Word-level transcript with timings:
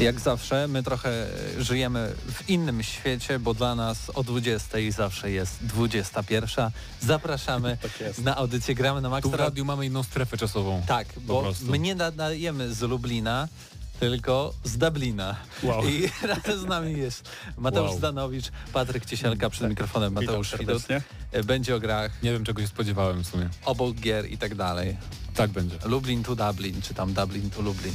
Jak 0.00 0.20
zawsze, 0.20 0.68
my 0.68 0.82
trochę 0.82 1.26
żyjemy 1.58 2.12
w 2.32 2.48
innym 2.48 2.82
świecie, 2.82 3.38
bo 3.38 3.54
dla 3.54 3.74
nas 3.74 4.10
o 4.14 4.22
20 4.24 4.78
zawsze 4.90 5.30
jest 5.30 5.64
21. 5.66 6.70
Zapraszamy 7.00 7.76
Tak 7.82 8.18
na 8.18 8.36
audycję 8.36 8.74
Gramy 8.74 9.00
na 9.00 9.08
Max. 9.08 9.22
Tu 9.22 9.30
w 9.30 9.34
radiu 9.34 9.64
mamy 9.64 9.86
inną 9.86 10.02
strefę 10.02 10.36
czasową. 10.36 10.82
Tak, 10.86 11.06
bo 11.20 11.52
my 11.62 11.78
nie 11.78 11.94
nadajemy 11.94 12.74
z 12.74 12.82
Lublina, 12.82 13.48
tylko 14.00 14.54
z 14.64 14.78
Dublina. 14.78 15.36
Wow. 15.62 15.84
I 15.88 16.08
razem 16.28 16.58
z 16.60 16.64
nami 16.64 16.98
jest 16.98 17.28
Mateusz 17.56 17.88
Wow. 17.90 17.98
Zdanowicz, 17.98 18.50
Patryk 18.72 19.04
Ciesielka 19.06 19.50
przed 19.50 19.68
mikrofonem, 19.68 20.12
Mateusz 20.12 20.50
serdecznie. 20.50 21.02
E, 21.32 21.42
Będzie 21.44 21.76
o 21.76 21.80
grach, 21.80 22.22
Nie 22.22 22.32
wiem 22.32 22.44
czego 22.44 22.62
się 22.62 22.68
spodziewałem 22.68 23.24
w 23.24 23.26
sumie. 23.28 23.48
obok 23.64 23.96
gier 23.96 24.30
i 24.30 24.38
tak 24.38 24.54
dalej. 24.54 24.96
Tak 25.34 25.50
będzie. 25.50 25.78
Lublin 25.84 26.22
to 26.22 26.36
Dublin, 26.36 26.82
czy 26.82 26.94
tam 26.94 27.12
Dublin 27.14 27.50
to 27.50 27.62
Lublin. 27.62 27.94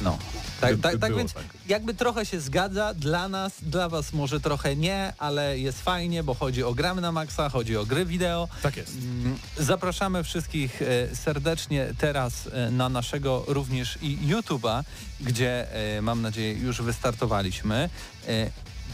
No, 0.00 0.18
tak, 0.60 0.80
tak, 0.82 0.98
tak 0.98 1.16
więc 1.16 1.32
tak. 1.32 1.44
jakby 1.68 1.94
trochę 1.94 2.26
się 2.26 2.40
zgadza, 2.40 2.94
dla 2.94 3.28
nas, 3.28 3.52
dla 3.62 3.88
was 3.88 4.12
może 4.12 4.40
trochę 4.40 4.76
nie, 4.76 5.12
ale 5.18 5.58
jest 5.58 5.82
fajnie, 5.82 6.22
bo 6.22 6.34
chodzi 6.34 6.62
o 6.64 6.74
gramy 6.74 7.00
na 7.00 7.12
maksa, 7.12 7.48
chodzi 7.48 7.76
o 7.76 7.86
gry 7.86 8.06
wideo. 8.06 8.48
Tak 8.62 8.76
jest. 8.76 8.92
Mm, 9.02 9.38
Zapraszamy 9.58 10.24
wszystkich 10.24 10.82
e, 10.82 11.16
serdecznie 11.16 11.94
teraz 11.98 12.48
e, 12.52 12.70
na 12.70 12.88
naszego 12.88 13.44
również 13.46 13.98
i 14.02 14.18
YouTube'a, 14.28 14.82
gdzie 15.20 15.72
e, 15.96 16.02
mam 16.02 16.22
nadzieję 16.22 16.52
już 16.52 16.82
wystartowaliśmy. 16.82 17.90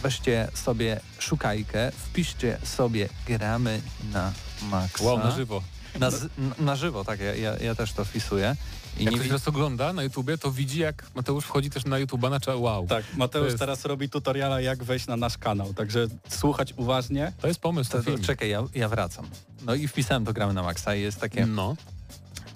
Weźcie 0.03 0.49
sobie 0.55 1.01
szukajkę, 1.19 1.93
wpiszcie 1.97 2.59
sobie 2.65 3.09
gramy 3.27 3.81
na 4.13 4.33
maksa. 4.63 5.05
Wow, 5.05 5.19
na 5.19 5.31
żywo. 5.31 5.63
Na, 5.99 6.11
na, 6.11 6.17
na 6.59 6.77
żywo, 6.77 7.05
tak, 7.05 7.21
ja, 7.21 7.35
ja, 7.35 7.57
ja 7.57 7.75
też 7.75 7.93
to 7.93 8.05
wpisuję. 8.05 8.57
I 8.99 9.05
Jak 9.05 9.13
nie 9.13 9.19
ktoś 9.21 9.31
nas 9.31 9.49
ogląda 9.49 9.93
na 9.93 10.03
YouTubie, 10.03 10.39
to 10.39 10.51
widzi 10.53 10.79
jak 10.81 11.07
Mateusz 11.15 11.45
wchodzi 11.45 11.71
też 11.71 11.85
na 11.85 11.97
YouTube'a 12.01 12.31
na 12.31 12.39
cza- 12.39 12.61
wow. 12.61 12.87
Tak, 12.87 13.05
Mateusz 13.17 13.47
jest- 13.47 13.59
teraz 13.59 13.85
robi 13.85 14.09
tutoriala 14.09 14.61
jak 14.61 14.85
wejść 14.85 15.07
na 15.07 15.17
nasz 15.17 15.39
kanał, 15.39 15.75
także 15.75 16.07
słuchać 16.29 16.75
uważnie. 16.77 17.33
To 17.41 17.49
jest 17.49 17.61
pomysł 17.61 17.91
to, 17.91 17.99
to, 17.99 18.05
film. 18.05 18.23
czekaj, 18.23 18.51
ja, 18.51 18.63
ja 18.75 18.89
wracam. 18.89 19.27
No 19.63 19.75
i 19.75 19.89
wpisałem 19.89 20.25
to 20.25 20.33
gramy 20.33 20.53
na 20.53 20.63
maksa 20.63 20.95
i 20.95 21.01
jest 21.03 21.21
takie... 21.21 21.47
No. 21.47 21.77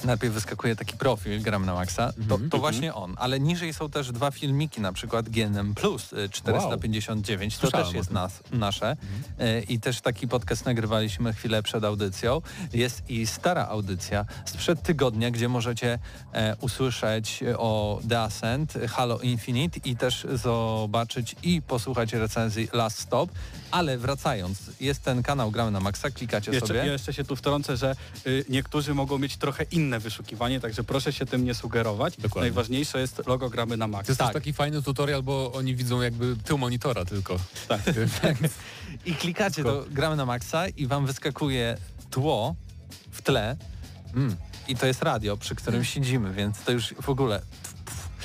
Najpierw 0.06 0.34
wyskakuje 0.34 0.76
taki 0.76 0.96
profil 0.96 1.42
Gram 1.42 1.66
na 1.66 1.74
Maxa, 1.74 2.12
to, 2.28 2.34
Mhm. 2.34 2.50
to 2.50 2.58
właśnie 2.58 2.94
on, 2.94 3.14
ale 3.18 3.40
niżej 3.40 3.74
są 3.74 3.90
też 3.90 4.12
dwa 4.12 4.30
filmiki, 4.30 4.80
na 4.80 4.92
przykład 4.92 5.28
GNM 5.28 5.74
Plus 5.74 6.12
y, 6.12 6.28
459, 6.28 7.54
to 7.54 7.60
Słyszałem 7.60 7.86
też 7.86 7.94
jest 7.94 8.10
nas, 8.10 8.42
nasze. 8.52 8.96
Y, 9.40 9.62
i 9.68 9.80
też 9.80 10.00
taki 10.00 10.28
podcast 10.28 10.64
nagrywaliśmy 10.64 11.32
chwilę 11.32 11.62
przed 11.62 11.84
audycją. 11.84 12.40
Jest 12.72 13.10
i 13.10 13.26
stara 13.26 13.66
audycja 13.68 14.24
sprzed 14.44 14.82
tygodnia, 14.82 15.30
gdzie 15.30 15.48
możecie 15.48 15.98
e, 16.32 16.56
usłyszeć 16.60 17.44
o 17.58 18.00
The 18.08 18.20
Ascent, 18.20 18.74
Halo 18.88 19.18
Infinite 19.18 19.80
i 19.84 19.96
też 19.96 20.26
zobaczyć 20.32 21.36
i 21.42 21.62
posłuchać 21.62 22.12
recenzji 22.12 22.68
Last 22.72 22.98
Stop, 22.98 23.30
ale 23.70 23.98
wracając, 23.98 24.58
jest 24.80 25.02
ten 25.02 25.22
kanał 25.22 25.50
Gramy 25.50 25.70
na 25.70 25.80
Maxa, 25.80 26.10
klikacie 26.10 26.50
Jeszcze, 26.52 26.66
sobie. 26.66 26.78
ja 26.78 26.84
jeszcze 26.92 27.12
się 27.12 27.24
tu 27.24 27.36
wtrącę, 27.36 27.76
że 27.76 27.96
y, 28.26 28.44
niektórzy 28.48 28.94
mogą 28.94 29.18
mieć 29.18 29.36
trochę 29.36 29.64
inne 29.64 29.95
wyszukiwanie, 29.98 30.60
także 30.60 30.84
proszę 30.84 31.12
się 31.12 31.26
tym 31.26 31.44
nie 31.44 31.54
sugerować. 31.54 32.16
Dokładnie. 32.16 32.50
Najważniejsze 32.50 33.00
jest 33.00 33.26
logo 33.26 33.50
gramy 33.50 33.76
na 33.76 33.84
To 33.84 33.88
max. 33.92 34.08
jest 34.08 34.18
Tak. 34.20 34.32
taki 34.32 34.52
fajny 34.52 34.82
tutorial, 34.82 35.22
bo 35.22 35.52
oni 35.52 35.76
widzą 35.76 36.00
jakby 36.02 36.36
tył 36.44 36.58
monitora 36.58 37.04
tylko. 37.04 37.36
Tak. 37.68 37.80
I 39.06 39.14
klikacie 39.14 39.64
to 39.64 39.84
gramy 39.90 40.16
na 40.16 40.26
maksa 40.26 40.68
i 40.68 40.86
wam 40.86 41.06
wyskakuje 41.06 41.76
tło 42.10 42.54
w 43.10 43.22
tle 43.22 43.56
Mm. 44.14 44.36
i 44.68 44.76
to 44.76 44.86
jest 44.86 45.02
radio, 45.02 45.36
przy 45.36 45.54
którym 45.54 45.84
siedzimy, 45.84 46.32
więc 46.32 46.58
to 46.60 46.72
już 46.72 46.94
w 47.00 47.08
ogóle... 47.08 47.42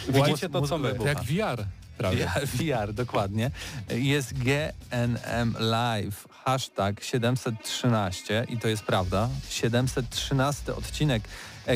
Widzicie 0.09 0.49
to, 0.49 0.61
co 0.67 0.77
my. 0.77 0.93
To 0.95 1.07
jak 1.07 1.23
VR 1.23 1.65
prawie. 1.97 2.25
VR, 2.35 2.47
VR, 2.47 2.93
dokładnie. 2.93 3.51
Jest 3.89 4.33
GNM 4.33 5.55
Live, 5.59 6.27
hashtag 6.45 7.03
713 7.03 8.45
i 8.49 8.57
to 8.57 8.67
jest 8.67 8.83
prawda. 8.83 9.29
713 9.49 10.75
odcinek 10.75 11.23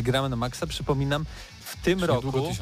Gramy 0.04 0.30
na 0.30 0.36
Maxa. 0.36 0.68
Przypominam, 0.68 1.26
w 1.60 1.76
tym 1.82 2.04
roku 2.04 2.56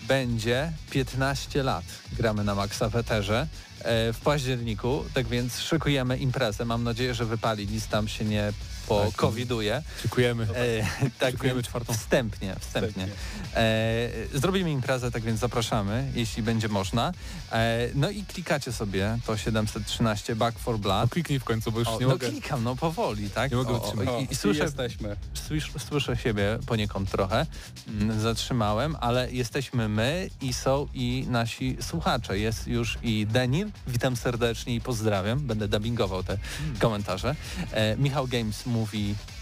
będzie 0.00 0.72
15 0.90 1.62
lat 1.62 1.84
gramy 2.12 2.44
na 2.44 2.54
Maxa 2.54 2.88
w 2.88 2.96
Eterze 2.96 3.46
e, 3.82 4.12
w 4.12 4.20
październiku, 4.20 5.04
tak 5.14 5.26
więc 5.26 5.60
szykujemy 5.60 6.16
imprezę. 6.18 6.64
Mam 6.64 6.84
nadzieję, 6.84 7.14
że 7.14 7.24
wypali, 7.24 7.66
nic 7.66 7.86
tam 7.86 8.08
się 8.08 8.24
nie 8.24 8.52
po-coviduje. 8.88 9.82
Dziękujemy. 10.02 10.44
E, 10.54 11.08
tak 11.18 11.42
więc 11.42 11.66
czwartą. 11.66 11.92
Wstępnie, 11.94 12.56
wstępnie. 12.60 13.08
E, 13.54 14.08
zrobimy 14.34 14.70
imprezę, 14.70 15.10
tak 15.10 15.22
więc 15.22 15.40
zapraszamy, 15.40 16.12
jeśli 16.14 16.42
będzie 16.42 16.68
można. 16.68 17.12
E, 17.52 17.88
no 17.94 18.10
i 18.10 18.22
klikacie 18.24 18.72
sobie 18.72 19.18
to 19.26 19.36
713 19.36 20.36
Back 20.36 20.58
for 20.58 20.74
No, 20.74 20.78
Blood. 20.78 21.10
kliknij 21.10 21.38
w 21.38 21.44
końcu, 21.44 21.72
bo 21.72 21.78
już 21.78 21.88
O, 21.88 21.98
nie 22.00 22.06
no 22.06 22.12
mogę. 22.12 22.28
klikam, 22.28 22.64
no 22.64 22.76
powoli, 22.76 23.30
tak? 23.30 23.50
Nie 23.50 23.56
mogę 23.56 23.74
wytrzymać. 23.80 24.08
O, 24.08 24.20
I, 24.20 24.26
i 24.30 24.34
słyszę, 24.34 24.62
jesteśmy. 24.64 25.16
słysz, 25.34 25.70
słyszę 25.88 26.16
siebie 26.16 26.58
poniekąd 26.66 27.10
trochę, 27.10 27.46
mm, 27.88 28.20
zatrzymałem, 28.20 28.96
ale 29.00 29.32
jesteśmy 29.32 29.88
my 29.88 30.30
i 30.42 30.52
są 30.52 30.88
i 30.94 31.26
nasi 31.30 31.76
słuchacze. 31.80 32.38
Jest 32.38 32.66
już 32.66 32.98
i 33.02 33.26
Denil, 33.26 33.70
witam 33.88 34.16
serdecznie 34.16 34.74
i 34.74 34.80
pozdrawiam, 34.80 35.40
będę 35.40 35.68
dubbingował 35.68 36.22
te 36.22 36.38
komentarze. 36.78 37.34
E, 37.72 37.96
Michał 37.96 38.26
Games 38.26 38.66
mówi 38.66 38.77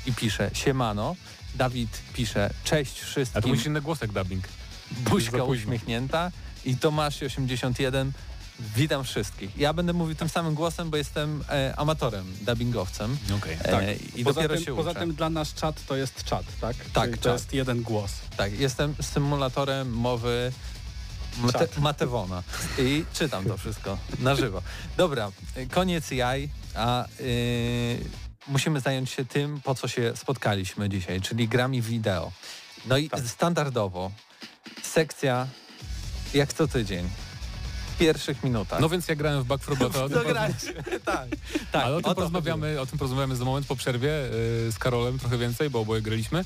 i 0.07 0.13
pisze 0.17 0.51
siemano, 0.53 1.17
Dawid 1.55 2.01
pisze 2.15 2.51
cześć 2.65 2.93
A 2.97 3.01
tu 3.01 3.07
wszystkim, 3.07 3.49
musisz 3.51 3.67
inny 3.67 3.81
głos 3.81 4.01
jak 4.01 4.13
dubbing. 4.13 4.45
buźka 4.91 5.45
uśmiechnięta 5.45 6.31
i 6.65 6.77
Tomasz81 6.77 8.11
Witam 8.77 9.05
wszystkich. 9.05 9.59
Ja 9.59 9.73
będę 9.73 9.93
mówił 9.93 10.15
tym 10.15 10.29
samym 10.29 10.55
głosem, 10.55 10.91
bo 10.91 10.97
jestem 10.97 11.45
e, 11.49 11.75
amatorem, 11.77 12.25
dubbingowcem. 12.41 13.19
Okej. 13.39 13.55
E, 13.55 13.59
Tak. 13.59 13.85
I 14.17 14.25
poza 14.25 14.35
dopiero 14.35 14.55
tym, 14.55 14.65
się 14.65 14.77
poza 14.77 14.91
uczę. 14.91 15.01
tym 15.01 15.15
dla 15.15 15.31
nas 15.31 15.55
czat 15.55 15.87
to 15.87 15.97
jest 15.97 16.25
czat, 16.25 16.45
tak? 16.61 16.77
Tak, 16.93 17.05
Czyli 17.05 17.15
czat. 17.15 17.23
To 17.23 17.33
jest 17.33 17.53
jeden 17.53 17.83
głos. 17.83 18.13
Tak, 18.37 18.59
jestem 18.59 18.95
symulatorem 19.03 19.91
mowy 19.93 20.53
Mate. 21.39 21.69
Matewona 21.81 22.43
i 22.79 23.05
czytam 23.15 23.45
to 23.45 23.57
wszystko 23.57 23.99
na 24.19 24.35
żywo. 24.35 24.63
Dobra, 24.97 25.31
y, 25.57 25.67
koniec 25.67 26.11
jaj, 26.11 26.49
a 26.75 27.05
y, 27.21 27.99
musimy 28.49 28.81
zająć 28.81 29.11
się 29.11 29.25
tym, 29.25 29.61
po 29.61 29.75
co 29.75 29.89
się 29.89 30.13
spotkaliśmy 30.17 30.89
dzisiaj, 30.89 31.21
czyli 31.21 31.49
grami 31.49 31.83
wideo. 31.83 32.33
No 32.87 32.97
i 32.97 33.09
Tak. 33.11 33.21
standardowo 33.21 34.11
sekcja 34.83 35.47
jak 36.35 36.53
co 36.53 36.69
tydzień. 36.69 37.09
W 37.95 37.99
pierwszych 37.99 38.45
minutach. 38.45 38.81
No 38.81 38.89
więc 38.89 39.09
ja 39.09 39.15
grałem 39.15 39.43
w 39.43 39.47
Back 39.47 39.63
4 39.63 39.77
Blood, 39.79 39.97
o 39.97 40.09
tym 40.09 40.19
Dograć. 40.19 40.53
tak, 41.05 41.29
tak. 41.73 41.85
Ale 41.85 41.97
o 41.97 42.01
tym 42.01 42.05
to 42.11 42.15
porozmawiamy, 42.15 42.81
o 42.81 42.87
tym 42.87 42.99
porozmawiamy 42.99 43.37
za 43.37 43.45
moment 43.45 43.67
po 43.67 43.77
przerwie 43.77 44.09
yy, 44.09 44.73
z 44.73 44.79
Karolem 44.79 45.19
trochę 45.19 45.39
więcej, 45.39 45.71
bo 45.71 45.81
oboje 45.81 46.03
graliśmy. 46.03 46.45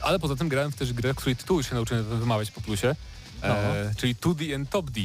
Ale 0.00 0.18
poza 0.18 0.36
tym 0.36 0.48
grałem 0.48 0.72
w 0.72 0.76
też 0.76 0.92
grę, 0.92 1.14
której 1.14 1.36
tytułu 1.36 1.62
się 1.62 1.74
nauczyłem 1.74 2.04
wymawiać 2.04 2.50
po 2.50 2.60
plusie, 2.60 2.96
e, 3.42 3.92
czyli 3.96 4.14
2D 4.14 4.54
and 4.54 4.70
Top 4.70 4.90
D. 4.90 5.00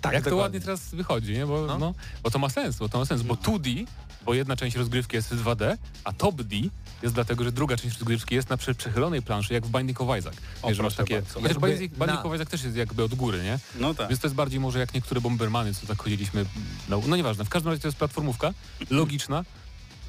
Tak, 0.00 0.12
Jak 0.12 0.24
to 0.24 0.30
dokładnie. 0.30 0.42
ładnie 0.42 0.60
teraz 0.60 0.94
wychodzi, 0.94 1.32
nie? 1.32 1.46
Bo, 1.46 1.66
No. 1.66 1.78
no. 1.78 1.94
bo 2.22 2.30
to 2.30 2.38
ma 2.38 2.48
sens, 2.48 2.76
bo 2.76 2.88
to 2.88 2.98
ma 2.98 3.04
sens, 3.04 3.22
bo 3.22 3.34
2D, 3.34 3.86
bo 4.24 4.34
jedna 4.34 4.56
część 4.56 4.76
rozgrywki 4.76 5.16
jest 5.16 5.28
w 5.34 5.44
2D, 5.44 5.76
a 6.04 6.12
Top 6.12 6.42
D 6.42 6.56
jest 7.02 7.14
dlatego, 7.14 7.44
że 7.44 7.52
druga 7.52 7.76
część 7.76 7.98
rozgrywki 7.98 8.34
jest 8.34 8.50
na 8.50 8.56
prze- 8.56 8.74
przechylonej 8.74 9.22
planszy, 9.22 9.54
jak 9.54 9.66
w 9.66 9.70
Binding 9.70 10.00
of 10.00 10.18
Isaac. 10.18 10.34
O, 10.62 10.68
Wiesz, 10.68 10.78
masz 10.78 10.94
takie... 10.94 11.14
bardzo. 11.22 11.40
Jakby 11.40 11.68
Binding, 11.68 11.92
Binding 11.92 12.24
of 12.24 12.34
Isaac 12.34 12.48
też 12.48 12.64
jest 12.64 12.76
jakby 12.76 13.04
od 13.04 13.14
góry, 13.14 13.42
nie? 13.42 13.58
No 13.74 13.94
tak. 13.94 14.08
Więc 14.08 14.20
to 14.20 14.26
jest 14.26 14.34
bardziej 14.34 14.60
może 14.60 14.78
jak 14.78 14.94
niektóre 14.94 15.20
Bombermany, 15.20 15.74
co 15.74 15.86
tak 15.86 16.02
chodziliśmy. 16.02 16.44
No, 16.88 17.02
no 17.06 17.16
nieważne, 17.16 17.44
w 17.44 17.48
każdym 17.48 17.70
razie 17.70 17.82
to 17.82 17.88
jest 17.88 17.98
platformówka 17.98 18.54
logiczna, 18.90 19.44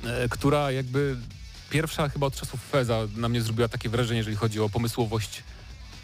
e, 0.04 0.30
która 0.30 0.72
jakby 0.72 1.18
pierwsza 1.70 2.10
chyba 2.10 2.28
od 2.28 2.36
czasów 2.36 2.60
Feza 2.72 2.98
na 3.16 3.30
mnie 3.30 3.42
zrobiła 3.42 3.68
takie 3.68 3.90
wrażenie, 3.90 4.18
jeżeli 4.18 4.38
chodzi 4.38 4.60
o 4.60 4.70
pomysłowość 4.70 5.44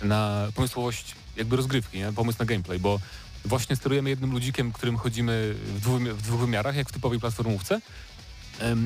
na 0.03 0.47
pomysłowość 0.55 1.15
jakby 1.37 1.55
rozgrywki, 1.55 1.97
nie? 1.97 2.13
pomysł 2.13 2.39
na 2.39 2.45
gameplay, 2.45 2.79
bo 2.79 2.99
właśnie 3.47 3.75
sterujemy 3.75 4.09
jednym 4.09 4.31
ludzikiem, 4.31 4.71
którym 4.71 4.97
chodzimy 4.97 5.53
w 5.53 5.79
dwóch, 5.79 6.01
w 6.01 6.21
dwóch 6.21 6.39
wymiarach, 6.39 6.75
jak 6.75 6.89
w 6.89 6.91
typowej 6.91 7.19
platformówce, 7.19 7.81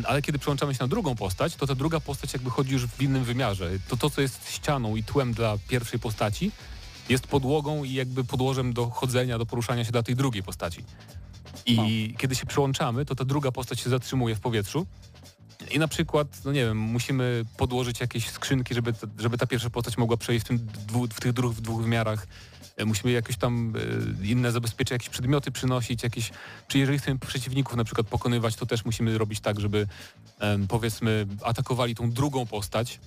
ale 0.03 0.21
kiedy 0.21 0.39
przełączamy 0.39 0.73
się 0.73 0.83
na 0.83 0.87
drugą 0.87 1.15
postać, 1.15 1.55
to 1.55 1.67
ta 1.67 1.75
druga 1.75 1.99
postać 1.99 2.33
jakby 2.33 2.49
chodzi 2.49 2.73
już 2.73 2.85
w 2.87 3.01
innym 3.01 3.23
wymiarze. 3.23 3.71
To, 3.87 3.97
to 3.97 4.09
co 4.09 4.21
jest 4.21 4.51
ścianą 4.51 4.95
i 4.95 5.03
tłem 5.03 5.33
dla 5.33 5.57
pierwszej 5.67 5.99
postaci, 5.99 6.51
jest 7.09 7.27
podłogą 7.27 7.83
i 7.83 7.93
jakby 7.93 8.23
podłożem 8.23 8.73
do 8.73 8.89
chodzenia, 8.89 9.37
do 9.37 9.45
poruszania 9.45 9.85
się 9.85 9.91
dla 9.91 10.03
tej 10.03 10.15
drugiej 10.15 10.43
postaci. 10.43 10.83
I 11.65 12.15
kiedy 12.17 12.35
się 12.35 12.45
przełączamy, 12.45 13.05
to 13.05 13.15
ta 13.15 13.25
druga 13.25 13.51
postać 13.51 13.79
się 13.79 13.89
zatrzymuje 13.89 14.35
w 14.35 14.39
powietrzu 14.39 14.85
i 15.71 15.79
na 15.79 15.87
przykład, 15.87 16.27
no 16.45 16.51
nie 16.51 16.65
wiem, 16.65 16.77
musimy 16.77 17.45
podłożyć 17.57 17.99
jakieś 17.99 18.29
skrzynki, 18.29 18.73
żeby, 18.73 18.93
żeby 19.19 19.37
ta 19.37 19.47
pierwsza 19.47 19.69
postać 19.69 19.97
mogła 19.97 20.17
przejść 20.17 20.45
w, 20.45 20.47
tym 20.47 20.57
dwu, 20.87 21.07
w 21.07 21.19
tych 21.19 21.33
dwóch, 21.33 21.53
w 21.53 21.61
dwóch 21.61 21.81
wymiarach. 21.81 22.27
E, 22.77 22.85
Musimy 22.85 23.11
jakieś 23.11 23.37
tam 23.37 23.73
e, 24.23 24.27
inne 24.27 24.51
zabezpieczenia, 24.51 24.95
jakieś 24.95 25.09
przedmioty 25.09 25.51
przynosić, 25.51 26.03
jakieś... 26.03 26.31
Czy 26.67 26.79
jeżeli 26.79 26.99
chcemy 26.99 27.19
przeciwników 27.19 27.75
na 27.75 27.83
przykład 27.83 28.07
pokonywać, 28.07 28.55
to 28.55 28.65
też 28.65 28.85
musimy 28.85 29.17
robić 29.17 29.39
tak, 29.39 29.59
żeby 29.59 29.87
powiedzmy 30.67 31.27
atakowali 31.43 31.95
tą 31.95 32.11
drugą 32.11 32.45
postać 32.45 32.99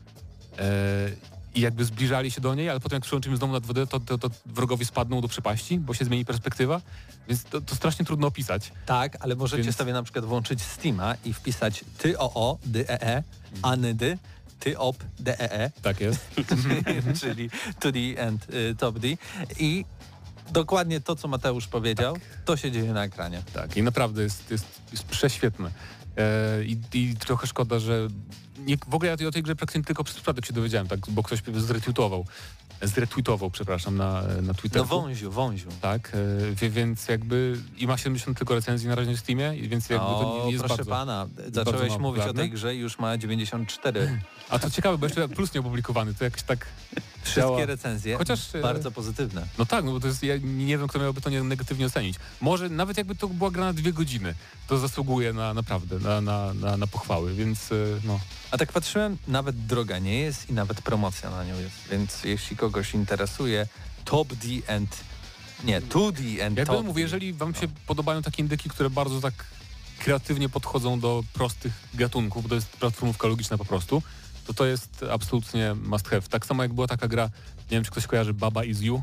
e, 0.58 1.10
i 1.54 1.60
jakby 1.60 1.84
zbliżali 1.84 2.30
się 2.30 2.40
do 2.40 2.54
niej, 2.54 2.70
ale 2.70 2.80
potem 2.80 2.96
jak 2.96 3.02
przyłączymy 3.02 3.36
znowu 3.36 3.52
na 3.52 3.60
2D, 3.60 3.86
to, 3.86 4.00
to, 4.00 4.18
to 4.18 4.30
wrogowie 4.46 4.86
spadną 4.86 5.20
do 5.20 5.28
przepaści, 5.28 5.78
bo 5.78 5.94
się 5.94 6.04
zmieni 6.04 6.24
perspektywa, 6.24 6.80
więc 7.28 7.44
to, 7.44 7.60
to 7.60 7.74
strasznie 7.74 8.04
trudno 8.04 8.26
opisać. 8.26 8.72
Tak, 8.86 9.16
ale 9.20 9.36
możecie 9.36 9.62
Więc- 9.62 9.76
sobie 9.76 9.92
na 9.92 10.02
przykład 10.02 10.24
włączyć 10.24 10.62
Steama 10.62 11.14
i 11.24 11.32
wpisać 11.32 11.84
ty 11.98 12.18
o 12.18 12.34
o, 12.34 12.58
dy 12.64 12.88
e 12.88 13.02
e, 13.02 13.22
anydy, 13.62 14.18
ty 14.60 14.78
op, 14.78 14.96
d 15.18 15.40
e 15.40 15.52
e, 15.52 15.70
Tak 15.82 16.00
jest. 16.00 16.28
czyli 17.20 17.50
2D 17.80 18.26
and 18.28 18.54
y, 18.54 18.74
top 18.78 18.98
D 18.98 19.08
i 19.58 19.84
dokładnie 20.52 21.00
to, 21.00 21.16
co 21.16 21.28
Mateusz 21.28 21.66
powiedział, 21.66 22.16
to 22.44 22.56
się 22.56 22.72
dzieje 22.72 22.92
na 22.92 23.04
ekranie. 23.04 23.42
Tak, 23.52 23.76
i 23.76 23.82
naprawdę 23.82 24.22
jest, 24.22 24.50
jest, 24.50 24.66
jest 24.92 25.04
prześwietne. 25.04 25.70
E, 26.16 26.64
i, 26.64 26.78
I 26.92 27.16
trochę 27.16 27.46
szkoda, 27.46 27.78
że 27.78 28.08
nie, 28.58 28.76
w 28.88 28.94
ogóle 28.94 29.16
ja 29.20 29.28
o 29.28 29.30
tej 29.30 29.42
grze 29.42 29.56
praktycznie 29.56 29.84
tylko 29.84 30.04
przez 30.04 30.16
przypadek 30.16 30.46
się 30.46 30.52
dowiedziałem, 30.52 30.88
tak, 30.88 31.00
bo 31.08 31.22
ktoś 31.22 31.42
zretweetował, 31.56 32.26
zretweetował, 32.82 33.50
przepraszam, 33.50 33.96
na, 33.96 34.22
na 34.42 34.54
Twitterze. 34.54 34.84
No 34.90 35.00
wąziu, 35.00 35.30
wąziu. 35.30 35.68
Tak, 35.80 36.12
e, 36.62 36.70
więc 36.70 37.08
jakby 37.08 37.58
i 37.76 37.86
ma 37.86 37.98
70 37.98 38.38
tylko 38.38 38.54
recenzji 38.54 38.88
na 38.88 38.94
razie 38.94 39.10
na 39.10 39.16
Steamie, 39.16 39.52
więc 39.68 39.90
jakby 39.90 40.06
to 40.06 40.42
O, 40.42 40.46
nie 40.46 40.52
jest 40.52 40.64
proszę 40.64 40.76
bardzo... 40.76 40.90
pana, 40.90 41.26
zacząłeś 41.52 41.80
bardzo 41.80 41.98
mówić 41.98 42.24
o 42.24 42.34
tej 42.34 42.50
grze 42.50 42.74
i 42.74 42.78
już 42.78 42.98
ma 42.98 43.18
94. 43.18 44.20
A 44.48 44.58
to 44.58 44.70
ciekawe, 44.70 44.98
bo 44.98 45.06
jeszcze 45.06 45.28
plus 45.36 45.54
nie 45.54 45.60
opublikowany, 45.60 46.14
to 46.14 46.24
jakoś 46.24 46.42
tak... 46.42 46.66
Wszystkie 47.24 47.40
działa. 47.42 47.66
recenzje 47.66 48.16
Chociaż, 48.18 48.54
e, 48.54 48.60
bardzo 48.60 48.90
pozytywne. 48.90 49.46
No 49.58 49.66
tak, 49.66 49.84
no 49.84 49.92
bo 49.92 50.00
to 50.00 50.06
jest, 50.06 50.22
ja 50.22 50.34
nie 50.42 50.78
wiem, 50.78 50.88
kto 50.88 50.98
miałby 50.98 51.20
to 51.20 51.30
nie- 51.30 51.42
negatywnie 51.42 51.86
ocenić. 51.86 52.16
Może 52.40 52.68
nawet 52.68 52.96
jakby 52.96 53.14
to 53.14 53.28
była 53.28 53.50
gra 53.50 53.64
na 53.64 53.72
dwie 53.72 53.92
godziny, 53.92 54.34
to 54.68 54.78
zasługuje 54.78 55.32
na 55.32 55.54
naprawdę, 55.54 55.98
na, 55.98 56.20
na, 56.20 56.54
na, 56.54 56.76
na 56.76 56.86
pochwały, 56.86 57.34
więc 57.34 57.72
e, 57.72 57.74
no. 58.04 58.20
A 58.50 58.58
tak 58.58 58.72
patrzyłem, 58.72 59.16
nawet 59.28 59.66
droga 59.66 59.98
nie 59.98 60.18
jest 60.20 60.50
i 60.50 60.52
nawet 60.52 60.82
promocja 60.82 61.30
na 61.30 61.44
nią 61.44 61.58
jest, 61.58 61.76
więc 61.90 62.24
jeśli 62.24 62.56
kogoś 62.56 62.94
interesuje 62.94 63.66
Top 64.04 64.28
D 64.34 64.74
and... 64.76 64.96
Nie, 65.64 65.80
2D 65.80 66.46
and 66.46 66.56
Jakby 66.58 66.66
Top 66.66 66.86
mówię, 66.86 67.02
jeżeli 67.02 67.32
wam 67.32 67.54
się 67.54 67.68
podobają 67.86 68.22
takie 68.22 68.42
indyki, 68.42 68.70
które 68.70 68.90
bardzo 68.90 69.20
tak 69.20 69.34
kreatywnie 69.98 70.48
podchodzą 70.48 71.00
do 71.00 71.22
prostych 71.32 71.72
gatunków, 71.94 72.42
bo 72.42 72.48
to 72.48 72.54
jest 72.54 72.68
platformówka 72.68 73.28
logiczna 73.28 73.58
po 73.58 73.64
prostu, 73.64 74.02
to 74.46 74.54
to 74.54 74.66
jest 74.66 75.04
absolutnie 75.12 75.74
must 75.74 76.08
have. 76.08 76.22
Tak 76.22 76.46
samo 76.46 76.62
jak 76.62 76.72
była 76.72 76.86
taka 76.86 77.08
gra, 77.08 77.24
nie 77.70 77.70
wiem 77.76 77.84
czy 77.84 77.90
ktoś 77.90 78.06
kojarzy 78.06 78.34
Baba 78.34 78.64
Is 78.64 78.82
You, 78.82 79.02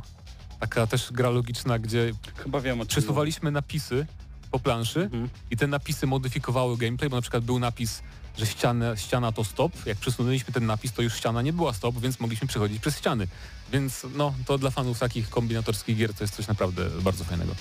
taka 0.59 0.88
też 0.88 1.11
gra 1.11 1.29
logiczna, 1.29 1.79
gdzie 1.79 2.13
Chyba 2.35 2.61
wiem 2.61 2.88
przesuwaliśmy 2.88 3.51
napisy 3.51 4.05
po 4.51 4.59
planszy 4.59 5.01
Mhm. 5.01 5.29
i 5.51 5.57
te 5.57 5.67
napisy 5.67 6.07
modyfikowały 6.07 6.77
gameplay, 6.77 7.09
bo 7.09 7.15
na 7.15 7.21
przykład 7.21 7.43
był 7.43 7.59
napis, 7.59 8.01
że 8.38 8.45
ściana, 8.45 8.95
ściana 8.95 9.31
to 9.31 9.43
stop. 9.43 9.85
Jak 9.85 9.97
przesunęliśmy 9.97 10.53
ten 10.53 10.65
napis, 10.65 10.91
to 10.93 11.01
już 11.01 11.13
ściana 11.15 11.41
nie 11.41 11.53
była 11.53 11.73
stop, 11.73 11.99
więc 11.99 12.19
mogliśmy 12.19 12.47
przechodzić 12.47 12.81
przez 12.81 12.97
ściany. 12.97 13.27
Więc 13.71 14.05
no, 14.15 14.33
to 14.45 14.57
dla 14.57 14.71
fanów 14.71 14.99
takich 14.99 15.29
kombinatorskich 15.29 15.97
gier 15.97 16.13
to 16.13 16.23
jest 16.23 16.35
coś 16.35 16.47
naprawdę 16.47 16.89
bardzo 17.01 17.23
fajnego. 17.23 17.55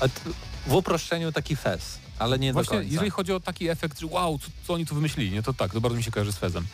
A 0.00 0.04
w 0.66 0.74
uproszczeniu 0.74 1.32
taki 1.32 1.56
fez, 1.56 1.98
ale 2.18 2.38
nie 2.38 2.52
Właśnie 2.52 2.70
do 2.76 2.80
końca. 2.80 2.92
jeżeli 2.92 3.10
chodzi 3.10 3.32
o 3.32 3.40
taki 3.40 3.68
efekt, 3.68 4.00
że 4.00 4.06
wow, 4.06 4.38
co, 4.38 4.46
co 4.66 4.74
oni 4.74 4.86
tu 4.86 4.94
wymyślili, 4.94 5.30
nie? 5.30 5.42
To 5.42 5.52
tak, 5.54 5.72
to 5.72 5.80
bardzo 5.80 5.96
mi 5.96 6.02
się 6.02 6.10
kojarzy 6.10 6.32
z 6.32 6.36
Fezem. 6.36 6.66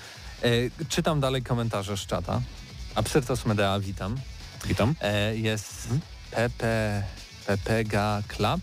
E, 0.43 0.49
czytam 0.89 1.21
dalej 1.21 1.43
komentarze 1.43 1.97
z 1.97 2.01
czata. 2.07 2.41
Absyrtos 2.95 3.47
Medea, 3.47 3.81
witam. 3.81 4.17
Witam. 4.67 4.95
E, 5.01 5.37
jest 5.37 5.83
Mhm. 5.85 6.01
Pepe, 6.31 7.03
Pepega 7.47 8.23
Club, 8.29 8.61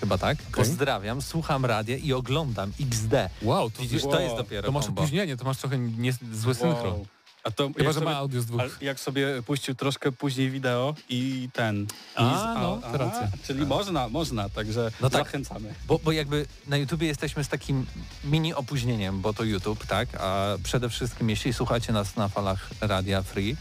chyba 0.00 0.18
tak. 0.18 0.38
Pozdrawiam, 0.42 1.22
słucham 1.22 1.64
radia 1.64 1.96
i 1.96 2.12
oglądam 2.12 2.72
XD. 2.80 3.12
Wow, 3.42 3.70
to, 3.70 3.82
Widzisz, 3.82 4.02
wow, 4.02 4.12
to 4.12 4.20
jest 4.20 4.36
dopiero 4.36 4.66
to 4.66 4.72
masz 4.72 4.86
kombo. 4.86 5.00
opóźnienie, 5.02 5.36
to 5.36 5.44
masz 5.44 5.56
trochę 5.56 5.78
nie, 5.78 6.12
synchro. 6.54 6.82
Wow. 6.82 7.06
A 7.44 7.50
to 7.50 7.68
Chyba, 7.76 7.84
że 7.84 7.94
sobie, 7.94 8.06
ma 8.06 8.16
audio 8.16 8.40
z 8.40 8.46
dwóch. 8.46 8.78
jak 8.80 9.00
sobie 9.00 9.42
puścił 9.46 9.74
troszkę 9.74 10.12
później 10.12 10.50
wideo 10.50 10.94
i 11.08 11.48
ten... 11.52 11.86
A, 12.14 12.22
i 12.22 12.60
no, 12.62 12.78
to 12.92 12.98
racja. 12.98 13.28
Czyli 13.46 13.66
można, 13.66 14.08
można, 14.08 14.48
także 14.48 14.90
No 15.00 15.10
tak. 15.10 15.24
zachęcamy. 15.26 15.74
Bo, 15.86 15.98
bo 15.98 16.12
jakby 16.12 16.46
na 16.66 16.76
YouTubie 16.76 17.06
jesteśmy 17.06 17.44
z 17.44 17.48
takim 17.48 17.86
mini 18.24 18.54
opóźnieniem, 18.54 19.20
bo 19.20 19.34
to 19.34 19.44
YouTube, 19.44 19.86
tak? 19.86 20.08
A 20.20 20.46
przede 20.64 20.88
wszystkim 20.88 21.30
jeśli 21.30 21.52
słuchacie 21.52 21.92
nas 21.92 22.16
na 22.16 22.28
falach 22.28 22.70
Radia 22.80 23.22
Free, 23.22 23.56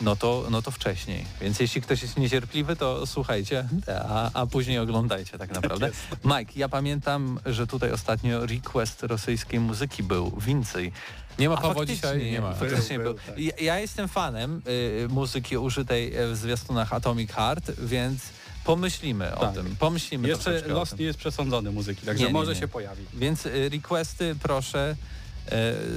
no 0.00 0.16
to, 0.16 0.46
no 0.50 0.62
to 0.62 0.70
wcześniej. 0.70 1.24
Więc 1.40 1.60
jeśli 1.60 1.82
ktoś 1.82 2.02
jest 2.02 2.16
niecierpliwy, 2.16 2.76
to 2.76 3.06
słuchajcie, 3.06 3.68
a, 4.08 4.30
a 4.34 4.46
później 4.46 4.78
oglądajcie 4.78 5.38
tak 5.38 5.52
naprawdę. 5.54 5.90
Mike, 6.24 6.52
ja 6.56 6.68
pamiętam, 6.68 7.40
że 7.46 7.66
tutaj 7.66 7.92
ostatnio 7.92 8.46
request 8.46 9.02
rosyjskiej 9.02 9.60
muzyki 9.60 10.02
był 10.02 10.30
więcej. 10.40 10.92
Nie 11.38 11.48
ma 11.48 11.54
A 11.54 11.60
Pawła 11.60 11.86
dzisiaj, 11.86 12.30
nie 12.30 12.40
ma. 12.40 12.52
Faktycznie 12.54 12.98
Był, 12.98 13.04
był. 13.04 13.14
był, 13.14 13.22
tak. 13.26 13.38
Ja, 13.38 13.52
ja 13.60 13.78
jestem 13.78 14.08
fanem 14.08 14.62
y, 14.68 15.08
muzyki 15.10 15.56
użytej 15.58 16.12
w 16.32 16.36
zwiastunach 16.36 16.92
Atomic 16.92 17.32
Heart, 17.32 17.70
więc 17.80 18.20
pomyślimy 18.64 19.36
o 19.36 19.40
Tak. 19.40 19.54
tym. 19.54 19.76
Pomyślimy 19.78 20.28
Jeszcze 20.28 20.62
o 20.66 20.68
los 20.68 20.98
nie 20.98 21.04
jest 21.04 21.18
przesądzony 21.18 21.70
muzyki, 21.70 22.06
także 22.06 22.22
Nie, 22.22 22.26
nie, 22.28 22.32
może 22.32 22.52
nie. 22.54 22.60
się 22.60 22.68
pojawi. 22.68 23.04
Więc 23.14 23.46
y, 23.46 23.68
requesty 23.68 24.36
proszę 24.42 24.96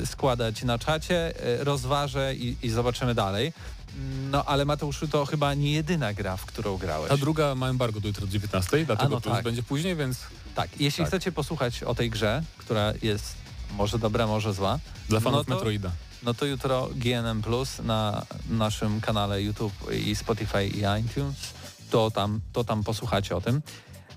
y, 0.02 0.06
składać 0.08 0.64
na 0.64 0.80
czacie, 0.80 1.34
y, 1.60 1.64
rozważę 1.64 2.36
i, 2.36 2.56
i 2.62 2.70
zobaczymy 2.70 3.16
dalej. 3.16 3.54
No 4.32 4.46
ale 4.46 4.66
Mateuszu 4.66 5.08
to 5.08 5.26
chyba 5.26 5.54
nie 5.54 5.72
jedyna 5.72 6.14
gra, 6.14 6.38
w 6.38 6.46
którą 6.46 6.78
grałeś. 6.78 7.10
Ta 7.10 7.18
druga 7.18 7.56
ma 7.56 7.70
embargo 7.70 8.00
do 8.00 8.08
jutro 8.08 8.28
19, 8.28 8.86
dlatego 8.86 9.10
no 9.10 9.22
plus 9.22 9.36
tak. 9.36 9.44
będzie 9.44 9.64
później, 9.64 9.96
więc 9.96 10.18
Tak, 10.56 10.70
jeśli 10.80 11.04
Tak. 11.04 11.08
chcecie 11.08 11.32
posłuchać 11.32 11.84
o 11.84 11.96
tej 11.96 12.10
grze, 12.10 12.44
która 12.58 12.94
jest 13.02 13.36
może 13.78 14.00
dobra, 14.00 14.28
może 14.28 14.54
zła, 14.54 14.80
dla 15.10 15.20
fanów 15.20 15.48
no 15.48 15.56
to, 15.56 15.60
Metroida. 15.60 15.92
no 16.24 16.34
to 16.34 16.46
jutro 16.46 16.90
GNM 16.96 17.42
Plus 17.42 17.80
na 17.80 18.26
naszym 18.50 19.02
kanale 19.02 19.42
YouTube 19.44 19.74
i 20.06 20.16
Spotify 20.16 20.66
i 20.68 20.78
iTunes, 21.06 21.36
to 21.90 22.12
tam, 22.12 22.42
to 22.54 22.64
tam 22.64 22.84
posłuchacie 22.84 23.36
o 23.36 23.42
tym. 23.42 23.62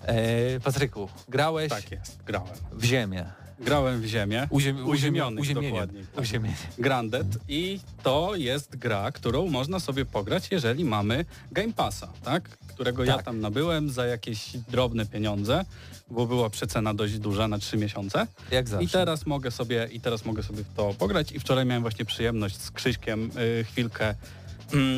E, 0.03 0.61
Patryku, 0.61 1.09
grałeś 1.29 1.71
Tak 1.71 1.91
jest, 1.91 2.19
grałem. 2.27 2.55
w 2.73 2.85
ziemię. 2.85 3.27
Grałem 3.61 4.01
w 4.01 4.05
ziemię. 4.07 4.47
Uziem, 4.51 4.87
Uziemiony, 4.89 5.43
dokładnie. 5.55 6.05
Tak. 6.15 6.25
Uziemienie. 6.25 6.55
Grandet 6.79 7.27
i 7.49 7.81
to 8.03 8.33
jest 8.37 8.77
gra, 8.77 9.13
którą 9.13 9.49
można 9.49 9.81
sobie 9.81 10.05
pograć, 10.05 10.49
jeżeli 10.51 10.85
mamy 10.85 11.25
Game 11.53 11.73
Passa, 11.73 12.09
tak? 12.25 12.49
Którego 12.49 13.05
ja 13.05 13.17
Tak. 13.17 13.25
tam 13.25 13.41
nabyłem 13.41 13.91
za 13.91 14.07
jakieś 14.07 14.57
drobne 14.57 15.07
pieniądze, 15.07 15.65
bo 16.11 16.27
była 16.27 16.51
przecena 16.51 16.95
dość 16.95 17.19
duża 17.19 17.49
na 17.49 17.59
trzy 17.59 17.77
miesiące. 17.77 18.27
Jak 18.51 18.69
zawsze. 18.69 18.85
I 18.85 18.89
teraz 18.89 19.27
mogę 19.27 19.51
sobie 19.51 19.89
i 19.93 20.01
teraz 20.01 20.25
mogę 20.25 20.43
sobie 20.43 20.65
w 20.65 20.75
to 20.77 20.95
pograć 20.99 21.33
i 21.33 21.41
wczoraj 21.41 21.67
miałem 21.67 21.83
właśnie 21.83 22.05
przyjemność 22.05 22.57
z 22.61 22.71
Krzyśkiem 22.71 23.31
y, 23.61 23.65
chwilkę 23.65 24.15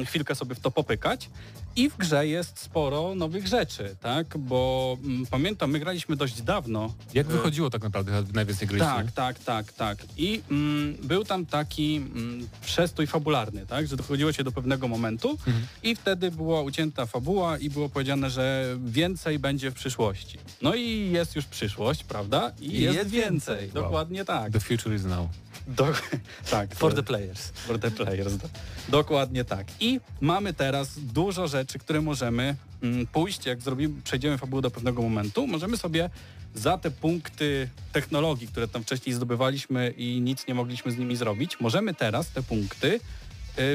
chwilkę 0.06 0.34
sobie 0.34 0.54
w 0.54 0.60
to 0.60 0.70
popykać. 0.70 1.30
I 1.76 1.90
w 1.90 1.96
grze 1.96 2.26
jest 2.26 2.58
sporo 2.58 3.14
nowych 3.14 3.46
rzeczy, 3.46 3.96
tak? 4.00 4.38
Bo 4.38 4.96
mm, 5.04 5.26
pamiętam, 5.26 5.70
my 5.70 5.78
graliśmy 5.78 6.16
dość 6.16 6.42
dawno. 6.42 6.94
Jak 7.14 7.26
wychodziło 7.26 7.70
tak 7.70 7.82
naprawdę 7.82 8.22
najwięcej 8.34 8.68
graliście? 8.68 9.12
tak, 9.12 9.12
tak, 9.12 9.38
tak, 9.44 9.72
tak. 9.72 9.98
I 10.16 10.42
mm, 10.50 10.94
był 11.02 11.24
tam 11.24 11.46
taki 11.46 11.96
mm, 11.96 12.48
przestój 12.62 13.06
fabularny, 13.06 13.66
tak, 13.66 13.86
że 13.86 13.96
dochodziło 13.96 14.32
się 14.32 14.44
do 14.44 14.52
pewnego 14.52 14.88
momentu 14.88 15.30
Mhm. 15.30 15.66
i 15.82 15.96
wtedy 15.96 16.30
była 16.30 16.62
ucięta 16.62 17.06
fabuła 17.06 17.58
i 17.58 17.70
było 17.70 17.88
powiedziane, 17.88 18.30
że 18.30 18.76
więcej 18.84 19.38
będzie 19.38 19.70
w 19.70 19.74
przyszłości. 19.74 20.38
No 20.62 20.74
i 20.74 21.10
jest 21.12 21.36
już 21.36 21.44
przyszłość, 21.44 22.04
prawda? 22.04 22.52
I, 22.60 22.66
I 22.66 22.80
jest, 22.80 22.96
jest 22.96 23.10
więcej. 23.10 23.56
więcej. 23.56 23.82
Dokładnie 23.82 24.24
tak. 24.24 24.52
The 24.52 24.60
future 24.60 24.94
is 24.94 25.04
now. 25.04 25.28
Do, 25.68 25.86
tak. 26.50 26.74
For 26.74 26.90
to- 26.90 26.96
the 26.96 27.02
players. 27.02 27.50
For 27.54 27.78
the 27.78 27.90
players. 27.90 28.36
Do, 28.36 28.48
dokładnie 28.88 29.44
tak. 29.44 29.66
I 29.80 30.00
mamy 30.20 30.54
teraz 30.54 30.98
dużo 30.98 31.48
rzeczy, 31.48 31.78
które 31.78 32.00
możemy 32.00 32.56
mm, 32.82 33.06
pójść, 33.06 33.46
jak 33.46 33.60
zrobimy, 33.60 34.02
przejdziemy 34.02 34.38
fabułę 34.38 34.62
do 34.62 34.70
pewnego 34.70 35.02
momentu, 35.02 35.46
możemy 35.46 35.76
sobie 35.76 36.10
za 36.54 36.78
te 36.78 36.90
punkty 36.90 37.68
technologii, 37.92 38.48
które 38.48 38.68
tam 38.68 38.82
wcześniej 38.82 39.14
zdobywaliśmy 39.14 39.90
i 39.96 40.20
nic 40.20 40.46
nie 40.46 40.54
mogliśmy 40.54 40.92
z 40.92 40.98
nimi 40.98 41.16
zrobić, 41.16 41.60
możemy 41.60 41.94
teraz 41.94 42.28
te 42.30 42.42
punkty 42.42 43.00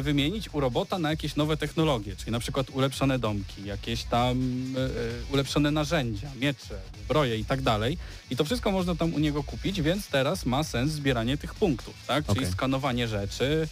wymienić 0.01 0.53
u 0.53 0.59
robota 0.59 0.99
na 0.99 1.09
jakieś 1.09 1.35
nowe 1.35 1.57
technologie, 1.57 2.15
czyli 2.15 2.31
na 2.31 2.39
przykład 2.39 2.69
ulepszone 2.69 3.19
domki, 3.19 3.65
jakieś 3.65 4.03
tam 4.03 4.37
y, 4.77 4.79
y, 4.79 5.33
ulepszone 5.33 5.71
narzędzia, 5.71 6.31
miecze, 6.39 6.79
zbroje 7.03 7.37
i 7.37 7.45
tak 7.45 7.61
dalej. 7.61 7.97
I 8.29 8.35
to 8.35 8.45
wszystko 8.45 8.71
można 8.71 8.95
tam 8.95 9.13
u 9.13 9.19
niego 9.19 9.43
kupić, 9.43 9.81
więc 9.81 10.07
teraz 10.07 10.45
ma 10.45 10.63
sens 10.63 10.91
zbieranie 10.91 11.37
tych 11.37 11.55
punktów, 11.55 11.93
tak? 12.07 12.25
Czyli 12.25 12.39
Okej. 12.39 12.51
skanowanie 12.51 13.07
rzeczy, 13.07 13.67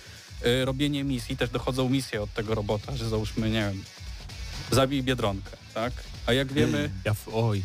robienie 0.66 1.04
misji, 1.04 1.38
też 1.38 1.50
dochodzą 1.50 1.90
misje 1.90 2.22
od 2.22 2.34
tego 2.34 2.56
robota, 2.56 2.98
że 2.98 3.10
załóżmy, 3.10 3.50
nie 3.50 3.60
wiem, 3.62 3.84
zabij 4.72 5.04
Biedronkę, 5.04 5.52
tak? 5.74 5.94
A 6.26 6.34
jak 6.34 6.54
wiemy, 6.54 6.90
Ja, 7.06 7.14
w, 7.14 7.28
oj, 7.34 7.64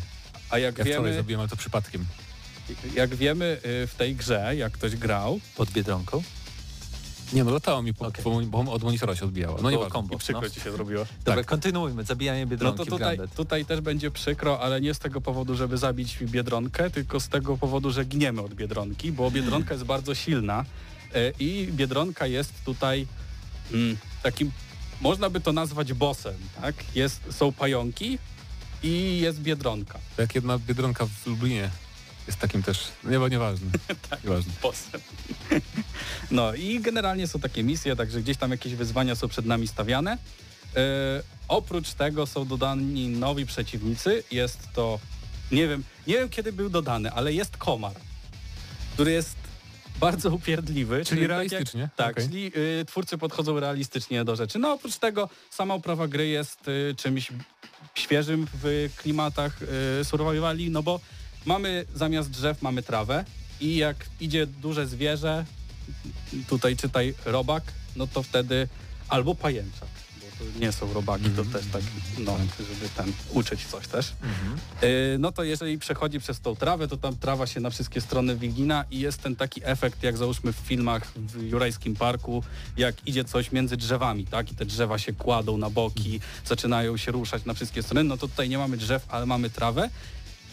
a 0.49 0.57
jak 0.59 0.77
ja 0.77 0.83
wczoraj 0.83 1.03
wiemy, 1.03 1.13
zrobiłem, 1.13 1.39
ale 1.41 1.49
to 1.49 1.55
przypadkiem. 1.55 2.05
jak 2.95 3.15
wiemy 3.15 3.59
w 3.63 3.93
tej 3.97 4.15
grze, 4.15 4.55
jak 4.55 4.73
ktoś 4.73 4.95
grał, 4.95 5.39
Pod 5.55 5.71
Biedronką? 5.71 6.23
Nie 7.33 7.43
no, 7.43 7.51
latało 7.51 7.83
mi, 7.83 7.93
po, 7.93 8.07
Okej. 8.07 8.23
po, 8.23 8.41
bo 8.41 8.71
od 8.71 8.83
monitora 8.83 9.15
się 9.15 9.25
odbijało. 9.25 9.59
No 9.61 9.71
nie 9.71 9.77
kombo. 9.77 10.15
i 10.15 10.17
przykro 10.17 10.41
no. 10.41 10.49
ci 10.49 10.61
się 10.61 10.71
zrobiło. 10.71 11.05
Dobra, 11.25 11.41
Tak. 11.41 11.45
kontynuujmy. 11.45 12.03
Zabijanie 12.03 12.45
No 12.45 12.51
Biedronki 12.51 12.77
to 12.77 12.85
w 12.85 12.87
tutaj, 12.87 13.19
tutaj 13.35 13.65
też 13.65 13.81
będzie 13.81 14.11
przykro, 14.11 14.59
ale 14.59 14.81
nie 14.81 14.93
z 14.93 14.99
tego 14.99 15.21
powodu, 15.21 15.55
żeby 15.55 15.77
zabić 15.77 16.17
Biedronkę, 16.21 16.89
tylko 16.89 17.19
z 17.19 17.29
tego 17.29 17.57
powodu, 17.57 17.91
że 17.91 18.05
gniemy 18.05 18.41
od 18.41 18.53
Biedronki, 18.53 19.11
bo 19.11 19.31
Biedronka 19.31 19.73
jest 19.73 19.85
bardzo 19.85 20.15
silna 20.15 20.65
y, 21.15 21.33
i 21.39 21.67
Biedronka 21.71 22.27
jest 22.27 22.53
tutaj 22.65 23.07
mm, 23.73 23.97
takim, 24.23 24.51
można 25.01 25.29
by 25.29 25.39
to 25.41 25.53
nazwać 25.53 25.93
bossem, 25.93 26.35
tak? 26.61 26.75
Jest, 26.95 27.21
są 27.29 27.51
pająki 27.51 28.19
i 28.83 29.19
jest 29.19 29.41
Biedronka. 29.41 29.99
To 30.15 30.21
jak 30.21 30.35
jedna 30.35 30.59
Biedronka 30.59 31.05
w 31.05 31.27
Lublinie 31.27 31.69
jest 32.27 32.39
takim 32.39 32.63
też, 32.63 32.87
nie, 33.03 33.19
nieważne. 33.29 33.71
Tak. 34.09 34.23
Nieważne. 34.23 34.53
bossem. 34.61 35.01
No 36.31 36.53
i 36.53 36.79
generalnie 36.79 37.27
są 37.27 37.39
takie 37.39 37.63
misje, 37.63 37.95
także 37.95 38.21
gdzieś 38.21 38.37
tam 38.37 38.51
jakieś 38.51 38.75
wyzwania 38.75 39.15
są 39.15 39.27
przed 39.27 39.45
nami 39.45 39.67
stawiane. 39.67 40.17
E, 40.75 41.23
oprócz 41.47 41.93
tego 41.93 42.27
są 42.27 42.45
dodani 42.45 43.07
nowi 43.07 43.45
przeciwnicy. 43.45 44.23
Jest 44.31 44.59
to, 44.73 44.99
nie 45.51 45.67
wiem, 45.67 45.83
nie 46.07 46.13
wiem 46.13 46.29
kiedy 46.29 46.53
był 46.53 46.69
dodany, 46.69 47.11
ale 47.11 47.33
jest 47.33 47.57
komar, 47.57 47.93
który 48.93 49.11
jest 49.11 49.35
bardzo 49.99 50.29
upierdliwy. 50.29 51.05
Czyli 51.05 51.21
tak 51.21 51.29
realistycznie? 51.29 51.81
Jak, 51.81 51.95
tak, 51.95 52.11
Okej. 52.11 52.25
czyli 52.25 52.51
y, 52.81 52.85
twórcy 52.85 53.17
podchodzą 53.17 53.59
realistycznie 53.59 54.25
do 54.25 54.35
rzeczy. 54.35 54.59
No 54.59 54.73
oprócz 54.73 54.97
tego 54.97 55.29
sama 55.49 55.73
oprawa 55.73 56.07
gry 56.07 56.27
jest 56.27 56.67
y, 56.67 56.95
czymś 56.97 57.31
świeżym 57.95 58.47
w 58.63 58.89
klimatach 58.97 59.59
y, 60.01 60.05
survivali, 60.05 60.69
no 60.69 60.83
bo 60.83 60.99
mamy 61.45 61.85
zamiast 61.95 62.29
drzew 62.29 62.61
mamy 62.61 62.83
trawę 62.83 63.25
i 63.61 63.75
jak 63.75 63.95
idzie 64.19 64.47
duże 64.47 64.87
zwierzę, 64.87 65.45
tutaj 66.49 66.75
czytaj 66.77 67.13
robak, 67.25 67.63
no 67.95 68.07
to 68.07 68.23
wtedy 68.23 68.67
albo 69.09 69.35
pajęczak, 69.35 69.89
bo 70.21 70.45
to 70.45 70.59
nie 70.59 70.71
są 70.71 70.93
robaki, 70.93 71.29
to 71.29 71.45
też 71.45 71.65
tak, 71.73 71.81
no, 72.19 72.37
żeby 72.59 72.89
ten 72.95 73.13
uczyć 73.33 73.65
coś 73.65 73.87
też. 73.87 74.13
Y, 74.83 75.17
no 75.19 75.31
to 75.31 75.43
jeżeli 75.43 75.77
przechodzi 75.79 76.19
przez 76.19 76.39
tą 76.39 76.55
trawę, 76.55 76.87
to 76.87 76.97
tam 76.97 77.15
trawa 77.15 77.47
się 77.47 77.59
na 77.59 77.69
wszystkie 77.69 78.01
strony 78.01 78.35
wygina 78.35 78.85
i 78.91 78.99
jest 78.99 79.21
ten 79.21 79.35
taki 79.35 79.61
efekt, 79.63 80.03
jak 80.03 80.17
załóżmy 80.17 80.53
w 80.53 80.55
filmach 80.55 81.11
w 81.15 81.41
Jurajskim 81.43 81.95
Parku, 81.95 82.43
jak 82.77 83.07
idzie 83.07 83.23
coś 83.23 83.51
między 83.51 83.77
drzewami, 83.77 84.25
tak? 84.25 84.51
I 84.51 84.55
te 84.55 84.65
drzewa 84.65 84.97
się 84.97 85.13
kładą 85.13 85.57
na 85.57 85.69
boki, 85.69 86.19
zaczynają 86.45 86.97
się 86.97 87.11
ruszać 87.11 87.45
na 87.45 87.53
wszystkie 87.53 87.83
strony. 87.83 88.03
No 88.03 88.17
to 88.17 88.27
tutaj 88.27 88.49
nie 88.49 88.57
mamy 88.57 88.77
drzew, 88.77 89.05
ale 89.09 89.25
mamy 89.25 89.49
trawę. 89.49 89.89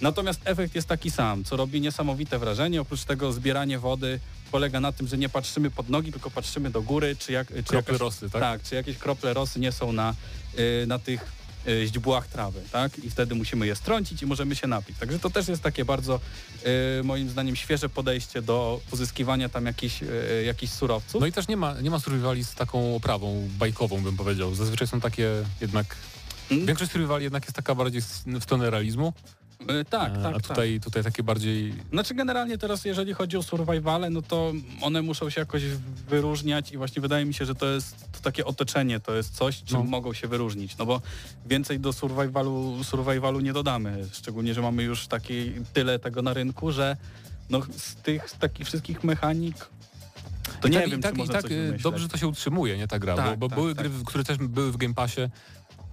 Natomiast 0.00 0.40
efekt 0.44 0.74
jest 0.74 0.88
taki 0.88 1.10
sam, 1.10 1.44
co 1.44 1.56
robi 1.56 1.80
niesamowite 1.80 2.38
wrażenie. 2.38 2.80
Oprócz 2.80 3.04
tego 3.04 3.32
zbieranie 3.32 3.78
wody 3.78 4.20
polega 4.52 4.80
na 4.80 4.92
tym, 4.92 5.06
że 5.08 5.18
nie 5.18 5.28
patrzymy 5.28 5.70
pod 5.70 5.88
nogi, 5.88 6.12
tylko 6.12 6.30
patrzymy 6.30 6.70
do 6.70 6.82
góry, 6.82 7.16
czy, 7.18 7.32
jak, 7.32 7.48
czy 7.48 7.62
Krople 7.62 7.76
jakaś- 7.76 8.00
rosy, 8.00 8.30
tak? 8.30 8.40
tak, 8.42 8.62
czy 8.62 8.74
jakieś 8.74 8.98
krople 8.98 9.34
rosy 9.34 9.60
nie 9.60 9.72
są 9.72 9.92
na, 9.92 10.14
y, 10.58 10.84
na 10.86 10.98
tych 10.98 11.32
y, 11.68 11.86
źdźbłach 11.86 12.28
trawy, 12.28 12.60
tak? 12.72 12.98
I 12.98 13.10
wtedy 13.10 13.34
musimy 13.34 13.66
je 13.66 13.76
strącić 13.76 14.22
i 14.22 14.26
możemy 14.26 14.56
się 14.56 14.66
napić. 14.66 14.98
Także 14.98 15.18
to 15.18 15.30
też 15.30 15.48
jest 15.48 15.62
takie 15.62 15.84
bardzo, 15.84 16.20
y, 17.00 17.04
moim 17.04 17.28
zdaniem, 17.30 17.56
świeże 17.56 17.88
podejście 17.88 18.42
do 18.42 18.80
pozyskiwania 18.90 19.48
tam 19.48 19.66
jakichś, 19.66 20.00
jakichś 20.46 20.72
surowców. 20.72 21.20
No 21.20 21.26
i 21.26 21.32
też 21.32 21.48
nie 21.48 21.56
ma, 21.56 21.80
nie 21.80 21.90
ma 21.90 22.00
survivali 22.00 22.44
z 22.44 22.54
taką 22.54 22.96
oprawą 22.96 23.48
bajkową, 23.58 24.02
bym 24.02 24.16
powiedział. 24.16 24.54
Zazwyczaj 24.54 24.88
są 24.88 25.00
takie 25.00 25.30
jednak... 25.60 25.96
Mm. 26.50 26.66
Większość 26.66 26.92
survivali 26.92 27.24
jednak 27.24 27.42
jest 27.44 27.56
taka 27.56 27.74
bardziej 27.74 28.02
w 28.26 28.42
stronę 28.42 28.70
realizmu, 28.70 29.12
Y, 29.62 29.84
tak, 29.84 30.12
e, 30.12 30.22
tak, 30.22 30.36
a 30.36 30.40
tutaj, 30.40 30.80
tutaj 30.80 31.04
takie 31.04 31.22
bardziej... 31.22 31.72
tak. 31.72 31.86
Znaczy 31.90 32.14
generalnie 32.14 32.58
teraz, 32.58 32.84
jeżeli 32.84 33.14
chodzi 33.14 33.36
o 33.36 33.42
survivale, 33.42 34.10
no 34.10 34.22
to 34.22 34.52
one 34.82 35.02
muszą 35.02 35.30
się 35.30 35.40
jakoś 35.40 35.62
wyróżniać 36.08 36.72
i 36.72 36.76
właśnie 36.76 37.02
wydaje 37.02 37.24
mi 37.24 37.34
się, 37.34 37.44
że 37.46 37.54
to 37.54 37.66
jest 37.66 38.12
to 38.12 38.20
takie 38.22 38.44
otoczenie, 38.44 39.00
to 39.00 39.14
jest 39.14 39.34
coś, 39.36 39.62
czym 39.62 39.78
No. 39.78 39.84
mogą 39.84 40.12
się 40.12 40.28
wyróżnić, 40.28 40.76
no 40.76 40.86
bo 40.86 41.00
więcej 41.46 41.80
do 41.80 41.92
survivalu, 41.92 42.84
survivalu 42.84 43.40
nie 43.40 43.52
dodamy, 43.52 44.06
szczególnie, 44.12 44.54
że 44.54 44.62
mamy 44.62 44.82
już 44.82 45.06
taki 45.06 45.52
tyle 45.72 45.98
tego 45.98 46.22
na 46.22 46.32
rynku, 46.34 46.72
że 46.72 46.96
no 47.50 47.60
z 47.76 47.94
tych 47.94 48.30
z 48.30 48.38
takich 48.38 48.66
wszystkich 48.66 49.04
mechanik 49.04 49.56
to 50.60 50.68
I 50.68 50.70
nie 50.70 50.80
tak, 50.80 50.90
wiem, 50.90 50.98
i 50.98 51.02
tak, 51.02 51.14
czy 51.14 51.22
i 51.22 51.28
tak 51.28 51.42
coś 51.42 51.52
e, 51.52 51.54
wymyśleć. 51.54 51.82
dobrze 51.82 52.08
to 52.08 52.16
się 52.16 52.26
utrzymuje, 52.28 52.76
nie 52.76 52.88
ta 52.88 52.98
gra, 52.98 53.16
Tak, 53.16 53.30
bo, 53.30 53.36
bo 53.36 53.48
tak, 53.48 53.58
były 53.58 53.74
tak. 53.74 53.88
gry, 53.88 54.04
które 54.04 54.24
też 54.24 54.38
były 54.38 54.72
w 54.72 54.76
Game 54.76 54.94
Passie, 54.94 55.20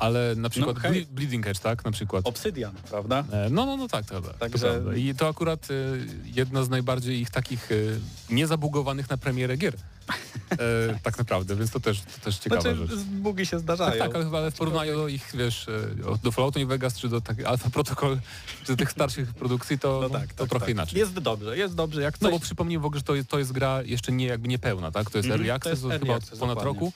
ale 0.01 0.35
na 0.35 0.49
przykład 0.49 0.79
hej. 0.79 0.91
Ble- 1.05 1.09
Bleeding 1.09 1.47
Edge, 1.47 1.59
tak, 1.59 1.85
na 1.85 1.91
przykład. 1.91 2.25
Obsydian, 2.27 2.73
prawda? 2.89 3.23
E, 3.31 3.49
No, 3.49 3.65
no, 3.65 3.77
no 3.77 3.87
tak, 3.87 4.05
to, 4.05 4.21
tak, 4.21 4.37
Także- 4.37 4.67
to 4.67 4.73
prawda. 4.73 4.95
I 4.95 5.15
to 5.15 5.27
akurat 5.27 5.67
e, 5.71 5.73
jedna 6.25 6.63
z 6.63 6.69
najbardziej 6.69 7.21
ich 7.21 7.29
takich 7.29 7.71
e, 7.71 7.75
niezabugowanych 8.33 9.09
na 9.09 9.17
premierę 9.17 9.57
gier. 9.57 9.73
E, 10.51 10.57
tak 11.03 11.17
naprawdę, 11.17 11.55
więc 11.55 11.71
to 11.71 11.79
też, 11.79 12.01
to 12.01 12.19
też 12.23 12.37
ciekawa 12.37 12.61
Znaczy, 12.61 12.77
rzecz. 12.87 12.99
bugi 12.99 13.45
się 13.45 13.51
Tak, 13.51 13.59
zdarzają. 13.61 13.99
tak, 14.05 14.15
ale 14.15 14.23
chyba 14.25 14.37
ale 14.37 14.51
w 14.51 14.55
porównaniu 14.55 14.95
do 14.95 15.07
ich, 15.07 15.31
wiesz, 15.33 15.65
do 16.23 16.31
Falloutu 16.31 16.59
New 16.59 16.67
Vegas, 16.67 16.97
czy 16.99 17.09
do 17.09 17.21
tak, 17.21 17.43
Alpha 17.45 17.69
Protocol, 17.69 18.19
czy 18.65 18.71
do 18.73 18.77
tych 18.77 18.91
starszych 18.91 19.33
produkcji, 19.33 19.79
to, 19.79 19.99
No 20.01 20.09
tak, 20.09 20.33
to 20.33 20.43
tak, 20.43 20.49
trochę 20.49 20.65
tak. 20.65 20.75
inaczej. 20.75 20.99
Jest 20.99 21.13
dobrze, 21.19 21.57
jest 21.57 21.75
dobrze. 21.75 22.01
Jak 22.01 22.21
No 22.21 22.29
coś 22.29 22.39
bo 22.39 22.39
przypomnijmy 22.39 22.81
w 22.81 22.85
ogóle, 22.85 22.99
że 22.99 23.03
to 23.03 23.15
jest, 23.15 23.29
to 23.29 23.39
jest 23.39 23.51
gra 23.51 23.81
jeszcze 23.81 24.11
nie 24.11 24.25
jakby 24.25 24.47
niepełna, 24.47 24.91
tak? 24.91 25.09
To 25.09 25.17
jest 25.17 25.25
Mhm, 25.25 25.31
early 25.31 25.47
to 25.47 25.55
access 25.55 25.71
jest 25.71 25.85
od 25.85 25.91
early 25.91 26.05
chyba 26.07 26.15
od 26.17 26.23
ponad 26.25 26.39
dokładnie. 26.39 26.63
roku, 26.63 26.93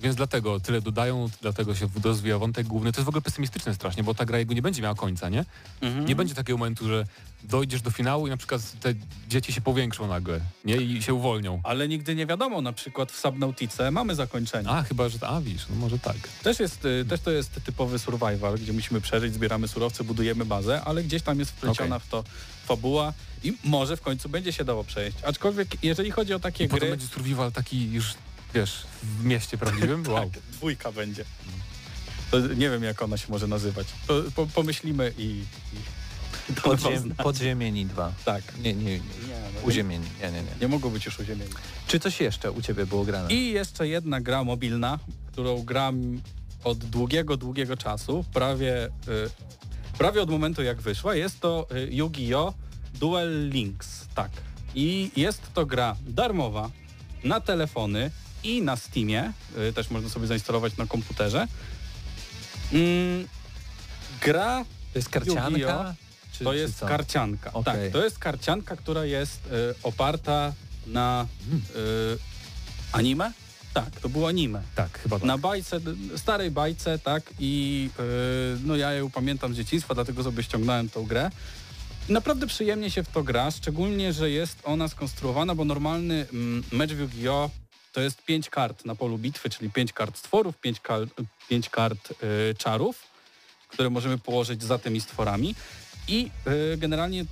więc 0.00 0.16
dlatego 0.16 0.60
tyle 0.60 0.80
dodają, 0.80 1.28
dlatego 1.42 1.74
się 1.74 1.88
rozwija 2.04 2.38
wątek 2.38 2.66
główny. 2.66 2.92
To 2.92 3.00
jest 3.00 3.04
w 3.04 3.08
ogóle 3.08 3.22
pesymistyczne 3.22 3.74
strasznie, 3.74 4.02
bo 4.02 4.14
ta 4.14 4.24
gra 4.24 4.38
jakby 4.38 4.54
nie 4.54 4.62
będzie 4.62 4.82
miała 4.82 4.94
końca, 4.94 5.28
nie? 5.28 5.44
Mhm. 5.80 6.06
Nie 6.06 6.16
będzie 6.16 6.34
takiego 6.34 6.58
momentu, 6.58 6.88
że 6.88 7.04
dojdziesz 7.42 7.82
do 7.82 7.90
finału 7.90 8.26
i 8.26 8.30
na 8.30 8.36
przykład 8.36 8.80
te 8.80 8.94
dzieci 9.28 9.52
się 9.52 9.60
powiększą 9.60 10.08
nagle, 10.08 10.40
nie? 10.64 10.76
I 10.76 11.02
się 11.02 11.14
uwolnią. 11.14 11.60
Ale 11.64 11.88
nigdy 11.88 12.14
nie 12.14 12.26
wiadomo, 12.26 12.62
na 12.62 12.72
przykład 12.72 13.12
w 13.12 13.16
Subnautice 13.20 13.90
mamy 13.90 14.14
zakończenie. 14.14 14.68
A, 14.68 14.82
chyba, 14.82 15.08
że... 15.08 15.18
A, 15.22 15.40
widzisz, 15.40 15.66
no 15.70 15.76
może 15.76 15.98
tak. 15.98 16.16
Też, 16.42 16.60
jest, 16.60 16.84
y, 16.84 17.04
też 17.08 17.20
to 17.20 17.30
jest 17.30 17.60
typowy 17.64 17.98
survival, 17.98 18.58
gdzie 18.58 18.72
musimy 18.72 19.00
przeżyć, 19.00 19.34
zbieramy 19.34 19.68
surowce, 19.68 20.04
budujemy 20.04 20.44
bazę, 20.44 20.82
ale 20.84 21.04
gdzieś 21.04 21.22
tam 21.22 21.38
jest 21.38 21.50
wpleciona 21.50 21.96
Okej. 21.96 22.08
w 22.08 22.10
to 22.10 22.24
fabuła 22.66 23.12
i 23.44 23.56
może 23.64 23.96
w 23.96 24.00
końcu 24.00 24.28
będzie 24.28 24.52
się 24.52 24.64
dało 24.64 24.84
przejść. 24.84 25.18
Aczkolwiek 25.26 25.68
jeżeli 25.82 26.10
chodzi 26.10 26.34
o 26.34 26.38
takie 26.38 26.64
I 26.64 26.68
potem 26.68 26.80
gry... 26.80 26.90
będzie 26.90 27.06
survival 27.06 27.52
taki 27.52 27.90
już, 27.90 28.14
wiesz, 28.54 28.86
w 29.02 29.24
mieście 29.24 29.58
prawdziwym. 29.58 30.04
Wow. 30.08 30.30
Tak, 30.30 30.42
dwójka 30.52 30.92
będzie. 30.92 31.24
To 32.30 32.40
nie 32.40 32.70
wiem, 32.70 32.82
jak 32.82 33.02
ona 33.02 33.16
się 33.16 33.26
może 33.28 33.46
nazywać. 33.46 33.86
Po, 34.06 34.14
po, 34.34 34.46
pomyślimy 34.46 35.12
i... 35.18 35.44
i 36.50 36.54
to 36.54 36.62
Podziem, 36.62 37.14
podziemieni 37.14 37.86
2. 37.86 38.12
Tak. 38.24 38.58
Nie, 38.58 38.74
nie, 38.74 38.84
nie. 38.84 38.96
Nie, 38.96 39.00
no, 39.54 39.60
Uziemieni. 39.60 40.06
Nie, 40.20 40.30
nie, 40.30 40.42
nie. 40.42 40.50
nie 40.60 40.68
mogą 40.68 40.90
być 40.90 41.06
już 41.06 41.18
uziemieni. 41.18 41.50
Czy 41.86 42.00
coś 42.00 42.20
jeszcze 42.20 42.52
u 42.52 42.62
ciebie 42.62 42.86
było 42.86 43.04
grane? 43.04 43.32
I 43.32 43.52
jeszcze 43.52 43.88
jedna 43.88 44.20
gra 44.20 44.44
mobilna, 44.44 44.98
którą 45.32 45.62
gram 45.62 46.20
od 46.64 46.78
długiego, 46.78 47.36
długiego 47.36 47.76
czasu, 47.76 48.24
prawie, 48.32 48.86
y, 48.86 48.90
prawie 49.98 50.22
od 50.22 50.30
momentu 50.30 50.62
jak 50.62 50.80
wyszła. 50.80 51.14
Jest 51.14 51.40
to 51.40 51.66
y, 51.72 51.88
Yu-Gi-Oh! 51.90 52.52
Duel 52.94 53.48
Links, 53.48 54.06
tak. 54.14 54.30
I 54.74 55.10
jest 55.16 55.54
to 55.54 55.66
gra 55.66 55.96
darmowa 56.06 56.70
na 57.24 57.40
telefony 57.40 58.10
i 58.44 58.62
na 58.62 58.76
Steamie, 58.76 59.32
y, 59.68 59.72
też 59.72 59.90
można 59.90 60.08
sobie 60.08 60.26
zainstalować 60.26 60.76
na 60.76 60.86
komputerze. 60.86 61.48
Mm, 62.72 63.28
gra 64.20 64.64
To 64.92 64.98
jest 64.98 65.08
karcianka? 65.08 65.94
Czy, 66.32 66.44
to 66.44 66.52
jest 66.54 66.80
karcianka. 66.80 67.52
Okej. 67.52 67.64
Tak, 67.64 67.92
to 67.92 68.04
jest 68.04 68.18
karcianka, 68.18 68.76
która 68.76 69.04
jest 69.04 69.46
y, 69.46 69.74
oparta 69.82 70.52
na 70.86 71.26
Hmm. 71.44 71.62
y, 71.76 72.18
anime? 72.92 73.32
Tak, 73.74 74.00
to 74.00 74.08
było 74.08 74.28
anime. 74.28 74.62
Tak, 74.74 74.98
chyba 74.98 75.18
tak. 75.18 75.26
Na 75.26 75.38
bajce, 75.38 75.80
starej 76.16 76.50
bajce, 76.50 76.98
tak, 76.98 77.22
i 77.38 77.90
y, 78.00 78.58
no 78.64 78.76
ja 78.76 78.92
ją 78.92 79.10
pamiętam 79.10 79.54
z 79.54 79.56
dzieciństwa, 79.56 79.94
dlatego 79.94 80.22
sobie 80.22 80.42
ściągnąłem 80.42 80.88
tą 80.88 81.06
grę. 81.06 81.30
I 82.08 82.12
naprawdę 82.12 82.46
przyjemnie 82.46 82.90
się 82.90 83.02
w 83.02 83.08
to 83.08 83.22
gra, 83.22 83.50
szczególnie, 83.50 84.12
że 84.12 84.30
jest 84.30 84.58
ona 84.64 84.88
skonstruowana, 84.88 85.54
bo 85.54 85.64
normalny 85.64 86.26
mm, 86.32 86.64
mecz 86.72 86.92
w 86.92 87.00
Yu-Gi-Oh! 87.00 87.50
To 87.98 88.02
jest 88.02 88.22
pięć 88.22 88.50
kart 88.50 88.84
na 88.84 88.94
polu 88.94 89.18
bitwy, 89.18 89.50
czyli 89.50 89.70
pięć 89.70 89.92
kart 89.92 90.16
stworów, 90.16 90.60
pięć, 90.60 90.80
kal, 90.80 91.08
pięć 91.48 91.68
kart 91.68 92.10
y, 92.10 92.54
czarów, 92.54 93.02
które 93.68 93.90
możemy 93.90 94.18
położyć 94.18 94.62
za 94.62 94.78
tymi 94.78 95.00
stworami. 95.00 95.54
i 96.08 96.30
y, 96.72 96.76
generalnie 96.76 97.24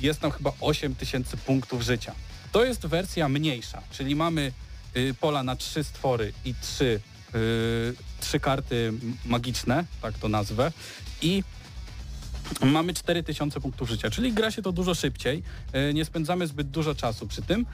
jest 0.00 0.20
tam 0.20 0.30
chyba 0.30 0.52
8000 0.60 1.36
punktów 1.36 1.82
życia. 1.82 2.14
To 2.52 2.64
jest 2.64 2.86
wersja 2.86 3.28
mniejsza, 3.28 3.82
czyli 3.90 4.16
mamy 4.16 4.52
y, 4.96 5.14
pola 5.20 5.42
na 5.42 5.56
trzy 5.56 5.84
stwory 5.84 6.32
i 6.44 6.54
trzy, 6.54 7.00
y, 7.34 7.94
trzy 8.20 8.40
karty 8.40 8.92
magiczne, 9.24 9.84
tak 10.02 10.18
to 10.18 10.28
nazwę, 10.28 10.72
i 11.22 11.42
mamy 12.62 12.94
4000 12.94 13.60
punktów 13.60 13.88
życia, 13.88 14.10
czyli 14.10 14.32
gra 14.32 14.50
się 14.50 14.62
to 14.62 14.72
dużo 14.72 14.94
szybciej, 14.94 15.42
y, 15.90 15.94
nie 15.94 16.04
spędzamy 16.04 16.46
zbyt 16.46 16.70
dużo 16.70 16.94
czasu 16.94 17.26
przy 17.26 17.42
tym. 17.42 17.66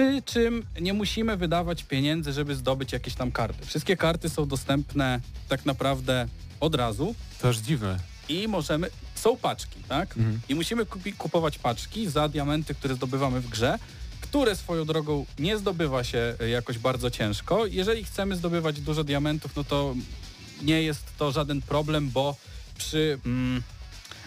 Przy 0.00 0.22
czym 0.22 0.66
nie 0.80 0.92
musimy 0.92 1.36
wydawać 1.36 1.84
pieniędzy, 1.84 2.32
żeby 2.32 2.54
zdobyć 2.54 2.92
jakieś 2.92 3.14
tam 3.14 3.32
karty. 3.32 3.66
Wszystkie 3.66 3.96
karty 3.96 4.28
są 4.28 4.46
dostępne 4.48 5.20
tak 5.48 5.66
naprawdę 5.66 6.28
od 6.60 6.74
razu 6.74 7.14
To 7.42 7.48
aż 7.48 7.56
dziwne. 7.58 7.98
i 8.28 8.48
możemy... 8.48 8.90
Są 9.14 9.36
paczki, 9.36 9.80
tak? 9.88 10.16
Mhm. 10.16 10.40
I 10.48 10.54
musimy 10.54 10.86
kupi, 10.86 11.12
kupować 11.12 11.58
paczki 11.58 12.08
za 12.10 12.28
diamenty, 12.28 12.74
które 12.74 12.94
zdobywamy 12.94 13.40
w 13.40 13.48
grze, 13.48 13.78
które 14.20 14.56
swoją 14.56 14.84
drogą 14.84 15.26
nie 15.38 15.58
zdobywa 15.58 16.04
się 16.04 16.34
e, 16.40 16.48
jakoś 16.48 16.78
bardzo 16.78 17.10
ciężko. 17.10 17.66
Jeżeli 17.66 18.04
chcemy 18.04 18.36
zdobywać 18.36 18.80
dużo 18.80 19.04
diamentów, 19.04 19.56
no 19.56 19.64
to 19.64 19.94
nie 20.62 20.82
jest 20.82 21.04
to 21.18 21.32
żaden 21.32 21.62
problem, 21.62 22.10
bo 22.10 22.36
przy 22.78 23.18
mm, 23.26 23.62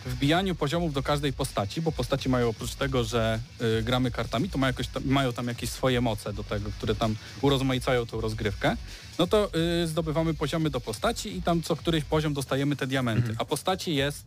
wbijaniu 0.05 0.55
poziomów 0.55 0.93
do 0.93 1.03
każdej 1.03 1.33
postaci, 1.33 1.81
bo 1.81 1.91
postaci 1.91 2.29
mają 2.29 2.49
oprócz 2.49 2.75
tego, 2.75 3.03
że 3.03 3.39
y, 3.79 3.83
gramy 3.83 4.11
kartami, 4.11 4.49
to 4.49 4.57
mają, 4.57 4.73
tam, 4.93 5.03
mają 5.05 5.33
tam 5.33 5.47
jakieś 5.47 5.69
swoje 5.69 6.01
moce 6.01 6.33
do 6.33 6.43
tego, 6.43 6.71
które 6.77 6.95
tam 6.95 7.15
urozmaicają 7.41 8.05
tą 8.05 8.21
rozgrywkę, 8.21 8.77
no 9.19 9.27
to 9.27 9.49
y, 9.83 9.87
zdobywamy 9.87 10.33
poziomy 10.33 10.69
do 10.69 10.81
postaci 10.81 11.37
i 11.37 11.41
tam 11.41 11.61
co 11.61 11.75
któryś 11.75 12.03
poziom 12.03 12.33
dostajemy 12.33 12.75
te 12.75 12.87
diamenty. 12.87 13.35
A 13.37 13.45
postaci 13.45 13.95
jest 13.95 14.25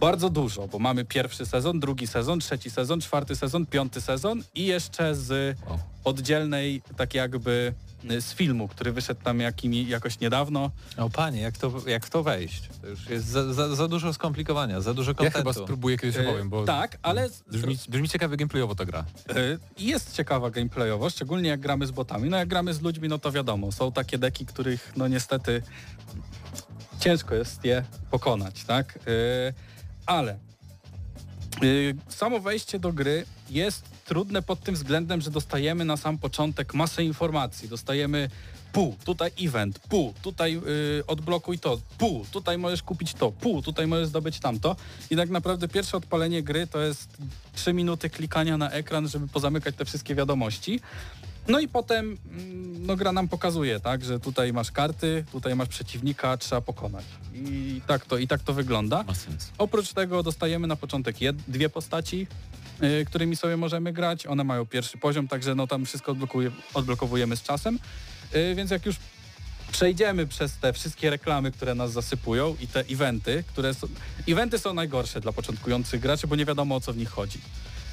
bardzo 0.00 0.30
dużo, 0.30 0.68
bo 0.68 0.78
mamy 0.78 1.04
pierwszy 1.04 1.46
sezon, 1.46 1.80
drugi 1.80 2.06
sezon, 2.06 2.40
trzeci 2.40 2.70
sezon, 2.70 3.00
czwarty 3.00 3.36
sezon, 3.36 3.66
piąty 3.66 4.00
sezon 4.00 4.42
i 4.54 4.66
jeszcze 4.66 5.14
z 5.14 5.58
oddzielnej, 6.04 6.82
tak 6.96 7.14
jakby 7.14 7.74
y, 8.10 8.20
z 8.20 8.34
filmu, 8.34 8.68
który 8.68 8.92
wyszedł 8.92 9.20
tam 9.24 9.40
jakimi, 9.40 9.88
jakoś 9.88 10.20
niedawno. 10.20 10.70
O 10.96 11.10
panie, 11.10 11.40
jak 11.40 11.58
to, 11.58 11.72
jak 11.86 12.06
w 12.06 12.10
to 12.10 12.22
wejść? 12.22 12.68
To 12.82 12.86
już 12.86 13.08
jest 13.10 13.26
za, 13.26 13.54
za, 13.54 13.74
za 13.76 13.88
dużo 13.88 14.12
skomplikowania, 14.12 14.80
za 14.80 14.94
dużo 14.94 15.10
Ja 15.10 15.14
kontentu. 15.14 15.38
chyba 15.38 15.52
spróbuję 15.52 15.98
kiedyś 15.98 16.16
Y, 16.16 16.28
opowiem, 16.28 16.48
bo 16.48 16.64
tak, 16.64 16.98
ale 17.02 17.28
brzmi, 17.52 17.76
brzmi 17.88 18.08
ciekawie 18.08 18.36
gameplayowo 18.36 18.74
ta 18.74 18.84
gra. 18.84 19.04
Y, 19.36 19.58
Jest 19.78 20.14
ciekawa 20.16 20.50
gameplayowo, 20.50 21.10
szczególnie 21.10 21.48
jak 21.48 21.60
gramy 21.60 21.86
z 21.86 21.90
botami. 21.90 22.30
No 22.30 22.36
jak 22.36 22.48
gramy 22.48 22.74
z 22.74 22.80
ludźmi, 22.80 23.08
no 23.08 23.18
to 23.18 23.32
wiadomo, 23.32 23.72
są 23.72 23.92
takie 23.92 24.18
deki, 24.18 24.46
których 24.46 24.92
no 24.96 25.08
niestety 25.08 25.62
ciężko 27.00 27.34
jest 27.34 27.64
je 27.64 27.84
pokonać, 28.10 28.64
tak? 28.64 28.96
Y, 28.96 29.54
Ale 30.06 30.38
y, 31.62 31.96
samo 32.08 32.40
wejście 32.40 32.78
do 32.78 32.92
gry 32.92 33.26
jest 33.50 33.84
trudne 34.04 34.42
pod 34.42 34.60
tym 34.60 34.74
względem, 34.74 35.20
że 35.20 35.30
dostajemy 35.30 35.84
na 35.84 35.96
sam 35.96 36.18
początek 36.18 36.74
masę 36.74 37.04
informacji. 37.04 37.68
Dostajemy 37.68 38.30
pół, 38.72 38.96
tutaj 39.04 39.30
event, 39.40 39.78
pół, 39.78 40.14
tutaj 40.22 40.56
y, 40.56 41.06
odblokuj 41.06 41.58
to, 41.58 41.78
pół, 41.98 42.26
tutaj 42.32 42.58
możesz 42.58 42.82
kupić 42.82 43.14
to, 43.14 43.32
pół, 43.32 43.62
tutaj 43.62 43.86
możesz 43.86 44.08
zdobyć 44.08 44.40
tamto. 44.40 44.76
I 45.10 45.16
tak 45.16 45.30
naprawdę 45.30 45.68
pierwsze 45.68 45.96
odpalenie 45.96 46.42
gry 46.42 46.66
to 46.66 46.80
jest 46.80 47.16
3 47.52 47.72
minuty 47.72 48.10
klikania 48.10 48.56
na 48.56 48.70
ekran, 48.70 49.08
żeby 49.08 49.28
pozamykać 49.28 49.74
te 49.76 49.84
wszystkie 49.84 50.14
wiadomości. 50.14 50.80
No 51.48 51.60
i 51.60 51.68
potem 51.68 52.16
mm, 52.30 52.86
no, 52.86 52.96
gra 52.96 53.12
nam 53.12 53.28
pokazuje, 53.28 53.80
tak, 53.80 54.04
że 54.04 54.20
tutaj 54.20 54.52
masz 54.52 54.70
karty, 54.70 55.24
tutaj 55.32 55.56
masz 55.56 55.68
przeciwnika, 55.68 56.36
trzeba 56.36 56.60
pokonać. 56.60 57.04
I 57.34 57.80
tak 57.86 58.06
to, 58.06 58.18
i 58.18 58.28
tak 58.28 58.42
to 58.42 58.52
wygląda. 58.52 59.02
Ma 59.02 59.14
sens. 59.14 59.50
Oprócz 59.58 59.92
tego 59.92 60.22
dostajemy 60.22 60.66
na 60.66 60.76
początek 60.76 61.16
dwie 61.48 61.68
postaci, 61.68 62.26
y, 62.82 63.04
którymi 63.04 63.36
sobie 63.36 63.56
możemy 63.56 63.92
grać. 63.92 64.26
One 64.26 64.44
mają 64.44 64.66
pierwszy 64.66 64.98
poziom, 64.98 65.28
także 65.28 65.54
no 65.54 65.66
tam 65.66 65.84
wszystko 65.84 66.16
odblokowujemy 66.74 67.36
z 67.36 67.42
czasem. 67.42 67.78
Y, 68.34 68.54
więc 68.54 68.70
jak 68.70 68.86
już 68.86 68.96
przejdziemy 69.72 70.26
przez 70.26 70.56
te 70.56 70.72
wszystkie 70.72 71.10
reklamy, 71.10 71.52
które 71.52 71.74
nas 71.74 71.92
zasypują 71.92 72.56
i 72.60 72.66
te 72.66 72.80
eventy, 72.80 73.44
które 73.46 73.74
są... 73.74 73.86
Eventy 74.28 74.58
są 74.58 74.74
najgorsze 74.74 75.20
dla 75.20 75.32
początkujących 75.32 76.00
graczy, 76.00 76.26
bo 76.26 76.36
nie 76.36 76.44
wiadomo 76.44 76.76
o 76.76 76.80
co 76.80 76.92
w 76.92 76.96
nich 76.96 77.10
chodzi. 77.10 77.38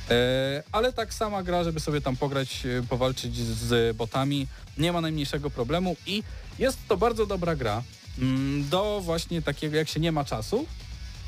E, 0.10 0.64
ale 0.72 0.94
tak 0.94 1.14
sama 1.14 1.44
gra, 1.44 1.64
żeby 1.64 1.80
sobie 1.80 2.02
tam 2.02 2.16
pograć, 2.16 2.66
e, 2.66 2.84
powalczyć 2.84 3.36
z 3.38 3.98
botami, 3.98 4.48
nie 4.78 4.92
ma 4.94 5.02
najmniejszego 5.02 5.50
problemu 5.50 5.96
i 6.06 6.24
jest 6.60 6.78
to 6.88 6.98
bardzo 6.98 7.26
dobra 7.26 7.56
gra 7.56 7.84
mm, 8.20 8.70
do 8.70 9.02
właśnie 9.04 9.42
takiego, 9.42 9.78
jak 9.78 9.90
się 9.90 10.00
nie 10.00 10.12
ma 10.12 10.26
czasu, 10.26 10.66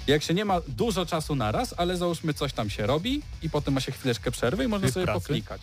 jak 0.08 0.24
się 0.24 0.34
nie 0.34 0.46
ma 0.46 0.62
dużo 0.68 1.06
czasu 1.06 1.36
naraz, 1.36 1.74
ale 1.78 1.98
załóżmy 1.98 2.34
coś 2.34 2.54
tam 2.54 2.70
się 2.70 2.88
robi 2.88 3.22
i 3.42 3.50
potem 3.50 3.74
ma 3.74 3.80
się 3.82 3.92
chwileczkę 3.92 4.32
przerwy 4.32 4.64
i 4.64 4.68
można 4.68 4.88
Czyli 4.88 4.94
sobie 4.94 5.06
pracy? 5.06 5.20
poklikać. 5.20 5.62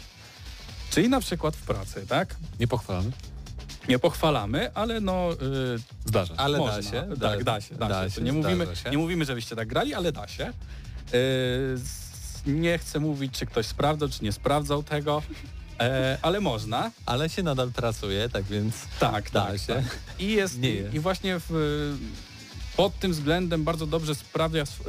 Czyli 0.91 1.09
na 1.09 1.21
przykład 1.21 1.57
w 1.57 1.63
pracy, 1.63 2.07
tak? 2.09 2.37
Nie 2.61 2.69
pochwalamy. 2.69 3.11
Nie 3.89 3.99
pochwalamy, 3.99 4.75
ale 4.75 5.01
no... 5.01 5.33
y, 5.33 5.37
Zdarza. 6.07 6.35
Ale 6.37 6.59
można. 6.59 6.77
da 6.77 6.83
się. 6.83 7.09
Tak, 7.21 7.45
da 7.45 7.61
się. 7.61 7.75
Da, 7.75 8.11
się. 8.11 8.15
To 8.15 8.21
nie, 8.21 8.33
mówimy, 8.33 8.67
się. 8.77 8.91
nie 8.91 8.99
mówimy, 8.99 9.25
żebyście 9.25 9.57
tak 9.57 9.69
grali, 9.69 9.95
ale 9.95 10.13
da 10.13 10.29
się. 10.29 10.53
Yy, 11.13 11.79
nie 12.47 12.79
chcę 12.79 13.01
mówić, 13.01 13.33
czy 13.39 13.47
ktoś 13.47 13.67
sprawdzał, 13.67 14.09
czy 14.09 14.25
nie 14.25 14.33
sprawdzał 14.33 14.83
tego, 14.83 15.23
e, 15.81 16.19
ale 16.23 16.41
można. 16.41 16.91
Ale 17.07 17.29
się 17.29 17.43
nadal 17.43 17.73
pracuje, 17.73 18.29
tak 18.29 18.45
więc 18.45 18.75
Tak, 19.01 19.31
da 19.31 19.47
tak. 19.47 19.59
się. 19.61 19.67
tak. 19.75 19.99
I, 20.19 20.33
jest, 20.33 20.59
Nie 20.59 20.71
jest. 20.71 20.95
I 20.95 21.01
właśnie 21.01 21.41
w, 21.49 21.97
pod 22.77 22.99
tym 22.99 23.13
względem 23.13 23.65
bardzo 23.65 23.87
dobrze 23.87 24.15
sprawia, 24.15 24.63
sp- 24.73 24.85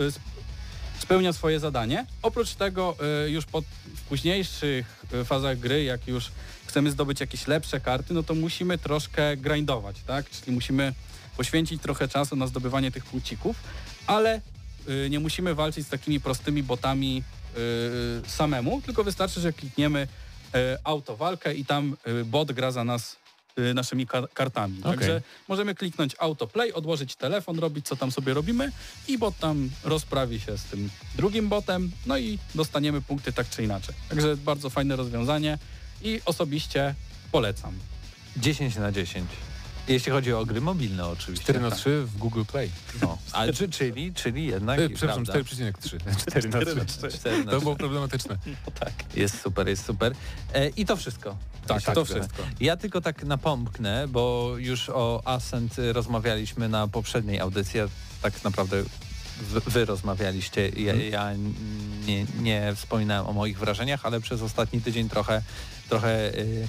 spełnia 0.99 1.33
swoje 1.33 1.59
zadanie. 1.59 2.05
Oprócz 2.21 2.53
tego 2.55 2.95
y, 3.25 3.29
już 3.29 3.45
pod, 3.45 3.65
w 3.95 4.01
późniejszych 4.01 5.05
y, 5.13 5.25
fazach 5.25 5.59
gry, 5.59 5.83
jak 5.83 6.07
już 6.07 6.31
chcemy 6.65 6.91
zdobyć 6.91 7.19
jakieś 7.19 7.47
lepsze 7.47 7.79
karty, 7.79 8.13
no 8.13 8.23
to 8.23 8.35
musimy 8.35 8.77
troszkę 8.77 9.37
grindować, 9.37 9.95
tak? 10.07 10.29
Czyli 10.29 10.51
musimy 10.51 10.93
poświęcić 11.37 11.81
trochę 11.81 12.07
czasu 12.07 12.35
na 12.35 12.47
zdobywanie 12.47 12.91
tych 12.91 13.05
punkcików, 13.05 13.55
ale 14.07 14.41
nie 15.09 15.19
musimy 15.19 15.55
walczyć 15.55 15.85
z 15.85 15.89
takimi 15.89 16.19
prostymi 16.19 16.63
botami 16.63 17.23
samemu, 18.27 18.81
tylko 18.81 19.03
wystarczy, 19.03 19.39
że 19.39 19.53
klikniemy 19.53 20.07
y, 20.55 20.57
autowalkę 20.83 21.53
i 21.53 21.65
tam 21.65 21.97
y, 22.07 22.25
bot 22.25 22.51
gra 22.51 22.71
za 22.71 22.83
nas 22.83 23.17
y, 23.59 23.73
naszymi 23.73 24.07
kar- 24.07 24.27
kartami. 24.33 24.79
Okej. 24.79 24.91
Także 24.91 25.21
możemy 25.47 25.75
kliknąć 25.75 26.15
autoplay, 26.19 26.73
odłożyć 26.73 27.15
telefon, 27.15 27.59
robić 27.59 27.85
co 27.85 27.95
tam 27.95 28.11
sobie 28.11 28.33
robimy 28.33 28.71
i 29.07 29.17
bot 29.17 29.37
tam 29.37 29.69
rozprawi 29.83 30.39
się 30.39 30.57
z 30.57 30.63
tym 30.63 30.89
drugim 31.15 31.49
botem, 31.49 31.91
no 32.05 32.17
i 32.17 32.39
dostaniemy 32.55 33.01
punkty 33.01 33.33
tak 33.33 33.49
czy 33.49 33.63
inaczej. 33.63 33.95
Także 34.09 34.37
bardzo 34.37 34.69
fajne 34.69 34.95
rozwiązanie 34.95 35.57
i 36.01 36.21
osobiście 36.25 36.95
polecam. 37.31 37.73
10 38.37 38.75
na 38.75 38.91
10. 38.91 39.27
Jeśli 39.87 40.11
chodzi 40.11 40.33
o 40.33 40.45
gry 40.45 40.61
mobilne 40.61 41.07
oczywiście. 41.07 41.43
4 41.43 41.59
na 41.59 41.69
Tak. 41.69 41.79
3 41.79 42.01
w 42.05 42.17
Google 42.17 42.43
Play. 42.51 42.69
No. 43.01 43.17
Ale 43.31 43.53
czy, 43.53 43.69
czyli, 43.69 44.13
czyli 44.13 44.45
jednak 44.45 44.79
E, 44.79 44.89
przepraszam, 44.89 45.25
prawda, 45.25 45.43
4,3. 45.43 46.49
4 46.49 46.75
na 46.75 46.85
3. 46.85 47.07
4 47.19 47.37
na 47.37 47.51
To 47.51 47.57
3. 47.57 47.59
było 47.63 47.75
problematyczne. 47.75 48.37
Jest 49.15 49.41
super, 49.41 49.67
jest 49.67 49.85
super. 49.85 50.13
E, 50.53 50.69
I 50.69 50.85
to 50.85 50.95
wszystko. 50.97 51.37
Tak, 51.67 51.77
Jeśli 51.77 51.93
to 51.93 52.05
wszystko. 52.05 52.43
Ja 52.59 52.77
tylko 52.77 53.01
tak 53.01 53.23
napomknę, 53.23 54.07
bo 54.07 54.53
już 54.57 54.89
o 54.89 55.21
Ascent 55.25 55.75
rozmawialiśmy 55.93 56.69
na 56.69 56.87
poprzedniej 56.87 57.39
audycji, 57.39 57.79
a 57.79 57.87
tak 58.21 58.43
naprawdę 58.43 58.83
wy, 59.67 59.85
rozmawialiście. 59.85 60.69
Ja, 60.69 60.93
Mhm. 60.93 61.11
ja 61.11 61.33
nie, 62.07 62.25
nie 62.41 62.73
wspominałem 62.75 63.27
o 63.27 63.33
moich 63.33 63.59
wrażeniach, 63.59 64.05
ale 64.05 64.19
przez 64.21 64.41
ostatni 64.41 64.81
tydzień 64.81 65.09
trochę, 65.09 65.41
trochę 65.89 66.29
y, 66.33 66.37
y, 66.39 66.67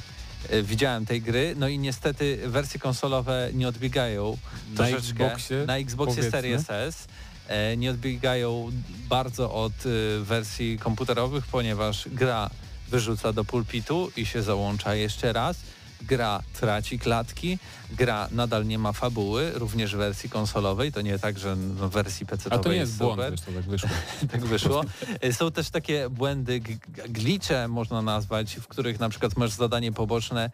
widziałem 0.63 1.07
tej 1.07 1.23
gry. 1.23 1.55
No 1.59 1.69
i 1.69 1.79
niestety 1.79 2.39
wersje 2.47 2.81
konsolowe 2.81 3.51
nie 3.55 3.69
odbiegają 3.69 4.37
Na 4.71 4.77
troszeczkę 4.77 5.25
Xboxie, 5.25 5.65
na 5.67 5.77
Xboxie 5.77 6.17
powiedzmy. 6.17 6.31
Series 6.41 6.71
S. 6.71 7.07
e, 7.49 7.77
Nie 7.77 7.91
odbiegają 7.91 8.71
bardzo 9.09 9.53
od 9.55 9.87
y, 9.87 10.21
wersji 10.25 10.79
komputerowych, 10.79 11.47
ponieważ 11.47 12.09
gra 12.09 12.51
wyrzuca 12.89 13.33
do 13.33 13.45
pulpitu 13.45 14.11
i 14.17 14.27
się 14.27 14.43
załącza 14.43 14.95
jeszcze 14.95 15.33
raz. 15.33 15.57
Gra 16.03 16.43
traci 16.61 16.99
klatki, 16.99 17.59
gra 17.93 18.29
nadal 18.33 18.67
nie 18.67 18.79
ma 18.79 18.93
fabuły, 18.93 19.53
również 19.55 19.95
w 19.95 19.99
wersji 19.99 20.31
konsolowej. 20.31 20.93
To 20.93 21.01
nie 21.01 21.19
tak, 21.19 21.39
że 21.39 21.57
w 21.57 21.91
wersji 21.91 22.27
PC 22.27 22.53
A 22.53 22.59
to 22.59 22.69
nie 22.69 22.77
jest 22.77 22.93
jest 22.93 22.99
błąd, 22.99 23.21
zresztą 23.29 23.53
tak 23.53 23.65
wyszło. 23.65 23.91
tak 24.33 24.45
wyszło. 24.45 24.85
E, 25.21 25.33
Są 25.33 25.51
też 25.53 25.71
takie 25.71 26.11
błędy, 26.11 26.61
glicze 27.09 27.69
można 27.69 28.03
nazwać, 28.03 28.57
w 28.57 28.67
których 28.67 29.01
na 29.01 29.09
przykład 29.09 29.37
masz 29.37 29.51
zadanie 29.51 29.93
poboczne 29.93 30.51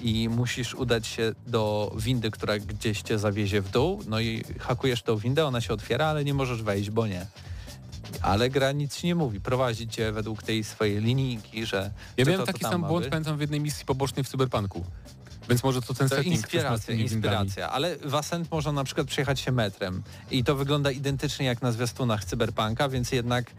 i 0.00 0.28
musisz 0.28 0.74
udać 0.74 1.06
się 1.06 1.32
do 1.46 1.92
windy, 1.98 2.30
która 2.30 2.58
gdzieś 2.58 3.02
cię 3.02 3.18
zawiezie 3.18 3.60
w 3.60 3.70
dół, 3.70 4.02
no 4.06 4.20
i 4.20 4.44
hakujesz 4.58 5.02
tą 5.02 5.16
windę, 5.16 5.46
ona 5.46 5.60
się 5.60 5.74
otwiera, 5.74 6.06
ale 6.06 6.24
nie 6.24 6.34
możesz 6.34 6.62
wejść, 6.62 6.90
bo 6.90 7.06
nie. 7.06 7.26
Ale 8.22 8.50
gra 8.50 8.72
nic 8.72 9.02
nie 9.02 9.14
mówi, 9.14 9.40
prowadzi 9.40 9.88
cię 9.88 10.12
według 10.12 10.42
tej 10.42 10.64
swojej 10.64 11.00
linijki, 11.00 11.66
że 11.66 11.90
Ja 12.16 12.24
miałem 12.24 12.40
to, 12.40 12.46
taki 12.46 12.64
sam 12.64 12.82
błąd, 12.82 13.06
pamiętam 13.06 13.36
w 13.36 13.40
jednej 13.40 13.60
misji 13.60 13.86
pobocznej 13.86 14.24
w 14.24 14.28
Cyberpunku. 14.28 14.84
Więc 15.48 15.64
może 15.64 15.82
to 15.82 15.94
ten 15.94 16.08
To 16.08 16.16
setting 16.16 16.34
inspiracja, 16.36 16.94
inspiracja. 16.94 17.70
Ale 17.70 17.96
w 17.96 18.14
Ascent 18.14 18.50
można 18.50 18.72
na 18.72 18.84
przykład 18.84 19.06
przejechać 19.06 19.40
się 19.40 19.52
metrem 19.52 20.02
i 20.30 20.44
to 20.44 20.56
wygląda 20.56 20.90
identycznie 20.90 21.46
jak 21.46 21.62
na 21.62 21.72
zwiastunach 21.72 22.24
Cyberpunka, 22.24 22.88
więc 22.88 23.12
jednak 23.12 23.50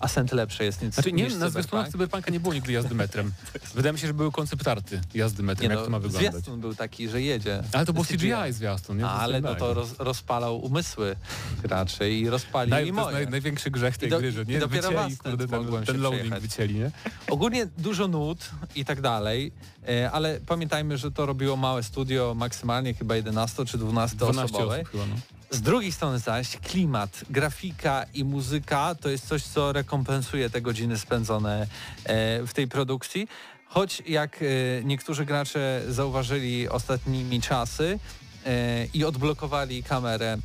Ascent 0.00 0.32
lepsze 0.32 0.64
jest 0.64 0.82
niż, 0.82 0.94
Znaczy 0.94 1.12
nie, 1.12 1.24
niż 1.24 1.34
na 1.34 1.38
zwiastunach 1.50 1.64
Cyberpunk. 1.64 1.92
Cyberpunka 1.92 2.30
nie 2.30 2.40
było 2.40 2.54
nigdy 2.54 2.72
jazdy 2.72 2.94
metrem. 2.94 3.32
Wydaje 3.74 3.92
mi 3.92 3.98
się, 3.98 4.06
że 4.06 4.14
były 4.14 4.32
koncept 4.32 4.68
arty 4.68 5.00
jazdy 5.14 5.42
metrem, 5.42 5.68
Nie 5.70 5.74
jak 5.74 5.78
no, 5.78 5.84
to 5.84 5.90
ma 5.90 5.98
wyglądać. 5.98 6.32
Zwiastun 6.32 6.60
był 6.60 6.74
taki, 6.74 7.08
że 7.08 7.22
jedzie. 7.22 7.62
Ale 7.72 7.86
to 7.86 7.92
był 7.92 8.04
CGI 8.04 8.32
zwiastun, 8.52 8.98
nie? 8.98 9.06
Ale 9.06 9.40
no 9.40 9.54
to 9.54 9.74
roz, 9.74 9.94
rozpalał 9.98 10.58
umysły 10.64 11.16
graczy 11.62 12.10
i 12.10 12.28
rozpalił 12.30 12.70
Naj, 12.70 12.86
i 12.88 12.92
moje. 12.92 13.12
naj, 13.16 13.28
największy 13.28 13.70
grzech 13.70 13.98
tej 13.98 14.08
I 14.08 14.10
do- 14.10 14.18
gry, 14.18 14.32
że 14.32 14.42
i 14.42 14.46
nie 14.46 14.58
dopiero 14.58 14.88
w 14.90 14.92
wycięli, 14.94 15.16
kurde, 15.16 15.48
ten, 15.48 15.84
ten 15.84 16.00
loading 16.00 16.20
przejechać. 16.22 16.42
wycięli, 16.42 16.74
nie? 16.74 16.90
Ogólnie 17.30 17.66
dużo 17.78 18.08
nut 18.08 18.50
i 18.74 18.84
tak 18.84 19.00
dalej, 19.00 19.52
e, 19.88 20.10
ale 20.10 20.40
pamiętajmy, 20.46 20.98
że 20.98 21.10
to 21.12 21.26
robiło 21.26 21.56
małe 21.56 21.82
studio, 21.82 22.34
maksymalnie 22.36 22.94
chyba 22.94 23.16
11 23.16 23.64
czy 23.64 23.78
12, 23.78 24.16
12 24.16 24.44
osobowe. 24.56 24.76
osób 24.80 24.88
chyba, 24.92 25.06
no. 25.06 25.14
Z 25.50 25.60
drugiej 25.60 25.92
strony 25.92 26.18
zaś 26.18 26.56
klimat, 26.56 27.24
grafika 27.30 28.04
i 28.14 28.24
muzyka 28.24 28.94
to 28.94 29.08
jest 29.08 29.28
coś, 29.28 29.42
co 29.42 29.72
rekompensuje 29.72 30.50
te 30.50 30.60
godziny 30.60 30.98
spędzone 30.98 31.66
e, 32.04 32.46
w 32.46 32.54
tej 32.54 32.68
produkcji. 32.68 33.28
Choć 33.66 34.02
jak 34.06 34.42
e, 34.42 34.46
niektórzy 34.84 35.24
gracze 35.24 35.82
zauważyli 35.88 36.68
ostatnimi 36.68 37.40
czasy 37.40 37.98
e, 38.46 38.86
i 38.94 39.04
odblokowali 39.04 39.82
kamerę 39.82 40.38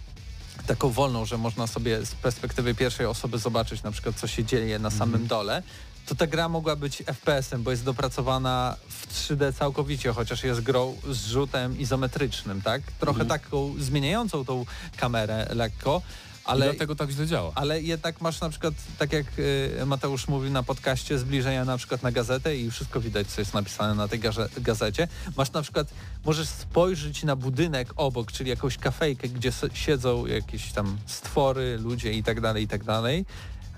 taką 0.67 0.89
wolną, 0.89 1.25
że 1.25 1.37
można 1.37 1.67
sobie 1.67 2.05
z 2.05 2.15
perspektywy 2.15 2.75
pierwszej 2.75 3.05
osoby 3.05 3.37
zobaczyć 3.37 3.83
na 3.83 3.91
przykład 3.91 4.15
co 4.15 4.27
się 4.27 4.43
dzieje 4.43 4.79
na 4.79 4.89
samym 4.89 5.27
dole, 5.27 5.63
to 6.05 6.15
ta 6.15 6.27
gra 6.27 6.49
mogła 6.49 6.75
być 6.75 7.03
FPS-em, 7.05 7.63
bo 7.63 7.71
jest 7.71 7.83
dopracowana 7.83 8.75
w 8.89 9.07
3D 9.13 9.53
całkowicie, 9.53 10.13
chociaż 10.13 10.43
jest 10.43 10.61
grą 10.61 10.95
z 11.11 11.25
rzutem 11.27 11.79
izometrycznym, 11.79 12.61
tak? 12.61 12.81
Trochę 12.99 13.25
taką 13.25 13.73
zmieniającą 13.79 14.45
tą 14.45 14.65
kamerę 14.97 15.47
lekko, 15.53 16.01
Ale 16.45 16.65
dlatego 16.65 16.95
tak 16.95 17.09
źle 17.09 17.27
działa. 17.27 17.51
ale 17.55 17.81
jednak 17.81 18.21
masz 18.21 18.41
na 18.41 18.49
przykład, 18.49 18.73
tak 18.97 19.13
jak 19.13 19.25
y, 19.39 19.85
Mateusz 19.85 20.27
mówił 20.27 20.51
na 20.51 20.63
podcaście, 20.63 21.19
zbliżenia 21.19 21.65
na 21.65 21.77
przykład 21.77 22.03
na 22.03 22.11
gazetę 22.11 22.57
i 22.57 22.71
wszystko 22.71 23.01
widać, 23.01 23.27
co 23.27 23.41
jest 23.41 23.53
napisane 23.53 23.95
na 23.95 24.07
tej 24.07 24.19
gaze- 24.19 24.61
gazecie. 24.61 25.07
Masz 25.37 25.51
na 25.51 25.61
przykład, 25.61 25.87
możesz 26.25 26.47
spojrzeć 26.47 27.23
na 27.23 27.35
budynek 27.35 27.87
obok, 27.95 28.31
czyli 28.31 28.49
jakąś 28.49 28.77
kafejkę, 28.77 29.29
gdzie 29.29 29.51
siedzą 29.73 30.25
jakieś 30.25 30.71
tam 30.71 30.97
stwory, 31.05 31.77
ludzie 31.77 32.11
i 32.13 32.23
tak 32.23 32.41
dalej, 32.41 32.63
i 32.63 32.67
tak 32.67 32.83
dalej. 32.83 33.25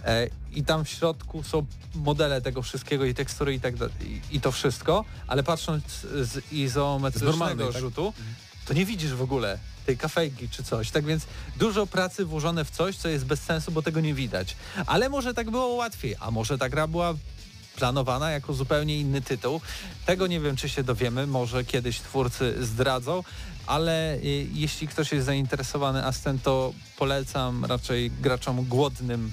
E, 0.07 0.27
I 0.53 0.63
tam 0.63 0.85
w 0.85 0.89
środku 0.89 1.43
są 1.43 1.65
modele 1.95 2.41
tego 2.41 2.61
wszystkiego 2.61 3.05
i 3.05 3.13
tekstury 3.13 3.53
i 3.53 3.59
tak 3.59 3.75
i, 4.01 4.21
i 4.31 4.41
to 4.41 4.51
wszystko, 4.51 5.05
ale 5.27 5.43
patrząc 5.43 5.83
z 6.21 6.29
Z 6.29 6.51
izometrycznego 6.51 7.71
tak? 7.71 7.81
rzutu, 7.81 8.13
to 8.65 8.73
nie 8.73 8.85
widzisz 8.85 9.13
w 9.13 9.21
ogóle 9.21 9.57
tej 9.85 9.97
kafejki 9.97 10.49
czy 10.49 10.63
coś. 10.63 10.91
Tak 10.91 11.05
więc 11.05 11.27
dużo 11.57 11.87
pracy 11.87 12.25
włożone 12.25 12.65
w 12.65 12.71
coś, 12.71 12.95
co 12.95 13.09
jest 13.09 13.25
bez 13.25 13.39
sensu, 13.39 13.71
bo 13.71 13.81
tego 13.81 13.99
nie 13.99 14.13
widać. 14.13 14.55
Ale 14.85 15.09
może 15.09 15.33
tak 15.33 15.51
było 15.51 15.67
łatwiej, 15.67 16.15
a 16.19 16.31
może 16.31 16.57
ta 16.57 16.69
gra 16.69 16.87
była 16.87 17.13
planowana 17.75 18.31
jako 18.31 18.53
zupełnie 18.53 18.99
inny 18.99 19.21
tytuł. 19.21 19.61
Tego 20.05 20.27
nie 20.27 20.39
wiem, 20.39 20.55
czy 20.55 20.69
się 20.69 20.83
dowiemy, 20.83 21.27
może 21.27 21.63
kiedyś 21.63 21.99
twórcy 21.99 22.65
zdradzą, 22.65 23.23
ale 23.65 24.15
y, 24.15 24.47
jeśli 24.53 24.87
ktoś 24.87 25.11
jest 25.11 25.25
zainteresowany 25.25 26.05
Ascent, 26.05 26.43
to 26.43 26.73
polecam 26.97 27.65
raczej 27.65 28.11
graczom 28.11 28.65
głodnym 28.65 29.31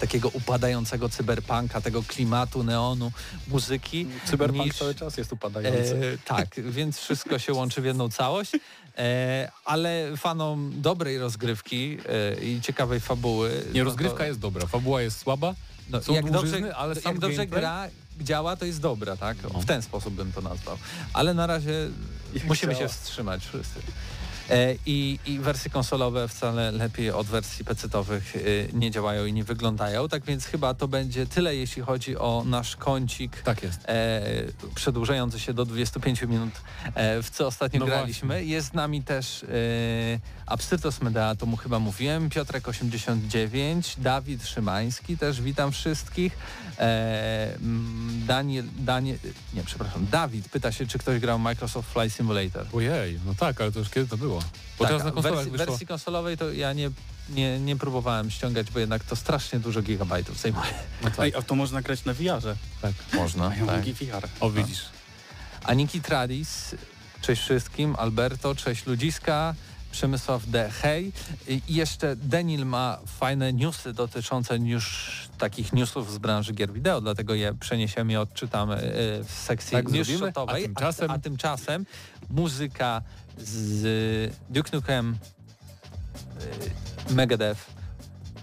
takiego 0.00 0.28
upadającego 0.28 1.08
cyberpunka, 1.08 1.80
tego 1.80 2.02
klimatu, 2.02 2.64
neonu, 2.64 3.12
muzyki. 3.48 4.06
Cyberpunk 4.24 4.64
niż- 4.66 4.78
cały 4.78 4.94
czas 4.94 5.16
jest 5.16 5.32
upadający. 5.32 5.96
E, 6.14 6.18
tak, 6.18 6.60
więc 6.76 6.98
wszystko 6.98 7.38
się 7.38 7.52
łączy 7.52 7.80
w 7.80 7.84
jedną 7.84 8.08
całość, 8.10 8.52
e, 8.98 9.50
ale 9.64 10.16
fanom 10.16 10.72
dobrej 10.76 11.18
rozgrywki 11.18 11.98
e, 12.40 12.44
i 12.44 12.60
ciekawej 12.60 13.00
fabuły... 13.00 13.64
Nie, 13.72 13.80
no 13.80 13.84
rozgrywka 13.84 14.18
to, 14.18 14.24
jest 14.24 14.40
dobra, 14.40 14.66
fabuła 14.66 15.02
jest 15.02 15.18
słaba, 15.18 15.54
no, 15.90 16.02
są 16.02 16.14
jak 16.14 16.30
dłużyzny, 16.30 16.60
dobrze, 16.60 16.76
ale 16.76 16.94
jak 17.04 17.18
dobrze 17.18 17.42
gameplay- 17.42 17.48
gra 17.48 17.88
działa, 18.20 18.56
to 18.56 18.64
jest 18.64 18.80
dobra, 18.80 19.16
tak? 19.16 19.36
No. 19.52 19.60
W 19.60 19.64
ten 19.64 19.82
sposób 19.82 20.14
bym 20.14 20.32
to 20.32 20.40
nazwał. 20.40 20.78
Ale 21.12 21.34
na 21.34 21.46
razie 21.46 21.72
Jak 22.34 22.44
musimy 22.44 22.74
działa. 22.74 22.88
się 22.88 22.94
wstrzymać 22.94 23.46
wszyscy. 23.46 23.80
E, 24.50 24.74
I, 24.86 25.18
I 25.26 25.38
wersje 25.38 25.70
konsolowe 25.70 26.28
wcale 26.28 26.72
lepiej 26.72 27.10
od 27.10 27.26
wersji 27.26 27.64
pecetowych 27.64 28.36
e, 28.36 28.40
nie 28.72 28.90
działają 28.90 29.26
i 29.26 29.32
nie 29.32 29.44
wyglądają, 29.44 30.08
tak 30.08 30.24
więc 30.24 30.44
chyba 30.44 30.74
to 30.74 30.88
będzie 30.88 31.26
tyle, 31.26 31.56
jeśli 31.56 31.82
chodzi 31.82 32.16
o 32.16 32.42
nasz 32.46 32.76
kącik 32.76 33.42
tak 33.42 33.62
jest. 33.62 33.88
e, 33.88 34.22
przedłużający 34.74 35.40
się 35.40 35.54
do 35.54 35.64
25 35.64 36.22
minut, 36.22 36.54
w 37.22 37.30
co 37.30 37.46
ostatnio 37.46 37.80
No 37.80 37.86
graliśmy. 37.86 38.44
Jest 38.44 38.68
z 38.68 38.72
nami 38.72 39.02
też 39.02 39.44
Abstytos 40.46 41.00
Medea, 41.00 41.34
to 41.34 41.46
mu 41.46 41.56
chyba 41.56 41.78
mówiłem, 41.78 42.30
Piotrek 42.30 42.68
89, 42.68 43.96
Dawid 43.98 44.46
Szymański, 44.46 45.18
też 45.18 45.42
witam 45.42 45.72
wszystkich. 45.72 46.36
Mm, 46.78 48.22
Daniel, 48.26 48.64
Daniel, 48.78 49.18
nie, 49.54 49.62
przepraszam, 49.64 50.06
Dawid 50.10 50.48
pyta 50.48 50.72
się, 50.72 50.86
czy 50.86 50.98
ktoś 50.98 51.20
grał 51.20 51.38
Microsoft 51.38 51.92
Flight 51.92 52.16
Simulator. 52.16 52.66
Ojej, 52.72 53.20
no 53.26 53.34
tak, 53.34 53.60
ale 53.60 53.72
to 53.72 53.78
już 53.78 53.90
kiedy 53.90 54.06
to 54.06 54.16
było? 54.16 54.33
Bo 54.78 54.84
Tak, 54.84 54.88
teraz 54.88 55.04
na 55.04 55.10
konsolach 55.10 55.36
wersji, 55.36 55.52
wyszło... 55.52 55.66
wersji 55.66 55.86
konsolowej 55.86 56.36
to 56.38 56.52
ja 56.52 56.72
nie, 56.72 56.90
nie, 57.30 57.60
nie 57.60 57.76
próbowałem 57.76 58.30
ściągać, 58.30 58.70
bo 58.70 58.78
jednak 58.78 59.04
to 59.04 59.16
strasznie 59.16 59.60
dużo 59.60 59.82
gigabajtów 59.82 60.40
zajmuje. 60.40 60.70
No 61.02 61.10
tak, 61.10 61.20
Ej, 61.20 61.34
a 61.34 61.42
to 61.42 61.54
można 61.54 61.82
grać 61.82 62.04
na 62.04 62.14
VR-ze. 62.14 62.56
tak. 62.82 62.92
Można, 63.14 63.48
Mają 63.48 63.66
tak. 63.66 63.84
VR. 63.84 64.28
O, 64.40 64.50
widzisz. 64.50 64.82
Aniki 65.64 66.00
Tradis, 66.00 66.74
cześć 67.22 67.42
wszystkim, 67.42 67.96
Alberto, 67.98 68.54
cześć 68.54 68.86
Ludziska, 68.86 69.54
Przemysław 69.92 70.46
D. 70.46 70.70
Hej. 70.82 71.12
I 71.48 71.60
jeszcze 71.68 72.16
Denil 72.16 72.66
ma 72.66 72.98
fajne 73.06 73.52
newsy 73.52 73.92
dotyczące 73.92 74.56
już 74.58 75.10
takich 75.38 75.72
newsów 75.72 76.12
z 76.12 76.18
branży 76.18 76.52
gier 76.52 76.72
wideo, 76.72 77.00
dlatego 77.00 77.34
je 77.34 77.54
przeniesiemy 77.60 78.12
i 78.12 78.16
odczytamy 78.16 78.82
y, 78.82 79.24
w 79.24 79.30
sekcji 79.32 79.72
Tak 79.72 79.88
news 79.88 80.08
shotowej. 80.18 80.64
a 80.64 80.68
tymczasem- 80.68 81.10
a, 81.10 81.14
a 81.14 81.18
tymczasem 81.18 81.86
muzyka 82.30 83.02
z 83.38 84.36
Duke 84.50 84.70
Nukem 84.72 85.16
y, 87.10 87.14
Megadeth 87.14 87.60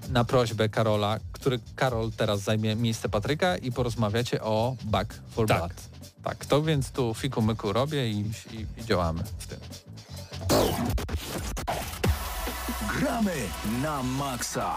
na 0.10 0.26
prośbę 0.26 0.70
Karola, 0.70 1.20
który 1.32 1.60
Karol 1.76 2.12
teraz 2.12 2.42
zajmie 2.42 2.76
miejsce 2.76 3.10
Patryka 3.10 3.58
i 3.58 3.72
porozmawiacie 3.72 4.42
o 4.42 4.76
Back 4.84 5.20
for 5.30 5.48
Tak. 5.48 5.58
Blood. 5.58 5.74
Tak, 6.24 6.46
to 6.46 6.64
więc 6.64 6.92
tu 6.92 7.14
fiku 7.14 7.42
myku 7.42 7.74
robię 7.74 8.10
i, 8.10 8.20
i, 8.52 8.66
i 8.78 8.86
działamy 8.86 9.24
w 9.40 9.48
tym. 9.48 9.60
Gramy 13.00 13.34
na 13.82 14.04
maksa. 14.04 14.76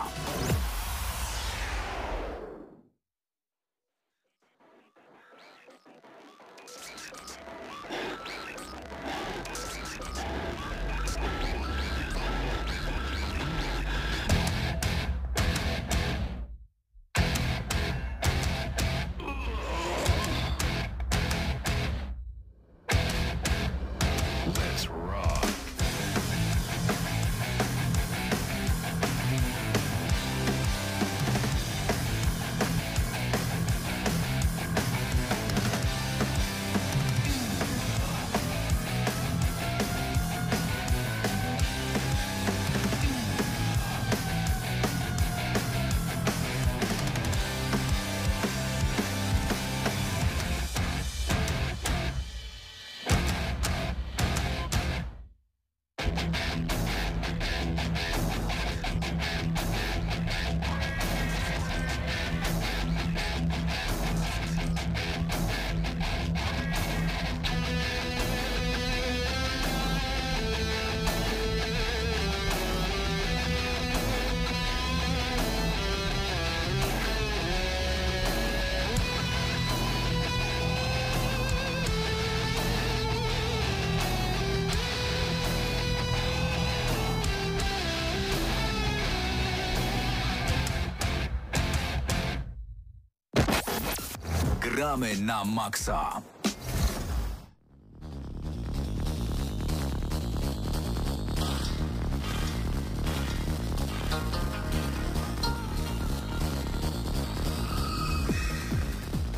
Gramy 94.84 95.16
na 95.16 95.44
maksa. 95.44 96.20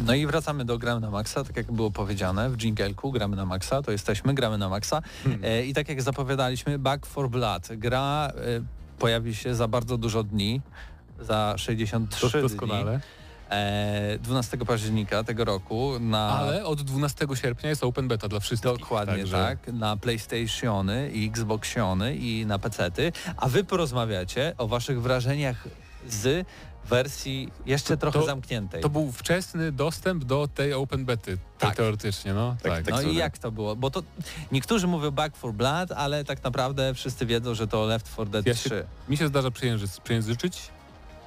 No 0.06 0.14
i 0.14 0.26
wracamy 0.26 0.64
do 0.64 0.78
Gramy 0.78 1.00
na 1.00 1.10
Maxa, 1.10 1.44
tak 1.44 1.56
jak 1.56 1.72
było 1.72 1.90
powiedziane 1.90 2.50
w 2.50 2.56
dżingelku 2.56 3.12
Gramy 3.12 3.36
na 3.36 3.46
Maxa, 3.46 3.82
to 3.82 3.92
jesteśmy, 3.92 4.34
Gramy 4.34 4.58
na 4.58 4.68
Maxa 4.68 5.02
e, 5.42 5.64
i 5.64 5.74
tak 5.74 5.88
jak 5.88 6.02
zapowiadaliśmy 6.02 6.78
Back 6.78 7.06
for 7.06 7.30
Blood, 7.30 7.68
gra 7.70 8.28
e, 8.28 8.32
pojawi 8.98 9.34
się 9.34 9.54
za 9.54 9.68
bardzo 9.68 9.98
dużo 9.98 10.22
dni, 10.22 10.60
za 11.20 11.54
63 11.56 12.30
To 12.30 12.40
doskonale. 12.40 12.92
dni, 12.92 13.25
12 14.18 14.56
października 14.56 15.24
tego 15.24 15.44
roku 15.44 15.92
na... 16.00 16.28
Ale 16.28 16.64
od 16.64 16.82
12 16.82 17.26
sierpnia 17.34 17.70
jest 17.70 17.84
open 17.84 18.08
beta 18.08 18.28
dla 18.28 18.40
wszystkich. 18.40 18.72
Dokładnie 18.72 19.16
także- 19.16 19.36
tak, 19.36 19.72
na 19.74 19.96
PlayStationy 19.96 21.10
i 21.10 21.26
Xboxiony 21.26 22.16
i 22.16 22.46
na 22.46 22.58
pecety, 22.58 23.12
a 23.36 23.48
wy 23.48 23.64
porozmawiacie 23.64 24.54
o 24.58 24.68
waszych 24.68 25.02
wrażeniach 25.02 25.64
z 26.08 26.46
wersji 26.88 27.48
jeszcze 27.66 27.96
trochę 27.96 28.18
to- 28.20 28.26
zamkniętej. 28.26 28.82
To 28.82 28.88
był 28.88 29.12
wczesny 29.12 29.72
dostęp 29.72 30.24
do 30.24 30.48
tej 30.54 30.72
open 30.72 31.04
bety, 31.04 31.38
Tak. 31.58 31.76
teoretycznie, 31.76 32.34
no. 32.34 32.56
Tak, 32.62 32.72
Tak, 32.72 32.84
tak. 32.84 32.84
No 32.84 32.90
i 32.90 32.94
Tekstury. 32.94 33.14
jak 33.18 33.38
to 33.38 33.50
było? 33.50 33.76
Bo 33.76 33.90
to 33.90 34.02
niektórzy 34.52 34.86
mówią 34.86 35.10
Back 35.10 35.36
for 35.36 35.52
Blood, 35.52 35.92
ale 35.92 36.24
tak 36.24 36.44
naprawdę 36.44 36.94
wszyscy 36.94 37.26
wiedzą, 37.26 37.54
że 37.54 37.68
to 37.68 37.86
Left 37.86 38.12
4 38.12 38.30
Dead 38.30 38.46
Ja 38.46 38.54
3. 38.54 38.68
się- 38.68 38.84
Mi 39.08 39.16
się 39.16 39.28
zdarza 39.28 39.48
przejęzyczyć. 40.04 40.70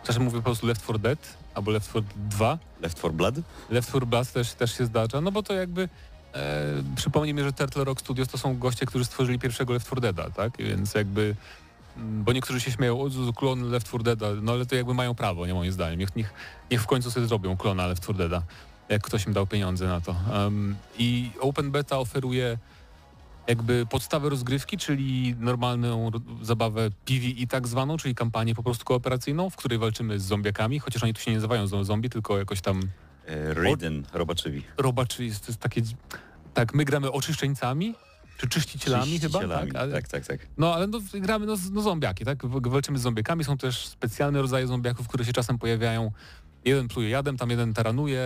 Czasem 0.03 0.23
mówię 0.23 0.37
po 0.37 0.43
prostu 0.43 0.67
Left 0.67 0.83
4 0.83 0.99
Dead 0.99 1.37
albo 1.53 1.71
Left 1.71 1.89
4 1.89 2.05
2. 2.15 2.57
Left 2.81 2.97
4 2.97 3.13
Blood? 3.13 3.35
Left 3.69 3.89
4 3.89 4.05
Blood 4.05 4.31
też, 4.31 4.53
też 4.53 4.77
się 4.77 4.85
zdarza, 4.85 5.21
no 5.21 5.31
bo 5.31 5.43
to 5.43 5.53
jakby 5.53 5.89
e, 6.33 6.83
przypomnij 6.95 7.33
mi, 7.33 7.43
że 7.43 7.53
Turtle 7.53 7.83
Rock 7.83 7.99
Studios 7.99 8.27
to 8.27 8.37
są 8.37 8.57
goście, 8.57 8.85
którzy 8.85 9.05
stworzyli 9.05 9.39
pierwszego 9.39 9.73
Left 9.73 9.85
4 9.85 10.01
Deada, 10.01 10.29
tak? 10.29 10.57
Więc 10.57 10.93
jakby 10.93 11.35
mm, 11.97 12.23
bo 12.23 12.33
niektórzy 12.33 12.59
się 12.61 12.71
śmieją, 12.71 13.01
o 13.01 13.33
klon 13.33 13.71
Left 13.71 13.87
4 13.87 14.03
Deada, 14.03 14.27
no 14.41 14.51
ale 14.51 14.65
to 14.65 14.75
jakby 14.75 14.93
mają 14.93 15.15
prawo, 15.15 15.47
nie 15.47 15.53
moim 15.53 15.71
zdaniem. 15.71 15.99
Niech, 15.99 16.15
niech, 16.15 16.33
niech 16.71 16.81
w 16.81 16.87
końcu 16.87 17.11
sobie 17.11 17.27
zrobią 17.27 17.57
klona 17.57 17.87
Left 17.87 18.03
4 18.03 18.17
Deada, 18.17 18.41
jak 18.89 19.01
ktoś 19.01 19.25
im 19.25 19.33
dał 19.33 19.47
pieniądze 19.47 19.87
na 19.87 20.01
to. 20.01 20.15
Em, 20.33 20.75
I 20.97 21.31
Open 21.39 21.71
Beta 21.71 21.99
oferuje 21.99 22.57
jakby 23.49 23.85
podstawę 23.85 24.29
rozgrywki, 24.29 24.77
czyli 24.77 25.35
normalną 25.39 26.11
zabawę 26.41 26.89
PvE 27.05 27.47
tak 27.49 27.67
zwaną, 27.67 27.97
czyli 27.97 28.15
kampanię 28.15 28.55
po 28.55 28.63
prostu 28.63 28.85
kooperacyjną, 28.85 29.49
w 29.49 29.55
której 29.55 29.77
walczymy 29.79 30.19
z 30.19 30.23
zombiakami, 30.23 30.79
chociaż 30.79 31.03
oni 31.03 31.13
tu 31.13 31.21
się 31.21 31.31
nie 31.31 31.37
nazywają 31.37 31.65
zo- 31.65 31.83
zombie, 31.83 32.09
tylko 32.09 32.37
jakoś 32.37 32.61
tam 32.61 32.81
E, 33.27 33.53
Raiden, 33.53 34.05
robaczywi. 34.13 34.63
robaczy, 34.77 35.25
jest, 35.25 35.45
to 35.45 35.47
jest 35.51 35.59
takie, 35.61 35.81
tak, 36.53 36.73
my 36.73 36.85
gramy 36.85 37.11
oczyszczeńcami, 37.11 37.95
czy 38.37 38.47
czyścicielami 38.49 39.19
chyba, 39.19 39.39
Czyścicielami, 39.39 39.71
tak? 39.71 39.81
Ale, 39.81 39.93
tak, 39.93 40.07
tak, 40.07 40.25
tak. 40.27 40.39
No 40.57 40.73
ale 40.73 40.87
no, 40.87 40.99
gramy 41.13 41.45
no, 41.45 41.55
no 41.71 41.81
zombiaki, 41.81 42.25
tak? 42.25 42.45
Walczymy 42.45 42.97
z 42.99 43.01
zombiakami, 43.01 43.43
są 43.43 43.57
też 43.57 43.87
specjalne 43.87 44.41
rodzaje 44.41 44.67
zombiaków, 44.67 45.07
które 45.07 45.25
się 45.25 45.33
czasem 45.33 45.57
pojawiają. 45.59 46.11
Jeden 46.65 46.87
pluje 46.87 47.09
jadem, 47.09 47.37
tam 47.37 47.49
jeden 47.49 47.73
taranuje, 47.73 48.23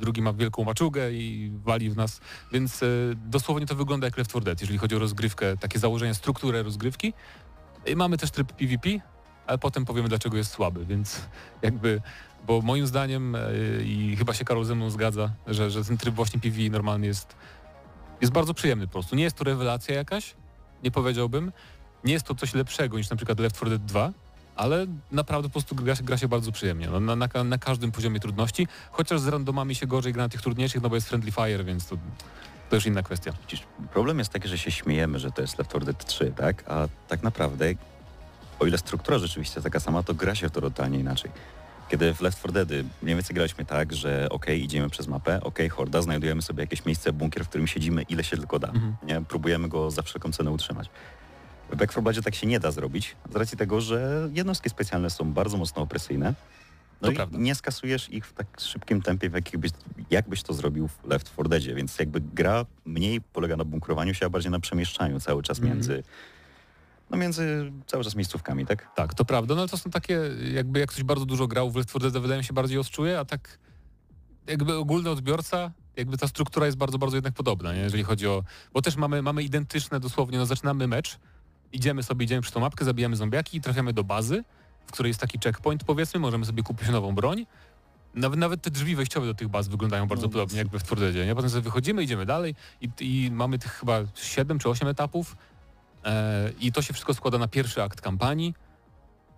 drugi 0.00 0.22
ma 0.22 0.32
wielką 0.32 0.64
maczugę 0.64 1.12
i 1.12 1.52
wali 1.64 1.90
w 1.90 1.96
nas. 1.96 2.20
Więc 2.52 2.82
e, 2.82 2.86
dosłownie 3.14 3.66
to 3.66 3.74
wygląda 3.74 4.06
jak 4.06 4.16
Left 4.16 4.30
4 4.30 4.44
Dead, 4.44 4.60
jeżeli 4.60 4.78
chodzi 4.78 4.96
o 4.96 4.98
rozgrywkę, 4.98 5.56
takie 5.56 5.78
założenia, 5.78 6.14
strukturę 6.14 6.62
rozgrywki. 6.62 7.12
I 7.86 7.96
mamy 7.96 8.18
też 8.18 8.30
tryb 8.30 8.52
PvP, 8.52 8.88
ale 9.46 9.58
potem 9.58 9.84
powiemy 9.84 10.08
dlaczego 10.08 10.36
jest 10.36 10.50
słaby, 10.50 10.86
więc 10.86 11.20
jakby, 11.62 12.00
bo 12.46 12.60
moim 12.60 12.86
zdaniem 12.86 13.34
e, 13.34 13.40
i 13.84 14.16
chyba 14.16 14.34
się 14.34 14.44
Karol 14.44 14.64
ze 14.64 14.74
mną 14.74 14.90
zgadza, 14.90 15.30
że, 15.46 15.70
że 15.70 15.84
ten 15.84 15.98
tryb 15.98 16.14
właśnie 16.14 16.40
PvE 16.40 16.70
normalny 16.70 17.06
jest, 17.06 17.36
jest 18.20 18.32
bardzo 18.32 18.54
przyjemny 18.54 18.86
po 18.86 18.92
prostu. 18.92 19.16
Nie 19.16 19.24
jest 19.24 19.36
to 19.36 19.44
rewelacja 19.44 19.94
jakaś, 19.94 20.34
nie 20.84 20.90
powiedziałbym. 20.90 21.52
Nie 22.04 22.12
jest 22.12 22.26
to 22.26 22.34
coś 22.34 22.54
lepszego 22.54 22.98
niż 22.98 23.10
na 23.10 23.16
przykład 23.16 23.40
Left 23.40 23.56
4 23.56 23.70
Dead 23.70 23.84
2, 23.84 24.12
ale 24.56 24.86
naprawdę 25.12 25.48
po 25.48 25.52
prostu 25.52 25.74
gra, 25.74 25.96
się- 25.96 26.04
gra 26.04 26.16
się 26.18 26.28
bardzo 26.28 26.52
przyjemnie, 26.52 26.88
no, 26.90 27.00
na, 27.00 27.16
na, 27.16 27.44
na 27.44 27.58
każdym 27.58 27.92
poziomie 27.92 28.20
trudności, 28.20 28.66
chociaż 28.90 29.20
z 29.20 29.28
randomami 29.28 29.74
się 29.74 29.86
gorzej 29.86 30.12
gra 30.12 30.22
na 30.22 30.28
tych 30.28 30.42
trudniejszych, 30.42 30.82
no 30.82 30.88
bo 30.88 30.94
jest 30.94 31.08
Friendly 31.08 31.32
Fire, 31.32 31.64
więc 31.64 31.86
to, 31.86 31.96
to 32.70 32.76
już 32.76 32.86
inna 32.86 33.02
kwestia. 33.02 33.32
Problem 33.92 34.18
jest 34.18 34.32
taki, 34.32 34.48
że 34.48 34.58
się 34.58 34.70
śmiejemy, 34.70 35.18
że 35.18 35.30
to 35.30 35.42
jest 35.42 35.58
Left 35.58 35.70
4 35.70 35.84
Dead 35.86 36.04
3, 36.06 36.32
tak? 36.36 36.64
A 36.70 36.88
tak 37.08 37.22
naprawdę, 37.22 37.64
o 38.58 38.66
ile 38.66 38.78
struktura 38.78 39.18
rzeczywiście 39.18 39.60
taka 39.62 39.80
sama, 39.80 40.02
to 40.02 40.14
gra 40.14 40.34
się 40.34 40.48
w 40.48 40.50
to 40.50 40.60
totalnie 40.60 40.98
inaczej. 40.98 41.30
Kiedy 41.90 42.14
w 42.14 42.20
Left 42.20 42.38
4 42.38 42.52
Deady 42.54 42.84
mniej 43.02 43.14
więcej 43.14 43.34
graliśmy 43.34 43.64
tak, 43.64 43.92
że 43.92 44.28
ok, 44.30 44.46
idziemy 44.48 44.90
przez 44.90 45.06
mapę, 45.06 45.40
ok, 45.42 45.58
horda, 45.70 46.02
znajdujemy 46.02 46.42
sobie 46.42 46.60
jakieś 46.62 46.84
miejsce, 46.84 47.12
bunkier, 47.12 47.44
w 47.44 47.48
którym 47.48 47.66
siedzimy 47.66 48.02
ile 48.02 48.24
się 48.24 48.36
tylko 48.36 48.58
da. 48.58 48.68
Mhm. 48.68 48.96
Nie? 49.02 49.22
Próbujemy 49.22 49.68
go 49.68 49.90
za 49.90 50.02
wszelką 50.02 50.32
cenę 50.32 50.50
utrzymać. 50.50 50.88
W 51.70 51.76
Back 51.76 51.90
4 51.92 52.02
Bloodzie 52.02 52.22
tak 52.22 52.34
się 52.34 52.46
nie 52.46 52.60
da 52.60 52.70
zrobić, 52.70 53.16
z 53.32 53.36
racji 53.36 53.58
tego, 53.58 53.80
że 53.80 54.28
jednostki 54.32 54.70
specjalne 54.70 55.10
są 55.10 55.32
bardzo 55.32 55.56
mocno 55.56 55.82
opresyjne. 55.82 56.34
No 57.02 57.06
To 57.08 57.12
i 57.12 57.16
prawda. 57.16 57.38
nie 57.38 57.54
skasujesz 57.54 58.10
ich 58.10 58.26
w 58.26 58.32
tak 58.32 58.46
szybkim 58.60 59.02
tempie, 59.02 59.30
w 59.30 59.34
jakim 59.34 59.60
byś, 59.60 59.70
jak 60.10 60.28
byś 60.28 60.42
to 60.42 60.54
zrobił 60.54 60.88
w 60.88 61.04
Left 61.04 61.32
4 61.32 61.48
Deadzie, 61.48 61.74
więc 61.74 61.98
jakby 61.98 62.20
gra 62.20 62.66
mniej 62.84 63.20
polega 63.20 63.56
na 63.56 63.64
bunkrowaniu 63.64 64.14
się, 64.14 64.26
a 64.26 64.28
bardziej 64.30 64.52
na 64.52 64.60
przemieszczaniu 64.60 65.20
cały 65.20 65.42
czas 65.42 65.58
Mhm. 65.58 65.74
między, 65.76 66.02
no 67.10 67.16
między 67.16 67.72
cały 67.86 68.04
czas 68.04 68.14
miejscówkami, 68.14 68.66
tak? 68.66 68.94
Tak, 68.94 69.14
to 69.14 69.24
prawda, 69.24 69.54
no 69.54 69.60
ale 69.60 69.68
to 69.68 69.76
są 69.78 69.90
takie, 69.90 70.20
jakby 70.52 70.78
jak 70.80 70.90
ktoś 70.90 71.04
bardzo 71.04 71.26
dużo 71.26 71.46
grał 71.46 71.70
w 71.70 71.76
Left 71.76 71.88
4 71.90 72.10
Dead, 72.10 72.22
wydaje 72.22 72.38
mi 72.40 72.44
się 72.44 72.52
bardziej 72.54 72.78
odczuje, 72.78 73.18
a 73.18 73.24
tak 73.24 73.58
jakby 74.46 74.76
ogólny 74.76 75.10
odbiorca, 75.10 75.70
jakby 75.96 76.18
ta 76.18 76.28
struktura 76.28 76.66
jest 76.66 76.78
bardzo, 76.78 76.98
bardzo 76.98 77.16
jednak 77.16 77.34
podobna, 77.34 77.72
nie? 77.74 77.80
jeżeli 77.80 78.02
chodzi 78.04 78.26
o, 78.26 78.44
bo 78.72 78.82
też 78.82 78.96
mamy, 78.96 79.22
mamy 79.22 79.42
identyczne 79.42 80.00
dosłownie, 80.00 80.38
no 80.38 80.46
zaczynamy 80.46 80.86
mecz, 80.88 81.18
idziemy 81.72 82.02
sobie, 82.02 82.24
idziemy 82.24 82.42
przy 82.42 82.52
tą 82.52 82.60
mapkę, 82.60 82.84
zabijamy 82.84 83.16
zombiaki 83.16 83.56
i 83.56 83.60
trafiamy 83.60 83.92
do 83.92 84.04
bazy, 84.04 84.44
w 84.86 84.92
której 84.92 85.10
jest 85.10 85.20
taki 85.20 85.38
checkpoint 85.44 85.84
powiedzmy, 85.84 86.20
możemy 86.20 86.46
sobie 86.46 86.62
kupić 86.62 86.88
nową 86.88 87.14
broń. 87.14 87.46
Nawet, 88.14 88.38
nawet 88.38 88.62
te 88.62 88.70
drzwi 88.70 88.96
wejściowe 88.96 89.26
do 89.26 89.34
tych 89.34 89.48
baz 89.48 89.68
wyglądają 89.68 90.06
bardzo 90.08 90.26
No, 90.26 90.32
podobnie 90.32 90.58
jak 90.58 90.68
we 90.68 90.78
Twórdedzie, 90.78 91.26
nie? 91.26 91.34
Potem 91.34 91.50
sobie 91.50 91.62
wychodzimy, 91.62 92.02
idziemy 92.02 92.26
dalej 92.26 92.54
i, 92.80 92.88
i 93.00 93.30
mamy 93.30 93.58
tych 93.58 93.72
chyba 93.72 94.00
7 94.14 94.58
czy 94.58 94.68
8 94.68 94.88
etapów 94.88 95.36
e, 96.04 96.50
i 96.60 96.72
to 96.72 96.82
się 96.82 96.92
wszystko 96.92 97.14
składa 97.14 97.38
na 97.38 97.48
pierwszy 97.48 97.82
akt 97.82 98.00
kampanii 98.00 98.54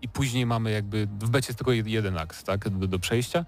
i 0.02 0.08
później 0.08 0.46
mamy 0.46 0.70
jakby, 0.70 1.06
w 1.06 1.30
becie 1.30 1.48
jest 1.48 1.58
tylko 1.58 1.70
jed- 1.70 1.86
jeden 1.86 2.18
akt, 2.18 2.42
tak, 2.42 2.68
do, 2.68 2.86
do 2.86 2.98
przejścia. 2.98 3.44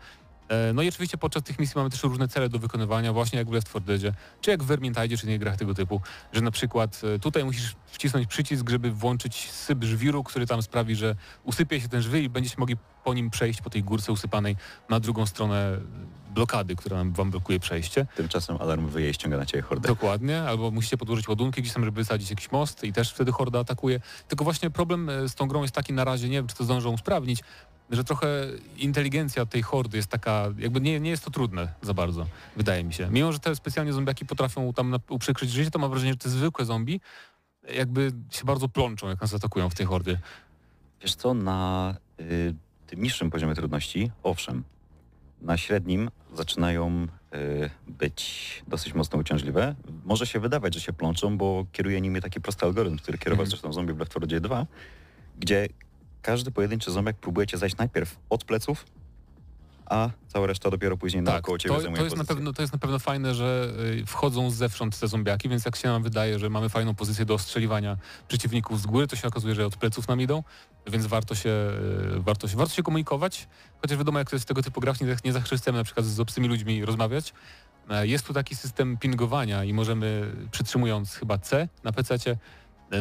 E, 0.50 0.72
No 0.72 0.82
i 0.82 0.88
oczywiście 0.88 1.18
podczas 1.18 1.42
tych 1.42 1.58
misji 1.58 1.74
mamy 1.76 1.90
też 1.90 2.02
różne 2.02 2.28
cele 2.28 2.48
do 2.48 2.58
wykonywania, 2.58 3.12
właśnie 3.12 3.38
jak 3.38 3.48
w 3.48 3.52
Left 3.52 3.68
4 3.68 3.84
Deadzie, 3.84 4.12
czy 4.40 4.50
jak 4.50 4.62
w 4.62 4.66
Vermintide, 4.66 5.16
czy 5.16 5.26
innych 5.26 5.38
grach 5.38 5.56
tego 5.56 5.74
typu, 5.74 6.00
że 6.32 6.40
na 6.40 6.50
przykład 6.50 7.00
e, 7.14 7.18
tutaj 7.18 7.44
musisz 7.44 7.76
wcisnąć 7.86 8.26
przycisk, 8.26 8.70
żeby 8.70 8.90
włączyć 8.90 9.50
syp 9.50 9.84
żwiru, 9.84 10.24
który 10.24 10.46
tam 10.46 10.62
sprawi, 10.62 10.94
że 10.96 11.14
usypie 11.44 11.80
się 11.80 11.88
ten 11.88 12.02
żwir 12.02 12.22
i 12.22 12.28
będziecie 12.28 12.56
mogli 12.58 12.76
po 13.04 13.14
nim 13.14 13.30
przejść, 13.30 13.60
po 13.62 13.70
tej 13.70 13.82
górce 13.82 14.12
usypanej 14.12 14.56
na 14.88 15.00
drugą 15.00 15.26
stronę 15.26 15.78
blokady, 16.34 16.76
która 16.76 16.96
nam 16.96 17.12
wam 17.12 17.30
blokuje 17.30 17.60
przejście. 17.60 18.06
Tymczasem 18.16 18.56
alarm 18.60 18.86
wyje 18.86 19.10
i 19.10 19.14
ściąga 19.14 19.36
na 19.36 19.46
ciebie 19.46 19.62
hordę. 19.62 19.88
Dokładnie, 19.88 20.42
albo 20.42 20.70
musicie 20.70 20.96
podłożyć 20.96 21.28
ładunki 21.28 21.62
gdzieś 21.62 21.74
tam, 21.74 21.84
żeby 21.84 22.00
wysadzić 22.00 22.30
jakiś 22.30 22.52
most 22.52 22.84
i 22.84 22.92
też 22.92 23.10
wtedy 23.12 23.32
horda 23.32 23.58
atakuje. 23.58 24.00
Tylko 24.28 24.44
właśnie 24.44 24.70
problem 24.70 25.08
e, 25.08 25.28
z 25.28 25.34
tą 25.34 25.48
grą 25.48 25.62
jest 25.62 25.74
taki 25.74 25.92
na 25.92 26.04
razie, 26.04 26.28
nie 26.28 26.36
wiem 26.36 26.46
czy 26.46 26.56
to 26.56 26.64
zdążą 26.64 26.90
usprawnić, 26.90 27.40
że 27.90 28.04
trochę 28.04 28.28
inteligencja 28.76 29.46
tej 29.46 29.62
hordy 29.62 29.96
jest 29.96 30.08
taka, 30.08 30.48
jakby 30.58 30.80
nie, 30.80 31.00
nie 31.00 31.10
jest 31.10 31.24
to 31.24 31.30
trudne 31.30 31.74
za 31.82 31.94
bardzo, 31.94 32.26
wydaje 32.56 32.84
mi 32.84 32.94
się. 32.94 33.08
Mimo, 33.10 33.32
że 33.32 33.38
te 33.38 33.56
specjalnie 33.56 33.92
zombiaki 33.92 34.26
potrafią 34.26 34.72
tam 34.72 34.96
uprzykrzyć 35.08 35.50
życie, 35.50 35.70
to 35.70 35.78
mam 35.78 35.90
wrażenie, 35.90 36.12
że 36.12 36.18
te 36.18 36.28
zwykłe 36.28 36.64
zombie 36.64 37.00
jakby 37.74 38.12
się 38.30 38.44
bardzo 38.44 38.68
plączą, 38.68 39.08
jak 39.08 39.20
nas 39.20 39.34
atakują 39.34 39.70
w 39.70 39.74
tej 39.74 39.86
hordzie. 39.86 40.18
Wiesz 41.02 41.14
co, 41.14 41.34
na 41.34 41.94
y, 42.20 42.54
tym 42.86 43.02
niższym 43.02 43.30
poziomie 43.30 43.54
trudności, 43.54 44.10
owszem, 44.22 44.64
na 45.40 45.56
średnim 45.56 46.10
zaczynają 46.34 47.06
y, 47.34 47.70
być 47.88 48.62
dosyć 48.68 48.94
mocno 48.94 49.18
uciążliwe. 49.18 49.74
Może 50.04 50.26
się 50.26 50.40
wydawać, 50.40 50.74
że 50.74 50.80
się 50.80 50.92
plączą, 50.92 51.38
bo 51.38 51.66
kieruje 51.72 52.00
nimi 52.00 52.20
taki 52.20 52.40
prosty 52.40 52.66
algorytm, 52.66 52.98
który 52.98 53.18
kierował 53.18 53.42
Mhm. 53.42 53.50
zresztą 53.50 53.72
zombie 53.72 53.94
w 53.94 53.98
Left 53.98 54.10
4 54.10 54.26
Dead 54.26 54.42
2, 54.42 54.66
gdzie 55.38 55.68
każdy 56.22 56.50
pojedynczy 56.50 56.90
zombiak 56.90 57.16
próbuje 57.16 57.46
cię 57.46 57.58
zajść 57.58 57.76
najpierw 57.76 58.16
od 58.30 58.44
pleców, 58.44 58.84
a 59.90 60.10
cała 60.28 60.46
reszta 60.46 60.70
dopiero 60.70 60.96
później 60.96 61.22
naokoło 61.22 61.58
ciebie 61.58 61.74
to, 61.74 61.80
zajmuje 61.80 61.98
to, 61.98 62.04
jest 62.04 62.16
na 62.16 62.24
pewno, 62.24 62.52
to 62.52 62.62
jest 62.62 62.72
na 62.72 62.78
pewno 62.78 62.98
fajne, 62.98 63.34
że 63.34 63.72
y, 64.02 64.06
wchodzą 64.06 64.50
zewsząd 64.50 64.98
te 64.98 65.08
zombiaki, 65.08 65.48
więc 65.48 65.64
jak 65.64 65.76
się 65.76 65.88
nam 65.88 66.02
wydaje, 66.02 66.38
że 66.38 66.50
mamy 66.50 66.68
fajną 66.68 66.94
pozycję 66.94 67.24
do 67.24 67.34
ostrzeliwania 67.34 67.96
przeciwników 68.28 68.80
z 68.80 68.86
góry, 68.86 69.06
to 69.06 69.16
się 69.16 69.28
okazuje, 69.28 69.54
że 69.54 69.66
od 69.66 69.76
pleców 69.76 70.08
nam 70.08 70.20
idą, 70.20 70.42
więc 70.86 71.06
warto 71.06 71.34
się, 71.34 71.50
y, 72.16 72.20
warto 72.20 72.48
się, 72.48 72.56
warto 72.56 72.74
się 72.74 72.82
komunikować, 72.82 73.48
chociaż 73.80 73.98
wiadomo, 73.98 74.18
jak 74.18 74.30
to 74.30 74.36
jest 74.36 74.48
tego 74.48 74.62
typu 74.62 74.80
grach, 74.80 75.00
nie, 75.00 75.16
nie 75.24 75.32
zawsze 75.32 75.56
chcemy 75.56 75.78
na 75.78 75.84
przykład 75.84 76.06
z 76.06 76.20
obcymi 76.20 76.48
ludźmi 76.48 76.84
rozmawiać. 76.84 77.32
E, 77.90 78.06
Jest 78.06 78.26
tu 78.26 78.34
taki 78.34 78.56
system 78.56 78.96
pingowania 78.96 79.64
i 79.64 79.72
możemy, 79.72 80.32
przytrzymując 80.50 81.14
chyba 81.14 81.38
C 81.38 81.68
na 81.84 81.90
e, 81.90 82.36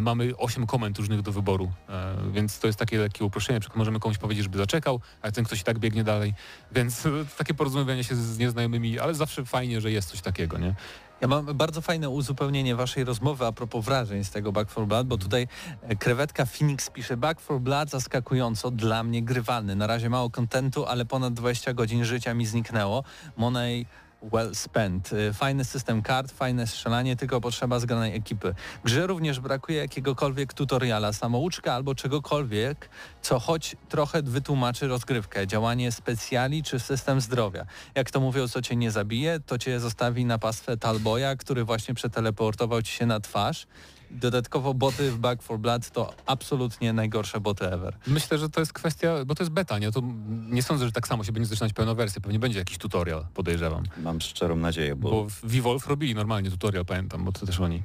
mamy 0.01 0.37
8 0.37 0.67
komend 0.67 0.97
różnych 0.97 1.21
do 1.21 1.31
wyboru, 1.31 1.71
e, 1.89 2.15
więc 2.31 2.59
to 2.59 2.67
jest 2.67 2.79
takie 2.79 2.97
lekkie 2.97 3.25
uproszczenie, 3.25 3.59
możemy 3.75 3.99
komuś 3.99 4.17
powiedzieć, 4.17 4.43
żeby 4.43 4.57
zaczekał, 4.57 4.99
a 5.21 5.31
ten 5.31 5.45
ktoś 5.45 5.61
i 5.61 5.63
tak 5.63 5.79
biegnie 5.79 6.03
dalej, 6.03 6.33
więc 6.71 7.05
e, 7.05 7.09
takie 7.37 7.53
porozumiewanie 7.53 8.03
się 8.03 8.15
z, 8.15 8.37
nieznajomymi, 8.37 8.99
ale 8.99 9.15
zawsze 9.15 9.45
fajnie, 9.45 9.81
że 9.81 9.91
jest 9.91 10.09
coś 10.09 10.21
takiego, 10.21 10.57
nie? 10.57 10.75
Ja 11.21 11.27
mam 11.27 11.45
bardzo 11.45 11.81
fajne 11.81 12.09
uzupełnienie 12.09 12.75
waszej 12.75 13.03
rozmowy 13.03 13.45
a 13.45 13.51
propos 13.51 13.85
wrażeń 13.85 14.23
z 14.23 14.31
tego 14.31 14.51
Back 14.51 14.71
4 14.71 14.87
Blood, 14.87 15.07
bo 15.07 15.17
tutaj 15.17 15.47
e, 15.81 15.95
krewetka 15.95 16.45
Phoenix 16.45 16.89
pisze 16.89 17.17
Back 17.17 17.41
4 17.41 17.59
Blood 17.59 17.89
zaskakująco 17.89 18.71
dla 18.71 19.03
mnie 19.03 19.23
grywalny. 19.23 19.75
Na 19.75 19.87
razie 19.87 20.09
mało 20.09 20.29
kontentu, 20.29 20.85
ale 20.85 21.05
ponad 21.05 21.33
20 21.33 21.73
godzin 21.73 22.05
życia 22.05 22.33
mi 22.33 22.45
zniknęło. 22.45 23.03
Money 23.37 23.85
well 24.21 24.55
spent. 24.55 25.13
E, 25.13 25.33
Fajny 25.33 25.65
system 25.65 26.01
kart, 26.01 26.31
fajne 26.31 26.67
strzelanie, 26.67 27.15
tylko 27.15 27.41
potrzeba 27.41 27.79
zgranej 27.79 28.15
ekipy. 28.15 28.55
Grze 28.83 29.07
również 29.07 29.39
brakuje 29.39 29.77
jakiegokolwiek 29.77 30.53
tutoriala, 30.53 31.13
samouczka 31.13 31.73
albo 31.73 31.95
czegokolwiek, 31.95 32.89
co 33.21 33.39
choć 33.39 33.75
trochę 33.89 34.21
wytłumaczy 34.21 34.87
rozgrywkę, 34.87 35.47
działanie 35.47 35.91
specjali 35.91 36.63
czy 36.63 36.79
system 36.79 37.21
zdrowia. 37.21 37.65
Jak 37.95 38.11
to 38.11 38.19
mówią, 38.19 38.47
co 38.47 38.61
cię 38.61 38.75
nie 38.75 38.91
zabije, 38.91 39.39
to 39.39 39.57
cię 39.57 39.79
zostawi 39.79 40.25
na 40.25 40.39
pastwę 40.39 40.77
Talboya, 40.77 41.35
który 41.39 41.63
właśnie 41.63 41.93
przeteleportował 41.93 42.81
ci 42.81 42.93
się 42.93 43.05
na 43.05 43.19
twarz. 43.19 43.67
Dodatkowo 44.11 44.73
boty 44.73 45.11
w 45.11 45.17
Back 45.17 45.43
4 45.43 45.59
Blood 45.59 45.91
to 45.91 46.13
absolutnie 46.25 46.93
najgorsze 46.93 47.39
boty 47.39 47.67
ever. 47.71 47.97
Myślę, 48.07 48.37
że 48.37 48.49
to 48.49 48.59
jest 48.59 48.73
kwestia, 48.73 49.25
bo 49.25 49.35
to 49.35 49.43
jest 49.43 49.51
beta, 49.51 49.79
nie? 49.79 49.91
To 49.91 50.01
nie 50.49 50.63
sądzę, 50.63 50.85
że 50.85 50.91
tak 50.91 51.07
samo 51.07 51.23
się 51.23 51.31
będzie 51.31 51.49
zaczynać 51.49 51.73
pełna 51.73 51.93
wersja, 51.93 52.21
pewnie 52.21 52.39
będzie 52.39 52.59
jakiś 52.59 52.77
tutorial, 52.77 53.25
podejrzewam. 53.33 53.83
Mam 53.97 54.21
szczerą 54.21 54.55
nadzieję, 54.55 54.95
bo, 54.95 55.09
Bo 55.09 55.29
w 55.29 55.41
Vivolve 55.43 55.87
robili 55.87 56.15
normalnie 56.15 56.51
tutorial, 56.51 56.85
pamiętam, 56.85 57.25
bo 57.25 57.31
to 57.31 57.45
też 57.45 57.59
oni. 57.59 57.83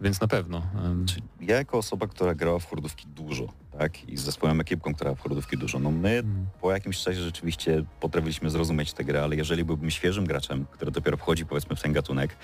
Więc 0.00 0.20
na 0.20 0.28
pewno. 0.28 0.62
ja 1.40 1.56
jako 1.56 1.78
osoba, 1.78 2.06
która 2.06 2.34
grała 2.34 2.58
w 2.58 2.66
hordówki 2.66 3.06
dużo, 3.06 3.52
tak, 3.78 4.08
i 4.08 4.16
ze 4.16 4.32
swoją 4.32 4.60
ekipką, 4.60 4.94
która 4.94 5.14
w 5.14 5.20
hordówki 5.20 5.58
dużo, 5.58 5.78
no 5.78 5.90
my 5.90 6.10
mm. 6.10 6.46
po 6.60 6.72
jakimś 6.72 6.98
czasie 6.98 7.20
rzeczywiście 7.20 7.84
potrafiliśmy 8.00 8.50
zrozumieć 8.50 8.92
tę 8.92 9.04
grę, 9.04 9.22
ale 9.22 9.36
jeżeli 9.36 9.64
byłbym 9.64 9.90
świeżym 9.90 10.26
graczem, 10.26 10.66
który 10.70 10.90
dopiero 10.90 11.16
wchodzi 11.16 11.46
powiedzmy 11.46 11.76
w 11.76 11.82
ten 11.82 11.92
gatunek, 11.92 12.36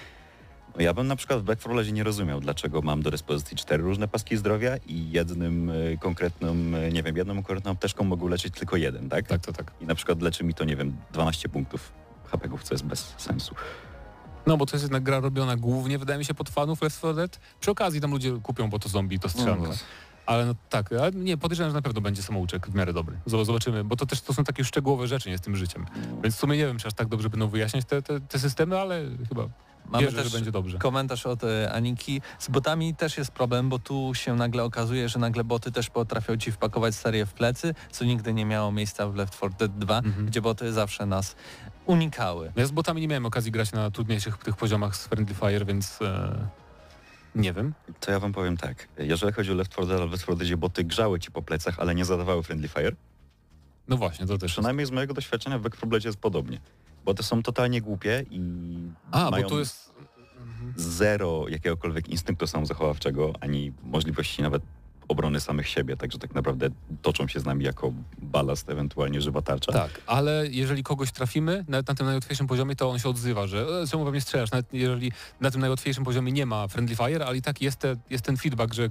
no 0.76 0.82
ja 0.82 0.94
bym 0.94 1.06
na 1.06 1.16
przykład 1.16 1.40
w 1.40 1.42
Back 1.42 1.60
4 1.60 1.74
Bloodzie 1.74 1.92
nie 1.92 2.04
rozumiał, 2.04 2.40
dlaczego 2.40 2.82
mam 2.82 3.02
do 3.02 3.10
dyspozycji 3.10 3.56
cztery 3.56 3.82
różne 3.82 4.08
paski 4.08 4.36
zdrowia 4.36 4.76
i 4.76 5.10
jednym 5.10 5.70
e, 5.70 5.96
konkretnym, 5.96 6.74
e, 6.74 6.92
nie 6.92 7.02
wiem, 7.02 7.16
jedną 7.16 7.34
konkretną 7.34 7.70
apteczką 7.70 8.04
mogę 8.04 8.28
leczyć 8.30 8.54
tylko 8.54 8.76
jeden, 8.76 9.08
tak? 9.08 9.26
Tak, 9.26 9.40
to 9.40 9.52
tak. 9.52 9.72
I 9.80 9.86
na 9.86 9.94
przykład 9.94 10.22
leczy 10.22 10.44
mi 10.44 10.54
to, 10.54 10.64
nie 10.64 10.76
wiem, 10.76 10.96
12 11.12 11.48
punktów 11.48 11.92
HP-ów, 12.26 12.62
co 12.62 12.74
jest 12.74 12.84
bez 12.84 13.14
sensu. 13.18 13.54
No 14.46 14.56
bo 14.56 14.66
to 14.66 14.76
jest 14.76 14.84
jednak 14.84 15.02
gra 15.02 15.20
robiona 15.20 15.56
głównie, 15.56 15.98
wydaje 15.98 16.18
mi 16.18 16.24
się, 16.24 16.34
pod 16.34 16.48
fanów 16.50 16.82
Left 16.82 16.98
4 16.98 17.14
Dead. 17.14 17.40
Przy 17.60 17.70
okazji 17.70 18.00
tam 18.00 18.10
ludzie 18.10 18.32
kupią, 18.42 18.70
bo 18.70 18.78
to 18.78 18.88
zombie, 18.88 19.18
to 19.18 19.28
strzelanka. 19.28 19.68
No. 19.68 19.74
Ale 20.26 20.46
no 20.46 20.54
tak, 20.70 20.92
ale 20.92 21.12
nie, 21.12 21.36
podejrzewam, 21.36 21.70
że 21.70 21.74
na 21.76 21.82
pewno 21.82 22.00
będzie 22.00 22.22
samouczek 22.22 22.66
w 22.66 22.74
miarę 22.74 22.92
dobry. 22.92 23.16
Zob- 23.26 23.44
Zobaczymy, 23.44 23.84
bo 23.84 23.96
to 23.96 24.06
też 24.06 24.20
to 24.20 24.32
są 24.34 24.44
takie 24.44 24.64
szczegółowe 24.64 25.06
rzeczy, 25.06 25.30
nie 25.30 25.38
z 25.38 25.40
tym 25.40 25.56
życiem. 25.56 25.86
Więc 26.22 26.34
w 26.36 26.38
sumie 26.38 26.56
nie 26.56 26.66
wiem, 26.66 26.78
czy 26.78 26.86
aż 26.86 26.94
tak 26.94 27.08
dobrze 27.08 27.30
będą 27.30 27.48
wyjaśniać 27.48 27.84
te, 27.84 28.02
te, 28.02 28.20
te 28.20 28.38
systemy, 28.38 28.78
ale 28.80 29.02
chyba 29.28 29.48
Mamy 29.90 30.05
wierzę, 30.05 30.16
też 30.16 30.27
że 30.33 30.38
będzie 30.38 30.51
dobrze. 30.53 30.79
komentarz 30.79 31.27
od 31.27 31.44
e, 31.44 31.72
Aniki. 31.72 32.20
Z 32.38 32.49
botami 32.49 32.94
też 32.94 33.18
jest 33.18 33.31
problem, 33.31 33.68
bo 33.68 33.79
tu 33.79 34.11
się 34.14 34.35
nagle 34.37 34.64
okazuje, 34.64 35.09
że 35.09 35.18
nagle 35.18 35.44
boty 35.44 35.72
też 35.72 35.90
potrafią 35.90 36.37
ci 36.37 36.53
wpakować 36.53 36.94
serię 36.94 37.27
w 37.27 37.33
plecy, 37.33 37.75
co 37.90 38.05
nigdy 38.05 38.35
nie 38.35 38.44
miało 38.44 38.72
miejsca 38.72 39.09
w 39.09 39.14
Left 39.14 39.35
4 39.37 39.55
Dead 39.59 39.79
2, 39.79 39.99
Mhm. 39.99 40.27
gdzie 40.27 40.40
boty 40.40 40.72
zawsze 40.72 41.07
nas 41.07 41.37
unikały. 41.87 42.46
No 42.57 42.61
Ja 42.62 42.66
z 42.66 42.70
botami 42.70 43.01
nie 43.01 43.09
miałem 43.09 43.27
okazji 43.27 43.53
grać 43.53 43.72
na 43.72 43.90
trudniejszych 43.90 44.38
tych 44.38 44.57
poziomach 44.57 44.96
z 44.96 45.07
Friendly 45.07 45.35
Fire, 45.35 45.64
więc 45.64 46.03
e, 46.03 46.49
nie 47.35 47.53
wiem. 47.53 47.75
To 48.01 48.11
ja 48.12 48.20
wam 48.20 48.33
powiem 48.33 48.57
tak, 48.57 48.88
jeżeli 48.99 49.33
chodzi 49.33 49.51
o 49.53 49.55
Left 49.55 49.72
4 49.72 49.87
Dead, 49.88 50.09
w 50.09 50.11
Left 50.12 50.22
4 50.22 50.38
Deadzie 50.38 50.57
boty 50.57 50.85
grzały 50.85 51.20
ci 51.20 51.31
po 51.31 51.42
plecach, 51.42 51.79
ale 51.79 51.94
nie 51.94 52.05
zadawały 52.05 52.42
friendly 52.42 52.68
fire, 52.68 52.92
No 53.88 53.96
właśnie, 53.96 54.27
to 54.27 54.33
też 54.38 54.42
jest. 54.42 54.53
przynajmniej 54.55 54.87
z 54.87 54.90
mojego 54.90 55.14
doświadczenia 55.14 55.59
w 55.59 55.62
Back 55.62 55.77
4 55.77 55.88
Bloodzie 55.90 56.09
jest 56.09 56.18
podobnie. 56.20 56.61
Bo 57.07 57.14
te 57.14 57.23
są 57.23 57.42
totalnie 57.42 57.81
głupie 57.81 58.25
i 58.31 58.40
A, 59.11 59.31
mają 59.31 59.42
bo 59.42 59.49
tu 59.49 59.59
jest... 59.59 59.92
zero 60.77 61.49
jakiegokolwiek 61.49 62.09
instynktu 62.09 62.47
samozachowawczego, 62.47 63.33
ani 63.40 63.73
możliwości 63.83 64.42
nawet 64.42 64.62
obrony 65.09 65.40
samych 65.40 65.69
siebie, 65.69 65.97
także 65.97 66.19
tak 66.19 66.35
naprawdę 66.35 66.69
toczą 67.03 67.29
się 67.29 67.40
z 67.40 67.45
nami 67.45 67.64
jako 67.64 67.92
balast, 68.19 68.71
ewentualnie 68.71 69.21
żywa 69.21 69.42
tarcza. 69.42 69.73
Tak, 69.73 70.01
ale 70.07 70.47
jeżeli 70.51 70.83
kogoś 70.83 71.12
trafimy, 71.12 71.64
nawet 71.69 71.88
na 71.88 71.95
tym 71.95 72.07
najłatwiejszym 72.07 72.47
poziomie, 72.47 72.77
to 72.77 72.90
on 72.90 72.99
się 72.99 73.09
odzywa, 73.09 73.47
że 73.47 73.66
e, 73.83 73.87
czemu 73.87 74.05
we 74.05 74.11
mnie 74.11 74.21
strzelasz, 74.21 74.51
nawet 74.51 74.75
jeżeli 74.75 75.12
na 75.40 75.51
tym 75.51 75.61
najłatwiejszym 75.61 76.05
poziomie 76.05 76.33
nie 76.33 76.47
ma 76.47 76.69
friendly 76.69 76.97
fire, 76.97 77.27
ale 77.27 77.37
i 77.37 77.42
tak 77.42 77.62
jest, 77.62 77.79
te, 77.79 77.97
jest 78.11 78.25
ten 78.25 78.37
feedback, 78.37 78.75
że 78.75 78.88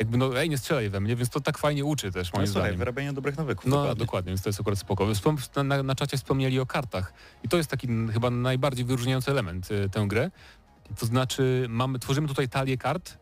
jakby 0.00 0.18
no 0.18 0.40
ej, 0.40 0.50
nie 0.50 0.58
strzelaj 0.58 0.90
we 0.90 1.00
mnie, 1.00 1.16
więc 1.16 1.30
to 1.30 1.40
tak 1.40 1.58
fajnie 1.58 1.84
uczy 1.84 2.12
też 2.12 2.32
moim 2.32 2.42
No, 2.42 2.46
słuchaj, 2.46 2.62
zdaniem. 2.62 2.78
wyrabianie 2.78 3.12
dobrych 3.12 3.36
nawyków. 3.38 3.66
No 3.66 3.76
dokładnie. 3.76 4.04
dokładnie. 4.04 4.30
więc 4.30 4.42
to 4.42 4.48
jest 4.48 4.60
akurat 4.60 4.78
spoko. 4.78 5.06
Wspom- 5.06 5.64
na, 5.64 5.82
na 5.82 5.94
czacie 5.94 6.16
wspomnieli 6.16 6.60
o 6.60 6.66
kartach 6.66 7.12
i 7.42 7.48
to 7.48 7.56
jest 7.56 7.70
taki 7.70 7.88
chyba 8.12 8.30
najbardziej 8.30 8.84
wyróżniający 8.84 9.30
element 9.30 9.70
y, 9.70 9.88
tę 9.88 10.04
grę. 10.08 10.30
To 10.98 11.06
znaczy 11.06 11.66
mamy, 11.68 11.98
tworzymy 11.98 12.28
tutaj 12.28 12.48
talię 12.48 12.78
kart 12.78 13.18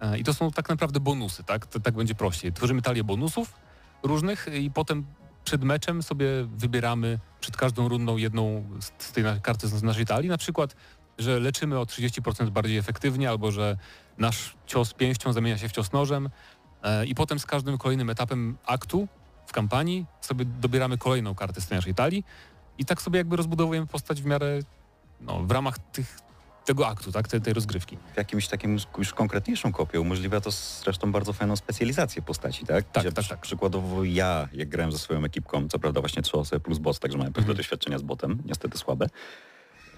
e, 0.00 0.18
i 0.18 0.24
to 0.24 0.34
są 0.34 0.50
tak 0.50 0.68
naprawdę 0.68 1.00
bonusy, 1.00 1.44
tak? 1.44 1.66
To, 1.66 1.80
tak 1.80 1.94
będzie 1.94 2.14
prościej. 2.14 2.52
Tworzymy 2.52 2.82
talię 2.82 3.04
bonusów 3.04 3.54
różnych 4.02 4.46
i 4.60 4.70
potem 4.70 5.04
przed 5.44 5.64
meczem 5.64 6.02
sobie 6.02 6.26
wybieramy 6.56 7.18
przed 7.40 7.56
każdą 7.56 7.88
rundą 7.88 8.16
jedną 8.16 8.64
z, 8.98 9.12
tej 9.12 9.24
karty 9.42 9.68
z 9.68 9.82
naszej 9.82 10.06
talii. 10.06 10.28
Na 10.30 10.38
przykład, 10.38 10.76
że 11.18 11.40
leczymy 11.40 11.78
o 11.78 11.82
30% 11.84 12.50
bardziej 12.50 12.78
efektywnie 12.78 13.28
albo 13.28 13.50
że 13.52 13.76
nasz 14.18 14.54
cios 14.66 14.94
pięścią 14.94 15.32
zamienia 15.32 15.58
się 15.58 15.68
w 15.68 15.72
cios 15.72 15.92
nożem 15.92 16.30
e, 16.82 17.06
i 17.06 17.14
potem 17.14 17.38
z 17.38 17.46
każdym 17.46 17.78
kolejnym 17.78 18.10
etapem 18.10 18.56
aktu 18.66 19.08
w 19.46 19.52
kampanii 19.52 20.06
sobie 20.20 20.44
dobieramy 20.44 20.98
kolejną 20.98 21.34
kartę 21.34 21.60
z 21.60 21.66
tej 21.66 21.78
naszej 21.78 21.94
talii 21.94 22.24
i 22.78 22.84
tak 22.84 23.02
sobie 23.02 23.18
jakby 23.18 23.36
rozbudowujemy 23.36 23.86
postać 23.86 24.22
w 24.22 24.24
miarę 24.26 24.58
no, 25.20 25.42
w 25.42 25.50
ramach 25.50 25.78
tych, 25.78 26.18
tego 26.64 26.88
aktu, 26.88 27.12
tak, 27.12 27.28
tej, 27.28 27.40
tej 27.40 27.54
rozgrywki. 27.54 27.98
w 28.14 28.16
jakimś 28.16 28.48
takim 28.48 28.78
już 28.98 29.14
konkretniejszą 29.14 29.72
kopię 29.72 30.00
umożliwia 30.00 30.40
to 30.40 30.50
zresztą 30.50 31.12
bardzo 31.12 31.32
fajną 31.32 31.56
specjalizację 31.56 32.22
postaci, 32.22 32.66
tak? 32.66 32.90
Tak, 32.92 33.02
Gdzie 33.04 33.12
tak, 33.12 33.26
tak. 33.26 33.40
Przykładowo 33.40 34.04
ja, 34.04 34.48
jak 34.52 34.68
grałem 34.68 34.92
ze 34.92 34.98
swoją 34.98 35.24
ekipką, 35.24 35.68
co 35.68 35.78
prawda 35.78 36.00
właśnie 36.00 36.22
trzy 36.22 36.36
osoby 36.36 36.60
plus 36.60 36.78
boss, 36.78 36.98
także 37.00 37.18
mamy 37.18 37.30
pewne 37.30 37.42
Mhm. 37.42 37.56
doświadczenia 37.56 37.98
z 37.98 38.02
botem, 38.02 38.42
niestety 38.44 38.78
słabe. 38.78 39.06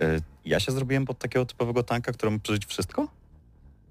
E, 0.01 0.21
Ja 0.45 0.61
się 0.61 0.73
zrobiłem 0.73 1.05
pod 1.05 1.19
takiego 1.19 1.47
typowego 1.47 1.83
tanka, 1.83 2.13
który 2.13 2.31
mógł 2.31 2.43
przeżyć 2.43 2.67
wszystko. 2.67 3.09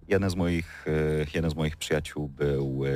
Jeden 0.07 0.29
z 0.29 0.35
moich, 0.35 0.85
e, 0.87 0.91
jeden 1.33 1.51
z 1.51 1.55
moich 1.55 1.77
przyjaciół 1.77 2.27
był 2.27 2.83
e, 2.85 2.89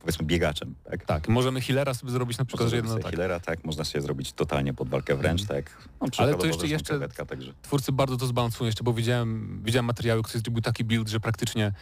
powiedzmy 0.00 0.26
biegaczem, 0.26 0.74
tak? 0.90 1.04
Tak, 1.04 1.28
możemy 1.28 1.60
healera 1.60 1.94
sobie 1.94 2.12
zrobić 2.12 2.38
na 2.38 2.44
przykład, 2.44 2.72
jedno 2.72 2.90
sobie 2.90 3.02
tak. 3.02 3.12
healera, 3.12 3.40
tak, 3.40 3.64
można 3.64 3.84
się 3.84 4.00
zrobić 4.00 4.32
totalnie 4.32 4.74
pod 4.74 4.88
walkę 4.88 5.16
wręcz, 5.16 5.40
Mhm. 5.40 5.62
tak. 5.64 5.88
No, 6.00 6.08
Ale 6.18 6.34
to 6.34 6.46
jeszcze- 6.46 6.66
jeszcze- 6.66 7.08
także. 7.26 7.52
Twórcy 7.62 7.92
bardzo 7.92 8.16
to 8.16 8.26
zbalansują 8.26 8.66
jeszcze, 8.66 8.84
bo 8.84 8.92
widziałem, 8.92 9.60
widziałem 9.64 9.86
materiały, 9.86 10.22
ktoś 10.22 10.42
zrobił 10.42 10.62
taki 10.62 10.84
build, 10.84 11.08
że 11.08 11.20
praktycznie 11.20 11.72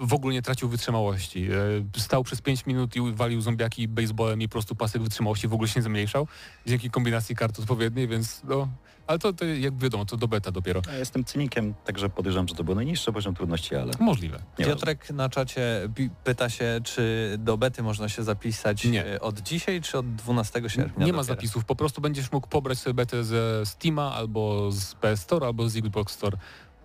w 0.00 0.12
ogóle 0.14 0.34
nie 0.34 0.42
tracił 0.42 0.68
wytrzymałości. 0.68 1.48
E, 1.96 2.00
Stał 2.00 2.24
przez 2.24 2.40
5 2.42 2.66
minut 2.66 2.96
i 2.96 3.12
walił 3.12 3.40
zombiaki 3.40 3.88
baseballem 3.88 4.42
i 4.42 4.48
po 4.48 4.52
prostu 4.52 4.74
pasek 4.76 5.02
wytrzymałości 5.02 5.48
w 5.48 5.52
ogóle 5.54 5.68
się 5.68 5.80
nie 5.80 5.84
zmniejszał 5.84 6.28
dzięki 6.66 6.90
kombinacji 6.90 7.36
kart 7.36 7.58
odpowiedniej, 7.58 8.08
więc 8.08 8.42
no... 8.44 8.68
Ale 9.06 9.18
to, 9.18 9.32
to 9.32 9.44
jak 9.44 9.78
wiadomo, 9.78 10.04
to 10.04 10.16
do 10.16 10.28
beta 10.28 10.50
dopiero. 10.50 10.82
Ja 10.86 10.98
jestem 10.98 11.24
cynikiem, 11.24 11.74
także 11.84 12.08
podejrzewam, 12.08 12.48
że 12.48 12.54
to 12.54 12.64
był 12.64 12.74
najniższy 12.74 13.12
poziom 13.12 13.34
trudności, 13.34 13.76
ale 13.76 13.92
Możliwe. 14.00 14.42
nie 14.58 14.64
Piotrek 14.64 15.10
na 15.10 15.28
czacie 15.28 15.88
pyta 16.24 16.48
się, 16.48 16.80
czy 16.84 17.34
do 17.38 17.58
bety 17.58 17.82
można 17.82 18.08
się 18.08 18.22
zapisać 18.22 18.84
Nie. 18.84 19.06
e, 19.06 19.20
od 19.20 19.40
dzisiaj, 19.40 19.80
czy 19.80 19.98
od 19.98 20.14
12 20.14 20.62
sierpnia? 20.68 21.06
Nie 21.06 21.12
ma 21.12 21.22
zapisów, 21.22 21.64
po 21.64 21.76
prostu 21.76 22.00
będziesz 22.00 22.32
mógł 22.32 22.48
pobrać 22.48 22.78
sobie 22.78 22.94
betę 22.94 23.24
ze 23.24 23.66
Steama 23.66 24.12
albo 24.14 24.70
z 24.72 24.94
PS 24.94 25.20
Store 25.20 25.46
albo 25.46 25.68
z 25.68 25.76
Xbox 25.76 26.14
Store 26.14 26.38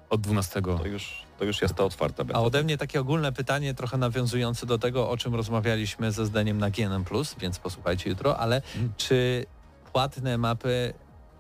od 0.10 0.22
12. 0.22 0.62
to 0.62 0.86
już, 0.86 1.24
to 1.40 1.46
już 1.46 1.62
jest 1.62 1.74
ta 1.74 1.84
otwarta 1.84 2.24
beta. 2.24 2.40
A 2.40 2.42
ode 2.42 2.64
mnie 2.64 2.78
takie 2.78 3.02
ogólne 3.02 3.32
pytanie, 3.32 3.74
trochę 3.74 3.98
nawiązujące 3.98 4.66
do 4.66 4.78
tego, 4.78 5.10
o 5.10 5.18
czym 5.18 5.36
rozmawialiśmy 5.36 6.12
ze 6.12 6.26
zdaniem 6.26 6.58
na 6.58 6.70
GNM+, 6.70 7.06
więc 7.40 7.60
posłuchajcie 7.60 8.10
jutro, 8.10 8.38
ale 8.40 8.62
Mm. 8.76 8.94
czy 8.98 9.46
płatne 9.94 10.38
mapy 10.38 10.94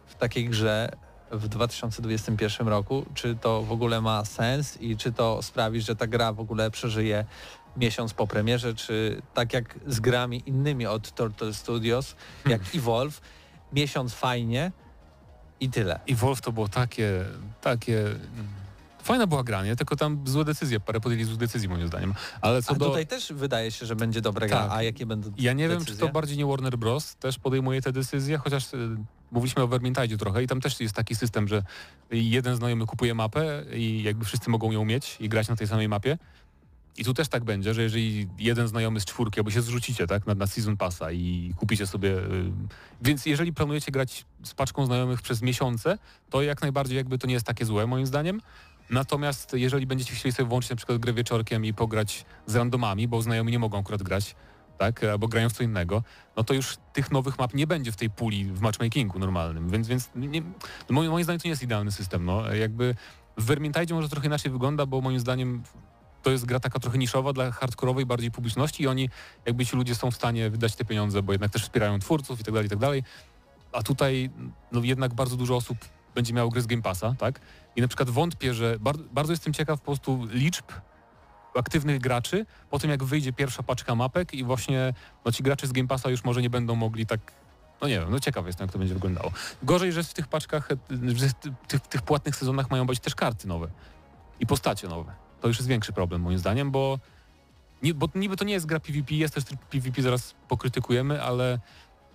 w 0.06 0.16
takiej 0.16 0.50
grze 0.50 0.90
w 1.32 1.48
2021 1.48 2.68
roku, 2.68 3.06
czy 3.14 3.36
to 3.36 3.64
w 3.64 3.72
ogóle 3.72 4.02
ma 4.02 4.26
sens 4.26 4.82
i 4.82 4.98
czy 4.98 5.12
to 5.12 5.42
sprawi, 5.42 5.82
że 5.82 5.96
ta 5.96 6.08
gra 6.08 6.34
w 6.34 6.40
ogóle 6.40 6.72
przeżyje 6.72 7.26
miesiąc 7.78 8.14
po 8.14 8.28
premierze, 8.28 8.74
czy 8.76 9.22
tak 9.34 9.54
jak 9.54 9.80
z 9.88 10.00
grami 10.00 10.44
innymi 10.46 10.86
od 10.86 11.12
Turtle 11.12 11.54
Studios, 11.54 12.16
jak 12.46 12.62
Evolve, 12.76 13.22
miesiąc 13.74 14.14
fajnie 14.14 14.72
i 15.60 15.70
tyle. 15.70 16.00
I 16.08 16.16
Wolf 16.16 16.42
to 16.42 16.52
było 16.52 16.68
takie, 16.68 17.26
takie... 17.62 18.04
Fajna 19.08 19.28
była 19.28 19.44
gra, 19.44 19.64
nie? 19.66 19.76
Tylko 19.76 19.96
tam 19.96 20.22
złe 20.26 20.46
decyzje, 20.46 20.80
parę 20.80 21.00
podjęli 21.00 21.24
złych 21.24 21.38
decyzji 21.38 21.70
moim 21.70 21.88
zdaniem. 21.88 22.14
Ale 22.42 22.62
co 22.64 22.72
A 22.72 22.76
do... 22.76 22.86
tutaj 22.86 23.08
też 23.08 23.34
wydaje 23.34 23.72
się, 23.72 23.86
że 23.86 23.96
będzie 23.96 24.22
dobra 24.22 24.48
gra, 24.48 24.58
Tak. 24.58 24.72
a 24.72 24.84
jakie 24.84 25.06
będą 25.06 25.32
Ja 25.38 25.54
nie 25.54 25.70
wiem, 25.70 25.80
czy 25.80 25.86
decyzje? 25.86 26.08
to 26.08 26.14
bardziej 26.14 26.38
nie 26.38 26.46
Warner 26.46 26.78
Bros. 26.78 27.16
też 27.16 27.40
podejmuje 27.40 27.82
te 27.82 27.92
decyzje, 27.92 28.38
chociaż 28.38 28.74
y, 28.74 28.98
mówiliśmy 29.32 29.64
o 29.64 29.68
Vermintide 29.68 30.18
trochę 30.18 30.44
i 30.44 30.48
tam 30.48 30.62
też 30.62 30.80
jest 30.80 30.96
taki 30.96 31.16
system, 31.16 31.48
że 31.48 31.64
jeden 32.12 32.56
znajomy 32.56 32.86
kupuje 32.86 33.14
mapę 33.14 33.64
i 33.74 34.04
jakby 34.04 34.26
wszyscy 34.26 34.50
mogą 34.50 34.72
ją 34.72 34.86
mieć 34.86 35.18
i 35.20 35.30
grać 35.30 35.48
na 35.48 35.56
tej 35.56 35.68
samej 35.68 35.90
mapie. 35.90 36.18
I 36.98 37.04
tu 37.06 37.14
też 37.14 37.28
tak 37.28 37.44
będzie, 37.44 37.74
że 37.74 37.82
jeżeli 37.84 38.28
jeden 38.40 38.68
znajomy 38.68 39.00
z 39.00 39.06
czwórki, 39.06 39.40
albo 39.40 39.52
się 39.52 39.62
zrzucicie 39.62 40.08
tak, 40.08 40.28
na, 40.28 40.36
na 40.36 40.48
Season 40.48 40.78
Passa 40.78 41.12
i 41.12 41.54
kupicie 41.58 41.88
sobie... 41.88 42.10
y, 42.10 42.52
Więc 43.02 43.26
jeżeli 43.26 43.54
planujecie 43.54 43.92
grać 43.92 44.26
z 44.44 44.54
paczką 44.54 44.86
znajomych 44.86 45.22
przez 45.22 45.42
miesiące, 45.42 45.98
to 46.30 46.42
jak 46.42 46.62
najbardziej 46.62 46.98
jakby 46.98 47.18
to 47.18 47.28
nie 47.28 47.34
jest 47.34 47.46
takie 47.46 47.66
złe 47.66 47.88
moim 47.88 48.06
zdaniem. 48.06 48.42
Natomiast 48.90 49.54
jeżeli 49.54 49.88
będziecie 49.88 50.16
chcieli 50.16 50.34
sobie 50.34 50.50
włączyć 50.50 50.70
na 50.70 50.76
przykład 50.76 50.98
grę 50.98 51.14
wieczorkiem 51.14 51.66
i 51.66 51.74
pograć 51.74 52.26
z 52.46 52.56
randomami, 52.56 53.08
bo 53.08 53.22
znajomi 53.22 53.52
nie 53.52 53.60
mogą 53.60 53.80
akurat 53.80 54.04
grać, 54.04 54.36
tak, 54.78 55.04
albo 55.04 55.28
grają 55.28 55.50
w 55.50 55.54
co 55.54 55.64
innego, 55.64 56.04
no 56.38 56.44
to 56.44 56.54
już 56.54 56.78
tych 56.94 57.12
nowych 57.12 57.40
map 57.40 57.54
nie 57.54 57.68
będzie 57.68 57.92
w 57.92 57.96
tej 57.96 58.10
puli 58.10 58.46
w 58.46 58.62
matchmakingu 58.62 59.20
normalnym, 59.20 59.70
więc, 59.70 59.88
więc 59.88 60.10
nie, 60.16 60.42
moim, 60.90 61.12
moim 61.12 61.24
zdaniem 61.24 61.40
to 61.40 61.48
nie 61.48 61.50
jest 61.50 61.64
idealny 61.64 61.92
system. 61.92 62.26
No. 62.26 62.54
Jakby 62.54 62.96
w 63.38 63.46
Vermintide 63.46 63.94
może 63.94 64.10
trochę 64.10 64.28
inaczej 64.28 64.52
wygląda, 64.52 64.86
bo 64.86 65.02
moim 65.02 65.20
zdaniem 65.20 65.64
to 66.24 66.32
jest 66.32 66.46
gra 66.46 66.60
taka 66.60 66.80
trochę 66.80 66.98
niszowa 66.98 67.34
dla 67.34 67.52
hardkorowej 67.52 68.06
bardziej 68.06 68.32
publiczności 68.32 68.84
i 68.84 68.88
oni, 68.88 69.10
jakby 69.46 69.66
ci 69.66 69.76
ludzie 69.76 69.96
są 69.96 70.12
w 70.12 70.16
stanie 70.16 70.50
wydać 70.50 70.76
te 70.76 70.86
pieniądze, 70.86 71.24
bo 71.24 71.32
jednak 71.32 71.52
też 71.52 71.64
wspierają 71.64 72.00
twórców 72.00 72.40
i 72.40 72.44
tak 72.44 72.54
dalej, 72.54 72.68
i 72.68 72.70
tak 72.70 72.80
dalej. 72.80 73.04
A 73.72 73.84
tutaj 73.84 74.30
no 74.72 74.84
jednak 74.84 75.14
bardzo 75.14 75.38
dużo 75.38 75.56
osób 75.56 75.78
będzie 76.18 76.34
miało 76.34 76.50
gry 76.50 76.62
z 76.62 76.68
Game 76.68 76.82
Passa, 76.82 77.16
tak? 77.20 77.40
I 77.76 77.82
na 77.82 77.88
przykład 77.88 78.10
wątpię, 78.10 78.54
że 78.54 78.78
bar 78.80 78.96
bardzo 78.98 79.34
jestem 79.34 79.54
ciekaw 79.54 79.80
po 79.80 79.86
prostu 79.86 80.28
liczb 80.32 80.66
aktywnych 81.56 82.00
graczy 82.00 82.46
po 82.70 82.80
tym, 82.80 82.90
jak 82.90 83.04
wyjdzie 83.04 83.34
pierwsza 83.34 83.64
paczka 83.64 83.96
mapek 83.96 84.34
i 84.34 84.44
właśnie 84.44 84.94
no, 85.26 85.32
ci 85.32 85.44
gracze 85.44 85.68
z 85.68 85.72
Game 85.72 85.88
Passa 85.88 86.10
już 86.10 86.24
może 86.24 86.42
nie 86.42 86.50
będą 86.50 86.76
mogli 86.76 87.06
tak 87.06 87.20
no 87.82 87.88
nie 87.88 88.00
wiem, 88.00 88.12
no 88.12 88.20
ciekaw 88.20 88.46
jestem, 88.46 88.66
jak 88.66 88.72
to 88.72 88.80
będzie 88.80 88.94
wyglądało. 88.94 89.32
Gorzej, 89.64 89.92
że 89.92 90.04
w 90.04 90.14
tych 90.14 90.28
paczkach, 90.28 90.70
w 90.90 91.34
tych, 91.68 91.82
w 91.82 91.88
tych 91.88 92.02
płatnych 92.02 92.36
sezonach 92.36 92.72
mają 92.72 92.86
być 92.86 93.00
też 93.00 93.16
karty 93.16 93.48
nowe 93.48 93.68
i 94.40 94.48
postacie 94.48 94.88
nowe. 94.88 95.14
To 95.42 95.48
już 95.48 95.58
jest 95.58 95.70
większy 95.70 95.94
problem 95.94 96.22
moim 96.22 96.38
zdaniem, 96.38 96.72
bo, 96.72 97.00
ni- 97.84 97.94
bo 97.94 98.10
niby 98.16 98.38
to 98.38 98.46
nie 98.46 98.54
jest 98.54 98.66
gra 98.66 98.80
PvP, 98.80 99.16
jest 99.16 99.34
też 99.34 99.44
PvP, 99.70 100.02
zaraz 100.02 100.36
pokrytykujemy, 100.48 101.24
ale 101.24 101.60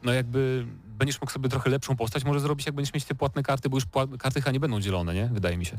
no 0.02 0.12
jakby 0.12 0.66
będziesz 0.98 1.20
mógł 1.20 1.32
sobie 1.32 1.48
trochę 1.48 1.70
lepszą 1.70 1.96
postać 1.96 2.24
może 2.24 2.40
zrobić, 2.40 2.66
jak 2.66 2.74
będziesz 2.74 2.94
mieć 2.94 3.04
te 3.04 3.14
płatne 3.14 3.42
karty, 3.42 3.68
bo 3.68 3.76
już 3.76 3.84
karty 4.18 4.40
chyba 4.40 4.52
nie 4.52 4.60
będą 4.60 4.80
dzielone, 4.80 5.14
nie? 5.14 5.26
Wydaje 5.26 5.56
mi 5.58 5.66
się. 5.66 5.78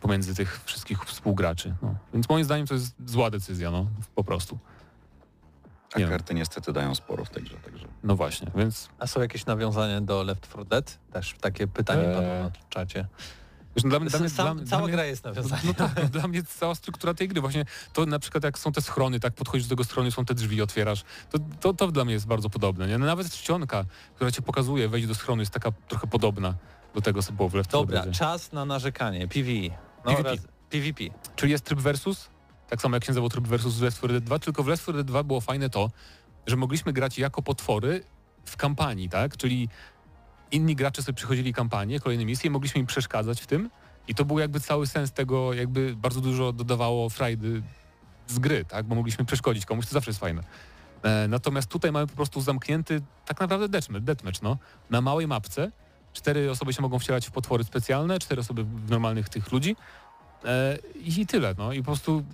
Pomiędzy 0.00 0.34
tych 0.34 0.64
wszystkich 0.64 1.04
współgraczy. 1.04 1.74
No. 1.82 1.94
Więc 2.14 2.28
moim 2.28 2.44
zdaniem 2.44 2.66
to 2.66 2.74
jest 2.74 2.94
zła 3.06 3.30
decyzja, 3.30 3.70
no. 3.70 3.86
Po 4.14 4.24
prostu. 4.24 4.58
A 5.94 5.98
Nie. 5.98 6.08
karty 6.08 6.34
niestety 6.34 6.72
dają 6.72 6.94
sporo 6.94 7.24
w 7.24 7.30
tej 7.30 7.42
grze, 7.42 7.56
także... 7.56 7.86
No 8.02 8.16
właśnie, 8.16 8.50
więc 8.54 8.88
A 8.98 9.06
są 9.06 9.20
jakieś 9.20 9.46
nawiązania 9.46 10.00
do 10.00 10.22
Left 10.22 10.48
4 10.48 10.64
Dead? 10.64 10.98
Też 11.12 11.34
takie 11.40 11.66
pytanie 11.66 12.02
Eee, 12.08 12.14
padło 12.14 12.30
na 12.30 12.50
czacie. 12.68 13.06
Wiesz, 13.76 13.84
no 13.84 13.90
dla, 13.90 14.00
mnie- 14.00 14.10
dla, 14.10 14.18
mnie- 14.18 14.30
Sam, 14.30 14.56
dla, 14.58 14.66
cała 14.66 14.80
dla 14.80 14.86
mnie, 14.86 14.92
gra 14.92 15.04
jest 15.04 15.24
nawiązaniem. 15.24 15.66
No 15.66 15.74
tak, 15.74 16.02
no, 16.02 16.08
dla 16.20 16.28
mnie 16.28 16.42
cała 16.42 16.74
struktura 16.74 17.14
tej 17.14 17.28
gry, 17.28 17.40
właśnie 17.40 17.64
to 17.92 18.06
na 18.06 18.18
przykład 18.18 18.44
jak 18.44 18.58
są 18.58 18.72
te 18.72 18.82
schrony, 18.82 19.20
tak 19.20 19.34
podchodzisz 19.34 19.66
do 19.66 19.70
tego 19.70 19.84
schronu, 19.84 20.10
są 20.10 20.24
te 20.24 20.34
drzwi, 20.34 20.62
otwierasz, 20.62 21.04
to, 21.30 21.38
to, 21.60 21.74
to 21.74 21.92
dla 21.92 22.04
mnie 22.04 22.14
jest 22.14 22.26
bardzo 22.26 22.50
podobne. 22.50 22.86
Nie? 22.88 22.98
No, 22.98 23.06
nawet 23.06 23.30
czcionka, 23.30 23.84
która 24.14 24.30
cię 24.30 24.42
pokazuje, 24.42 24.88
wejść 24.88 25.06
do 25.08 25.14
schronu, 25.14 25.42
jest 25.42 25.52
taka 25.52 25.72
trochę 25.88 26.06
podobna 26.06 26.54
do 26.94 27.00
tego, 27.00 27.22
co 27.22 27.32
było 27.32 27.48
w 27.48 27.54
Left 27.54 27.70
4 27.70 27.86
Dobra, 27.86 28.12
czas 28.12 28.52
na 28.52 28.64
narzekanie. 28.64 29.28
PvE. 29.28 29.76
No, 30.04 30.10
PvP. 30.10 30.30
Raz, 30.30 30.38
PvP. 30.70 31.04
Czyli 31.36 31.52
jest 31.52 31.64
tryb 31.64 31.80
versus, 31.80 32.28
tak 32.68 32.82
samo 32.82 32.96
jak 32.96 33.04
się 33.04 33.10
nazywał 33.10 33.28
tryb 33.28 33.46
versus 33.46 33.74
w 33.74 33.82
Left 33.82 33.98
4 33.98 34.12
Dead 34.14 34.24
2, 34.24 34.38
tylko 34.38 34.62
w 34.62 34.68
Left 34.68 34.82
4 34.82 34.98
Dead 34.98 35.06
2 35.06 35.22
było 35.22 35.40
fajne 35.40 35.70
to, 35.70 35.90
że 36.46 36.56
mogliśmy 36.56 36.92
grać 36.92 37.18
jako 37.18 37.42
potwory 37.42 38.04
w 38.44 38.56
kampanii, 38.56 39.08
tak? 39.08 39.36
Czyli 39.36 39.68
inni 40.52 40.76
gracze 40.76 41.02
sobie 41.02 41.16
przychodzili 41.16 41.52
kampanię, 41.52 42.00
kolejne 42.00 42.24
misje, 42.24 42.50
mogliśmy 42.50 42.80
im 42.80 42.86
przeszkadzać 42.86 43.40
w 43.40 43.46
tym 43.46 43.70
i 44.08 44.14
to 44.14 44.24
był 44.24 44.38
jakby 44.38 44.60
cały 44.60 44.86
sens 44.86 45.12
tego, 45.12 45.52
jakby 45.52 45.96
bardzo 45.96 46.20
dużo 46.20 46.52
dodawało 46.52 47.10
frajdy 47.10 47.62
z 48.28 48.38
gry, 48.38 48.64
tak? 48.64 48.86
Bo 48.86 48.94
mogliśmy 48.94 49.24
przeszkodzić 49.24 49.66
komuś, 49.66 49.86
to 49.86 49.92
zawsze 49.92 50.10
jest 50.10 50.20
fajne. 50.20 50.42
E, 51.02 51.28
natomiast 51.28 51.68
tutaj 51.68 51.92
mamy 51.92 52.06
po 52.06 52.16
prostu 52.16 52.40
zamknięty 52.40 53.02
tak 53.26 53.40
naprawdę 53.40 53.68
deathmatch, 53.68 54.04
deathmatch 54.04 54.42
no, 54.42 54.58
na 54.90 55.00
małej 55.00 55.26
mapce. 55.26 55.72
Cztery 56.12 56.50
osoby 56.50 56.72
się 56.72 56.82
mogą 56.82 56.98
wcielać 56.98 57.26
w 57.26 57.30
potwory 57.30 57.64
specjalne, 57.64 58.18
cztery 58.18 58.40
osoby 58.40 58.64
w 58.64 58.90
normalnych 58.90 59.28
tych 59.28 59.52
ludzi. 59.52 59.76
E, 60.44 60.78
I 60.94 61.26
tyle, 61.26 61.54
no 61.58 61.72
i 61.72 61.78
po 61.78 61.84
prostu 61.84 62.24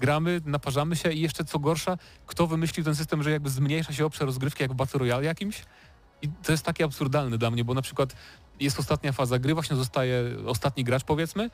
gramy, 0.00 0.40
naparzamy 0.44 0.96
się 0.96 1.12
i 1.12 1.20
jeszcze 1.20 1.44
co 1.44 1.58
gorsza, 1.58 1.96
kto 2.26 2.46
wymyślił 2.46 2.84
ten 2.84 2.94
system, 2.94 3.22
że 3.22 3.30
jakby 3.30 3.50
zmniejsza 3.50 3.92
się 3.92 4.06
obszar 4.06 4.26
rozgrywki 4.26 4.62
jak 4.62 4.72
w 4.72 4.74
Battle 4.74 4.98
Royale 4.98 5.24
jakimś? 5.24 5.64
I 6.24 6.28
to 6.42 6.52
jest 6.52 6.64
takie 6.64 6.84
absurdalne 6.84 7.38
dla 7.38 7.50
mnie, 7.50 7.64
bo 7.64 7.74
na 7.74 7.82
przykład 7.82 8.16
jest 8.60 8.78
ostatnia 8.78 9.12
faza 9.12 9.38
gry, 9.38 9.54
właśnie 9.54 9.76
zostaje 9.76 10.36
ostatni 10.46 10.84
gracz 10.84 11.04
powiedzmy, 11.04 11.50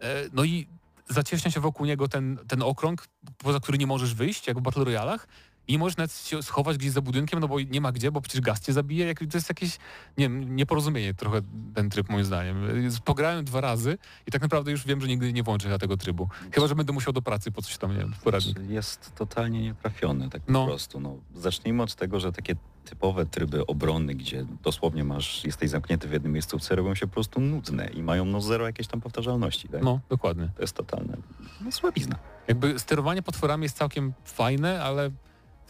e, 0.00 0.24
no 0.32 0.44
i 0.44 0.66
zacieśnia 1.08 1.50
się 1.50 1.60
wokół 1.60 1.86
niego 1.86 2.08
ten, 2.08 2.38
ten 2.48 2.62
okrąg, 2.62 3.08
poza 3.38 3.60
który 3.60 3.78
nie 3.78 3.86
możesz 3.86 4.14
wyjść, 4.14 4.46
jak 4.46 4.58
w 4.58 4.60
Battle 4.60 4.84
Royalach, 4.84 5.26
nie 5.72 5.78
możesz 5.78 5.96
nawet 5.96 6.12
się 6.16 6.42
schować 6.42 6.78
gdzieś 6.78 6.90
za 6.90 7.00
budynkiem, 7.00 7.40
no 7.40 7.48
bo 7.48 7.60
nie 7.60 7.80
ma 7.80 7.92
gdzie, 7.92 8.12
bo 8.12 8.20
przecież 8.20 8.40
gaz 8.40 8.60
cię 8.60 8.72
zabije. 8.72 9.06
Jak, 9.06 9.18
to 9.18 9.24
jest 9.34 9.48
jakieś, 9.48 9.76
nie 10.18 10.24
wiem, 10.24 10.56
nieporozumienie 10.56 11.14
trochę 11.14 11.40
ten 11.74 11.90
tryb 11.90 12.08
moim 12.08 12.24
zdaniem. 12.24 12.56
Pograłem 13.04 13.44
dwa 13.44 13.60
razy 13.60 13.98
i 14.26 14.30
tak 14.30 14.42
naprawdę 14.42 14.70
już 14.70 14.86
wiem, 14.86 15.00
że 15.00 15.08
nigdy 15.08 15.32
nie 15.32 15.42
włączę 15.42 15.68
ja 15.68 15.78
tego 15.78 15.96
trybu. 15.96 16.28
Chyba, 16.52 16.66
że 16.66 16.74
będę 16.74 16.92
musiał 16.92 17.12
do 17.12 17.22
pracy 17.22 17.52
po 17.52 17.62
coś 17.62 17.78
tam, 17.78 17.92
nie 17.92 17.98
wiem, 17.98 18.12
w 18.14 18.22
poradnik. 18.22 18.58
Jest 18.68 19.14
totalnie 19.14 19.62
nietrafiony, 19.62 20.30
tak 20.30 20.42
No. 20.48 20.60
po 20.60 20.66
prostu. 20.66 21.00
No, 21.00 21.16
zacznijmy 21.34 21.82
od 21.82 21.94
tego, 21.94 22.20
że 22.20 22.32
takie 22.32 22.56
typowe 22.84 23.26
tryby 23.26 23.66
obrony, 23.66 24.14
gdzie 24.14 24.46
dosłownie 24.62 25.04
masz, 25.04 25.44
jesteś 25.44 25.70
zamknięty 25.70 26.08
w 26.08 26.12
jednym 26.12 26.32
miejscówce, 26.32 26.74
robią 26.76 26.94
się 26.94 27.06
po 27.06 27.12
prostu 27.14 27.40
nudne 27.40 27.86
i 27.86 28.02
mają 28.02 28.24
no 28.24 28.40
zero 28.40 28.66
jakiejś 28.66 28.88
tam 28.88 29.00
powtarzalności. 29.00 29.68
Tak? 29.68 29.82
No, 29.82 30.00
dokładnie. 30.08 30.48
To 30.56 30.62
jest 30.62 30.74
totalne 30.74 31.16
no, 31.60 31.72
słabizna. 31.72 32.16
Jakby 32.48 32.78
sterowanie 32.78 33.22
potworami 33.22 33.62
jest 33.62 33.76
całkiem 33.76 34.12
fajne, 34.24 34.82
ale 34.84 35.10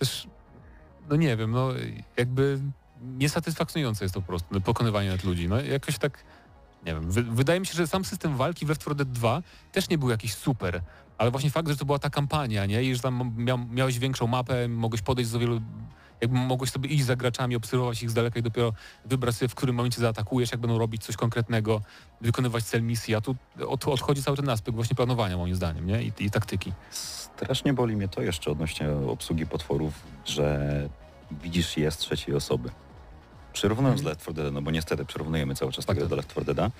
też, 0.00 0.26
no 1.10 1.16
nie 1.16 1.36
wiem, 1.36 1.50
no 1.50 1.68
jakby 2.16 2.60
niesatysfakcjonujące 3.02 4.04
jest 4.04 4.14
to 4.14 4.20
po 4.20 4.26
prostu, 4.26 4.48
no, 4.50 4.60
pokonywanie 4.60 5.10
nad 5.10 5.24
ludzi. 5.24 5.48
No 5.48 5.60
jakoś 5.60 5.98
tak, 5.98 6.24
nie 6.86 6.94
wiem, 6.94 7.10
wy, 7.10 7.22
wydaje 7.22 7.60
mi 7.60 7.66
się, 7.66 7.74
że 7.74 7.86
sam 7.86 8.04
system 8.04 8.36
walki 8.36 8.66
w 8.66 8.68
Left 8.68 8.80
4 8.80 8.96
Dead 8.96 9.12
2 9.12 9.42
też 9.72 9.88
nie 9.88 9.98
był 9.98 10.10
jakiś 10.10 10.34
super, 10.34 10.82
ale 11.18 11.30
właśnie 11.30 11.50
fakt, 11.50 11.68
że 11.68 11.76
to 11.76 11.84
była 11.84 11.98
ta 11.98 12.10
kampania, 12.10 12.66
nie, 12.66 12.82
i 12.82 12.94
że 12.94 13.00
tam 13.00 13.34
miał, 13.36 13.58
miałeś 13.58 13.98
większą 13.98 14.26
mapę, 14.26 14.68
mogłeś 14.68 15.02
podejść 15.02 15.30
do 15.30 15.38
wielu 15.38 15.60
jakby 16.20 16.38
mogłeś 16.38 16.70
sobie 16.70 16.88
iść 16.88 17.04
za 17.04 17.16
graczami, 17.16 17.56
obserwować 17.56 18.02
ich 18.02 18.10
z 18.10 18.14
daleka 18.14 18.38
i 18.38 18.42
dopiero 18.42 18.72
wybrać 19.04 19.34
sobie, 19.34 19.48
w 19.48 19.54
którym 19.54 19.76
momencie 19.76 20.00
zaatakujesz, 20.00 20.52
jak 20.52 20.60
będą 20.60 20.78
robić 20.78 21.04
coś 21.04 21.16
konkretnego, 21.16 21.80
wykonywać 22.20 22.64
cel 22.64 22.82
misji, 22.82 23.14
a 23.14 23.20
tu 23.20 23.36
od, 23.68 23.88
odchodzi 23.88 24.22
cały 24.22 24.36
ten 24.36 24.48
aspekt 24.48 24.74
właśnie 24.74 24.96
planowania 24.96 25.36
moim 25.36 25.54
zdaniem, 25.54 25.86
nie? 25.86 26.02
I, 26.02 26.12
i 26.18 26.30
taktyki. 26.30 26.72
Strasznie 26.90 27.72
boli 27.72 27.96
mnie 27.96 28.08
to 28.08 28.22
jeszcze 28.22 28.50
odnośnie 28.50 28.90
obsługi 28.90 29.46
potworów, 29.46 29.94
że 30.24 30.70
widzisz 31.42 31.76
je 31.76 31.90
z 31.90 31.96
trzeciej 31.96 32.34
osoby. 32.34 32.70
Przyrównując 33.52 34.02
do 34.02 34.08
Left 34.08 34.20
4 34.22 34.34
Dead, 34.34 34.54
no 34.54 34.62
bo 34.62 34.70
niestety 34.70 35.04
przyrównujemy 35.04 35.54
cały 35.54 35.72
czas 35.72 35.86
Tak, 35.86 35.96
tego 35.96 36.06
tak. 36.06 36.10
do 36.10 36.16
Left 36.16 36.30
4 36.30 36.46
Deada, 36.46 36.70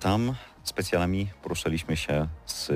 tam 0.00 0.34
specjalami 0.64 1.28
poruszaliśmy 1.42 1.96
się 1.96 2.28
z 2.46 2.70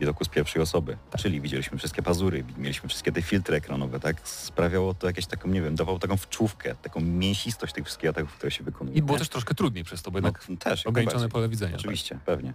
widoku 0.00 0.24
z 0.24 0.28
pierwszej 0.28 0.62
osoby, 0.62 0.96
Tak. 1.10 1.20
czyli 1.20 1.40
widzieliśmy 1.40 1.78
wszystkie 1.78 2.02
pazury, 2.02 2.44
mieliśmy 2.58 2.88
wszystkie 2.88 3.12
te 3.12 3.22
filtry 3.22 3.56
ekranowe, 3.56 4.00
tak? 4.00 4.28
Sprawiało 4.28 4.94
to 4.94 5.06
jakieś 5.06 5.26
taką, 5.26 5.48
nie 5.48 5.62
wiem, 5.62 5.74
dawało 5.74 5.98
taką 5.98 6.16
wczówkę, 6.16 6.74
taką 6.74 7.00
mięsistość 7.00 7.72
tych 7.72 7.84
wszystkich 7.84 8.10
ataków, 8.10 8.34
które 8.34 8.50
się 8.50 8.64
wykonuje. 8.64 8.96
I 8.96 9.02
było 9.02 9.12
nie? 9.14 9.18
też 9.18 9.28
troszkę 9.28 9.54
trudniej 9.54 9.84
przez 9.84 10.02
to, 10.02 10.10
bo 10.10 10.18
jednak 10.18 10.44
no, 10.48 10.56
też, 10.56 10.86
ograniczone 10.86 11.28
pole 11.28 11.48
widzenia. 11.48 11.76
Oczywiście, 11.76 12.18
pewnie. 12.26 12.54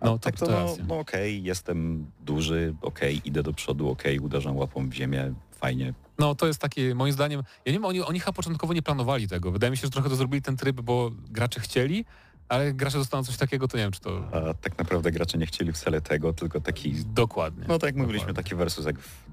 A 0.00 0.04
No, 0.06 0.12
to- 0.12 0.18
tak 0.18 0.36
to, 0.36 0.46
to 0.46 0.52
no, 0.52 0.76
no 0.88 0.98
okej, 0.98 1.42
jestem 1.42 2.06
duży, 2.20 2.74
okej, 2.82 3.20
idę 3.24 3.42
do 3.42 3.52
przodu, 3.52 3.90
okej, 3.90 4.18
uderzam 4.18 4.56
łapą 4.56 4.88
w 4.88 4.92
ziemię, 4.92 5.32
fajnie. 5.50 5.94
No 6.18 6.34
to 6.34 6.46
jest 6.46 6.60
takie, 6.60 6.94
moim 6.94 7.12
zdaniem, 7.12 7.42
ja 7.64 7.72
nie 7.72 7.78
wiem, 7.78 7.84
oni, 7.84 8.00
oni 8.00 8.20
chyba 8.20 8.32
początkowo 8.32 8.72
nie 8.72 8.82
planowali 8.82 9.28
tego. 9.28 9.52
Wydaje 9.52 9.70
mi 9.70 9.76
się, 9.76 9.86
że 9.86 9.90
trochę 9.90 10.08
to 10.08 10.16
zrobili 10.16 10.42
ten 10.42 10.56
tryb, 10.56 10.80
bo 10.80 11.10
gracze 11.30 11.60
chcieli, 11.60 12.04
ale 12.52 12.72
gracze 12.72 12.98
dostaną 12.98 13.24
coś 13.24 13.36
takiego, 13.36 13.68
to 13.68 13.76
nie 13.76 13.82
wiem, 13.82 13.92
czy 13.92 14.00
to 14.00 14.24
A 14.32 14.54
tak 14.54 14.78
naprawdę 14.78 15.10
gracze 15.10 15.38
nie 15.38 15.46
chcieli 15.46 15.72
wcale 15.72 16.00
tego, 16.00 16.32
tylko 16.32 16.60
taki, 16.60 16.94
dokładnie. 17.04 17.64
no 17.68 17.78
tak 17.78 17.88
jak 17.88 17.96
mówiliśmy, 17.96 18.26
Dokładnie. 18.26 18.44
taki 18.44 18.54
versus 18.56 18.86
jak 18.86 18.98
w 18.98 19.26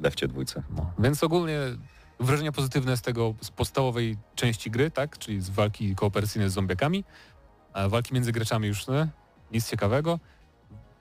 Lefcie 0.00 0.28
dwójce. 0.28 0.62
No. 0.76 0.92
Więc 0.98 1.24
ogólnie 1.24 1.58
wrażenia 2.20 2.52
pozytywne 2.52 2.96
z 2.96 3.02
tego, 3.02 3.34
z 3.40 3.50
podstawowej 3.50 4.16
części 4.34 4.70
gry, 4.70 4.90
tak, 4.90 5.18
czyli 5.18 5.40
z 5.40 5.50
walki 5.50 5.94
kooperacyjnej 5.94 6.50
z 6.50 6.52
zombiakami, 6.52 7.04
a 7.72 7.88
walki 7.88 8.14
między 8.14 8.32
graczami 8.32 8.68
już 8.68 8.88
nie, 8.88 9.08
nic 9.52 9.70
ciekawego. 9.70 10.18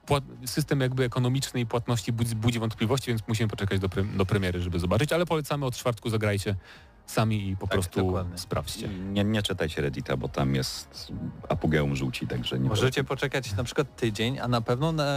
Płat, 0.05 0.23
system 0.45 0.81
jakby 0.81 1.03
ekonomiczny 1.03 1.59
i 1.59 1.65
płatności 1.65 2.13
budzi, 2.13 2.35
budzi 2.35 2.59
wątpliwości, 2.59 3.07
więc 3.11 3.21
musimy 3.27 3.49
poczekać 3.49 3.79
do, 3.79 3.89
pre, 3.89 4.03
do 4.03 4.25
premiery, 4.25 4.61
żeby 4.61 4.79
zobaczyć, 4.79 5.13
ale 5.13 5.25
polecamy 5.25 5.65
od 5.65 5.75
czwartku 5.75 6.09
zagrajcie 6.09 6.55
sami 7.05 7.49
i 7.49 7.55
po 7.57 7.67
Tak, 7.67 7.71
prostu 7.71 8.05
dokładnie. 8.05 8.37
sprawdźcie. 8.37 8.87
Nie, 8.87 9.23
nie 9.23 9.41
czytajcie 9.43 9.81
Reddita, 9.81 10.17
bo 10.17 10.29
tam 10.29 10.55
jest 10.55 11.11
apogeum 11.49 11.95
żółci, 11.95 12.27
także 12.27 12.59
nie 12.59 12.69
Możecie 12.69 13.03
poczekać 13.03 13.55
na 13.55 13.63
przykład 13.63 13.95
tydzień, 13.95 14.39
a 14.39 14.47
na 14.47 14.61
pewno 14.61 14.91
na 14.91 15.15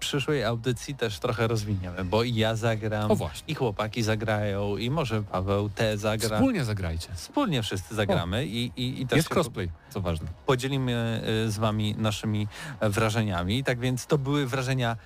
przyszłej 0.00 0.44
audycji 0.44 0.94
też 0.94 1.18
trochę 1.18 1.46
rozwiniemy, 1.48 2.04
bo 2.04 2.22
i 2.22 2.34
ja 2.34 2.56
zagram, 2.56 3.10
O 3.10 3.30
i 3.48 3.54
chłopaki 3.54 4.02
zagrają, 4.02 4.76
i 4.76 4.90
może 4.90 5.22
Paweł 5.22 5.68
te 5.68 5.98
zagra. 5.98 6.36
Wspólnie 6.36 6.64
zagrajcie. 6.64 7.08
Wspólnie 7.14 7.62
wszyscy 7.62 7.94
zagramy 7.94 8.46
i, 8.46 8.72
i, 8.76 9.02
i 9.02 9.06
też 9.06 9.16
Jest 9.16 9.34
crossplay, 9.34 9.70
co 9.90 10.00
ważne. 10.00 10.28
podzielimy 10.46 11.22
y, 11.46 11.50
z 11.50 11.58
wami 11.58 11.94
naszymi 11.98 12.48
e, 12.80 12.90
wrażeniami. 12.90 13.64
Tak 13.64 13.78
więc 13.78 14.06
to 14.06 14.18
były 14.18 14.46
wrażenia 14.46 14.96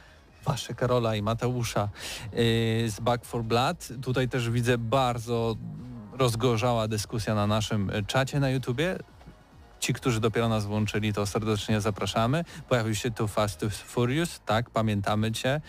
Wasze 0.45 0.75
Karola 0.75 1.16
i 1.16 1.22
Mateusza 1.22 1.89
yy, 2.33 2.39
z 2.91 3.01
Back 3.01 3.25
for 3.25 3.43
Blood. 3.45 3.89
Tutaj 4.03 4.29
też 4.29 4.51
widzę 4.51 4.79
bardzo 4.79 5.57
rozgorzała 6.18 6.88
dyskusja 6.88 7.34
na 7.34 7.46
naszym 7.46 7.90
czacie 8.06 8.40
na 8.40 8.50
YouTubie. 8.50 8.98
Ci, 9.80 9.94
którzy 9.94 10.20
dopiero 10.20 10.48
nas 10.48 10.66
włączyli, 10.66 11.12
to 11.12 11.26
serdecznie 11.26 11.80
zapraszamy. 11.80 12.44
Pojawił 12.68 12.94
się 12.94 13.10
Too 13.10 13.26
Fast, 13.26 13.64
Furious, 13.70 14.40
tak, 14.46 14.70
pamiętamy 14.70 15.32
Cię. 15.32 15.60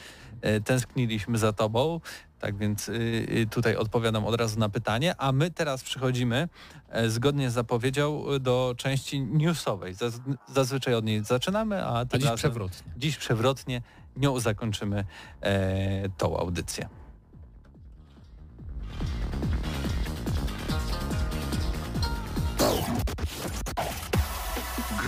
E, 0.41 0.61
tęskniliśmy 0.61 1.37
za 1.37 1.53
Tobą, 1.53 1.99
tak 2.39 2.57
więc 2.57 2.89
y, 2.89 3.47
tutaj 3.51 3.75
odpowiadam 3.75 4.25
od 4.25 4.35
razu 4.35 4.59
na 4.59 4.69
pytanie, 4.69 5.15
a 5.17 5.31
my 5.31 5.51
teraz 5.51 5.83
przechodzimy 5.83 6.49
e, 6.89 7.09
zgodnie 7.09 7.51
z 7.51 7.53
zapowiedzią 7.53 8.23
do 8.39 8.75
części 8.77 9.21
newsowej. 9.21 9.93
Zaz 9.93 10.19
zazwyczaj 10.53 10.93
od 10.93 11.05
niej 11.05 11.23
zaczynamy, 11.23 11.85
a, 11.85 12.05
a 12.11 12.17
dziś 12.17 12.31
przewrotnie. 12.31 12.91
Dziś 12.97 13.17
przewrotnie 13.17 13.81
nią 14.17 14.39
zakończymy 14.39 15.05
e, 15.41 16.09
tą 16.09 16.37
audycję. 16.37 16.89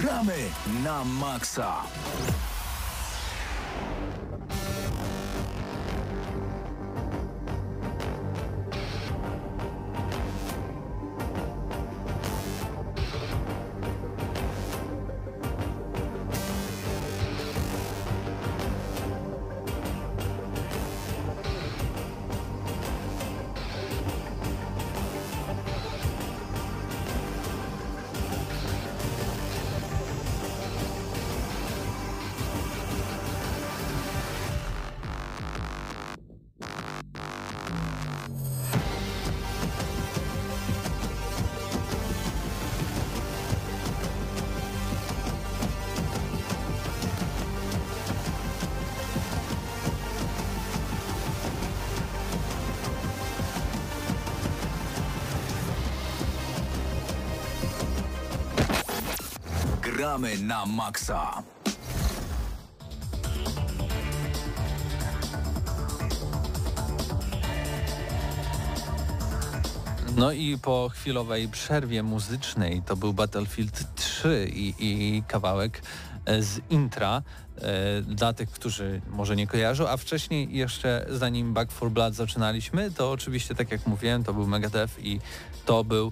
Gramy 0.02 0.54
na 0.84 1.02
maksa. 1.04 1.82
Gramy 60.18 60.38
na 60.39 60.65
maksa. 60.65 61.43
No 70.15 70.32
i 70.32 70.57
po 70.57 70.89
chwilowej 70.89 71.47
przerwie 71.47 72.03
muzycznej 72.03 72.82
to 72.86 72.95
był 72.95 73.13
Battlefield 73.13 73.95
3 73.95 74.49
i, 74.53 74.74
i 74.80 75.24
kawałek 75.28 75.82
e, 76.26 76.43
z 76.43 76.59
intra 76.70 77.22
e, 77.57 78.01
dla 78.01 78.34
tych, 78.34 78.51
którzy 78.51 79.01
może 79.09 79.36
nie 79.36 79.47
kojarzą, 79.47 79.89
a 79.89 79.97
wcześniej 79.97 80.57
jeszcze 80.57 81.05
zanim 81.09 81.53
Back 81.53 81.74
4 81.74 81.91
Blood 81.91 82.13
zaczynaliśmy, 82.13 82.91
to 82.91 83.11
oczywiście 83.11 83.55
tak 83.55 83.72
jak 83.72 83.88
mówiłem, 83.88 84.24
to 84.24 84.34
był 84.34 84.47
Megadeth 84.47 84.99
i 84.99 85.20
to 85.65 85.84
był 85.84 86.11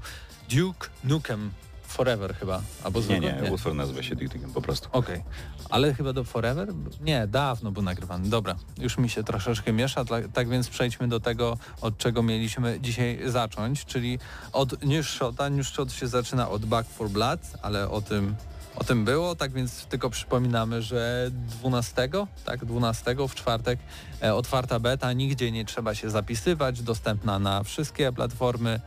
Duke 0.50 0.90
Nukem 1.04 1.52
Forever 1.96 2.36
chyba, 2.36 2.62
albo 2.84 3.00
Nie, 3.00 3.20
nie, 3.20 3.40
nie. 3.44 3.52
utwór 3.52 3.76
nazywa 3.76 4.04
się 4.04 4.16
Duke 4.16 4.40
po 4.54 4.62
prostu. 4.62 4.90
Okej, 4.92 5.16
okay. 5.16 5.68
ale 5.70 5.94
chyba 5.94 6.14
do 6.14 6.24
Forever? 6.24 6.68
Nie, 7.02 7.28
dawno 7.28 7.72
był 7.72 7.84
nagrywany. 7.84 8.30
Dobra, 8.30 8.56
już 8.78 8.98
mi 8.98 9.10
się 9.10 9.24
troszeczkę 9.24 9.74
miesza, 9.74 10.06
tak 10.34 10.50
więc 10.50 10.70
przejdźmy 10.70 11.08
do 11.08 11.20
tego, 11.20 11.58
od 11.82 11.98
czego 11.98 12.24
mieliśmy 12.24 12.80
dzisiaj 12.82 13.20
zacząć, 13.26 13.86
czyli 13.86 14.20
od 14.54 14.86
News 14.86 15.08
Shota. 15.08 15.50
News 15.50 15.68
Shot 15.68 15.92
się 15.92 16.08
zaczyna 16.08 16.50
od 16.50 16.66
Back 16.66 16.90
for 16.90 17.10
Blood, 17.10 17.40
ale 17.62 17.90
o 17.90 18.02
tym 18.02 18.36
o 18.76 18.84
tym 18.84 19.06
było, 19.06 19.36
tak 19.36 19.52
więc 19.52 19.86
tylko 19.86 20.10
przypominamy, 20.10 20.82
że 20.82 21.32
12, 21.32 22.10
tak, 22.46 22.66
12 22.66 23.16
w 23.30 23.36
czwartek 23.36 23.80
e, 24.24 24.36
otwarta 24.36 24.80
beta, 24.80 25.14
nigdzie 25.14 25.52
nie 25.52 25.66
trzeba 25.66 25.96
się 25.96 26.10
zapisywać, 26.10 26.82
dostępna 26.82 27.40
na 27.40 27.64
wszystkie 27.64 28.12
platformy 28.12 28.80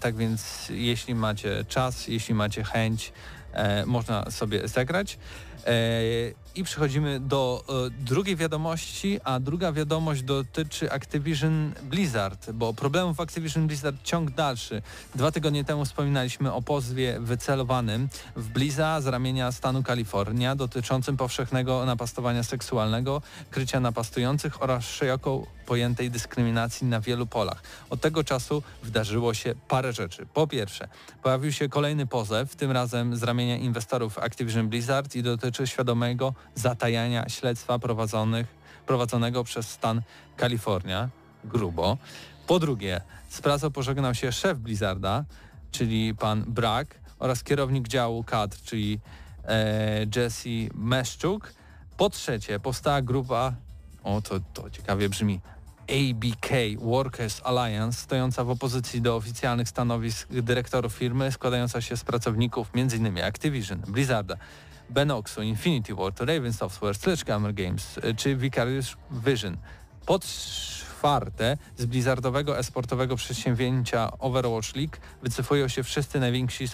tak 0.00 0.16
więc 0.16 0.68
jeśli 0.70 1.14
macie 1.14 1.64
czas, 1.68 2.08
jeśli 2.08 2.34
macie 2.34 2.64
chęć, 2.64 3.12
e, 3.52 3.86
można 3.86 4.30
sobie 4.30 4.68
zagrać. 4.68 5.18
E, 5.66 6.32
I 6.54 6.64
przechodzimy 6.64 7.20
do 7.20 7.64
e, 7.68 8.04
drugiej 8.04 8.36
wiadomości, 8.36 9.20
a 9.24 9.40
druga 9.40 9.72
wiadomość 9.72 10.22
dotyczy 10.22 10.92
Activision 10.92 11.72
Blizzard, 11.82 12.50
bo 12.50 12.74
problemów 12.74 13.20
Activision 13.20 13.66
Blizzard 13.66 13.96
ciąg 14.04 14.30
dalszy. 14.30 14.82
Dwa 15.14 15.32
tygodnie 15.32 15.64
temu 15.64 15.84
wspominaliśmy 15.84 16.52
o 16.52 16.62
pozwie 16.62 17.20
wycelowanym 17.20 18.08
w 18.36 18.48
Blizza 18.48 19.00
z 19.00 19.06
ramienia 19.06 19.52
stanu 19.52 19.82
Kalifornia 19.82 20.56
dotyczącym 20.56 21.16
powszechnego 21.16 21.86
napastowania 21.86 22.42
seksualnego, 22.42 23.22
krycia 23.50 23.80
napastujących 23.80 24.62
oraz 24.62 24.84
szeroko 24.84 25.46
pojętej 25.66 26.10
dyskryminacji 26.10 26.86
na 26.86 27.00
wielu 27.00 27.26
polach. 27.26 27.62
Od 27.90 28.00
tego 28.00 28.24
czasu 28.24 28.62
wydarzyło 28.82 29.34
się 29.34 29.54
parę 29.68 29.92
rzeczy. 29.92 30.26
Po 30.34 30.46
pierwsze, 30.46 30.88
pojawił 31.22 31.52
się 31.52 31.68
kolejny 31.68 32.06
pozew, 32.06 32.56
tym 32.56 32.70
razem 32.70 33.16
z 33.16 33.22
ramienia 33.22 33.56
inwestorów 33.56 34.18
Activision 34.18 34.68
Blizzard 34.68 35.16
i 35.16 35.22
dotyczy 35.22 35.51
świadomego 35.66 36.34
zatajania 36.54 37.28
śledztwa 37.28 37.78
prowadzonego 38.86 39.44
przez 39.44 39.70
stan 39.70 40.02
Kalifornia. 40.36 41.08
Grubo. 41.44 41.98
Po 42.46 42.58
drugie, 42.58 43.00
z 43.28 43.40
pracą 43.40 43.70
pożegnał 43.70 44.14
się 44.14 44.32
szef 44.32 44.58
Blizzarda, 44.58 45.24
czyli 45.70 46.14
pan 46.14 46.44
Brak 46.48 47.00
oraz 47.18 47.44
kierownik 47.44 47.88
działu 47.88 48.24
kadr, 48.24 48.56
czyli 48.64 49.00
e, 49.44 50.06
Jesse 50.16 50.48
Meszczuk. 50.74 51.54
Po 51.96 52.10
trzecie, 52.10 52.60
powstała 52.60 53.02
grupa, 53.02 53.54
o 54.04 54.22
to, 54.22 54.40
to 54.54 54.70
ciekawie 54.70 55.08
brzmi, 55.08 55.40
ABK 55.82 56.48
Workers 56.78 57.40
Alliance, 57.44 58.00
stojąca 58.00 58.44
w 58.44 58.50
opozycji 58.50 59.02
do 59.02 59.16
oficjalnych 59.16 59.68
stanowisk 59.68 60.28
dyrektorów 60.30 60.94
firmy, 60.94 61.32
składająca 61.32 61.80
się 61.80 61.96
z 61.96 62.04
pracowników 62.04 62.70
m.in. 62.74 63.24
Activision, 63.24 63.80
Blizzarda, 63.80 64.36
Benoxu, 64.90 65.42
Infinity 65.42 65.94
Ward, 65.94 66.20
Raven 66.20 66.52
Software, 66.52 66.96
Sledgehammer 66.96 67.54
Games 67.54 67.98
y, 67.98 68.14
czy 68.14 68.36
Vicarious 68.36 68.96
Vision. 69.10 69.56
Po 70.06 70.18
czwarte, 70.18 71.56
z 71.76 71.86
blizzardowego 71.86 72.58
esportowego 72.58 73.16
przedsięwzięcia 73.16 74.18
Overwatch 74.18 74.76
League 74.76 74.96
wycofują 75.22 75.68
się 75.68 75.82
wszyscy 75.82 76.20
najwięksi 76.20 76.64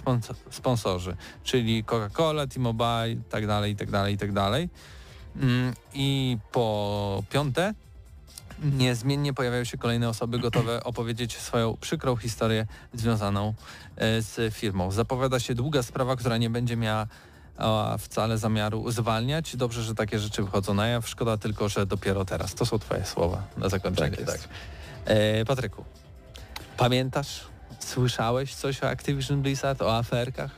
sponsorzy, 0.51 1.17
czyli 1.45 1.85
Coca-Cola, 1.85 2.47
T-Mobile, 2.47 3.23
tak 3.29 4.33
dalej. 4.33 4.69
Mm, 5.37 5.75
I 5.95 6.39
po 6.53 7.23
piąte, 7.31 7.75
niezmiennie 8.63 9.35
pojawiają 9.35 9.65
się 9.65 9.79
kolejne 9.79 10.09
osoby 10.09 10.39
gotowe 10.39 10.85
opowiedzieć 10.85 11.37
swoją 11.37 11.77
przykrą 11.77 12.17
historię 12.17 12.67
związaną 12.95 13.55
e, 13.97 14.23
z 14.23 14.55
firmą. 14.55 14.91
Zapowiada 14.91 15.41
się 15.41 15.55
długa 15.55 15.83
sprawa, 15.83 16.17
która 16.17 16.37
nie 16.37 16.51
będzie 16.51 16.77
miała 16.77 17.07
wcale 17.99 18.39
zamiaru 18.39 18.91
zwalniać. 18.91 19.57
Dobrze, 19.57 19.83
że 19.83 19.95
takie 19.95 20.19
rzeczy 20.19 20.43
wychodzą 20.43 20.75
na 20.75 20.87
jaw. 20.87 21.09
Szkoda 21.09 21.37
tylko, 21.37 21.69
że 21.69 21.87
dopiero 21.87 22.25
teraz. 22.25 22.55
To 22.55 22.67
są 22.67 22.79
twoje 22.79 23.05
słowa 23.05 23.43
na 23.57 23.69
zakończenie. 23.69 24.17
Tak, 24.17 24.27
tak. 24.27 24.49
E, 25.05 25.45
Patryku, 25.45 25.85
pamiętasz, 26.77 27.41
słyszałeś 27.79 28.55
coś 28.55 28.83
o 28.83 28.89
Activision 28.89 29.43
Blizzard, 29.43 29.83
o 29.83 29.97
aferkach? 29.97 30.51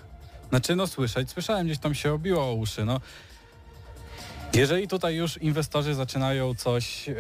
Znaczy 0.49 0.77
no 0.77 0.87
słyszeć, 0.87 1.31
słyszałem, 1.31 1.67
gdzieś 1.67 1.79
tam 1.79 1.95
się 1.95 2.13
obiło 2.13 2.45
o 2.45 2.55
uszy, 2.55 2.85
no. 2.85 3.01
Jeżeli 4.55 4.89
tutaj 4.89 5.17
już 5.17 5.37
inwestorzy 5.37 5.95
zaczynają 5.95 6.55
coś 6.55 7.07
yy, 7.07 7.15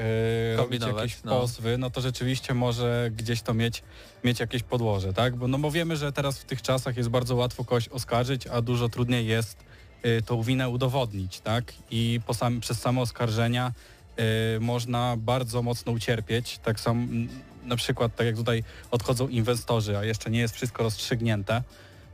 robić, 0.57 0.83
jakieś 0.83 1.22
no. 1.24 1.41
pozwy, 1.41 1.78
no 1.78 1.91
to 1.91 2.01
rzeczywiście 2.01 2.55
może 2.55 3.11
gdzieś 3.16 3.43
to 3.43 3.55
mieć, 3.55 3.83
mieć 4.24 4.41
jakieś 4.41 4.62
podłoże, 4.62 5.12
tak? 5.12 5.37
Bo, 5.37 5.49
no 5.49 5.59
bo 5.59 5.70
wiemy, 5.70 5.97
że 5.97 6.12
teraz 6.12 6.39
w 6.39 6.45
tych 6.45 6.62
czasach 6.62 6.97
jest 6.97 7.09
bardzo 7.09 7.37
łatwo 7.37 7.64
kogoś 7.64 7.89
oskarżyć, 7.89 8.47
a 8.47 8.62
dużo 8.62 8.89
trudniej 8.89 9.26
jest 9.26 9.69
tą 10.26 10.42
winę 10.42 10.68
udowodnić, 10.68 11.40
tak? 11.40 11.72
I 11.90 12.20
sam, 12.32 12.61
przez 12.61 12.80
same 12.80 13.01
oskarżenia 13.01 13.72
yy, 14.16 14.24
można 14.61 15.16
bardzo 15.18 15.62
mocno 15.62 15.92
ucierpieć. 15.92 16.59
Tak 16.59 16.80
samo 16.80 17.07
na 17.64 17.76
przykład, 17.76 18.16
tak 18.16 18.26
jak 18.26 18.36
tutaj 18.36 18.64
odchodzą 18.90 19.28
inwestorzy, 19.28 19.98
a 19.98 20.05
jeszcze 20.05 20.30
nie 20.30 20.40
jest 20.40 20.55
wszystko 20.55 20.82
rozstrzygnięte, 20.82 21.62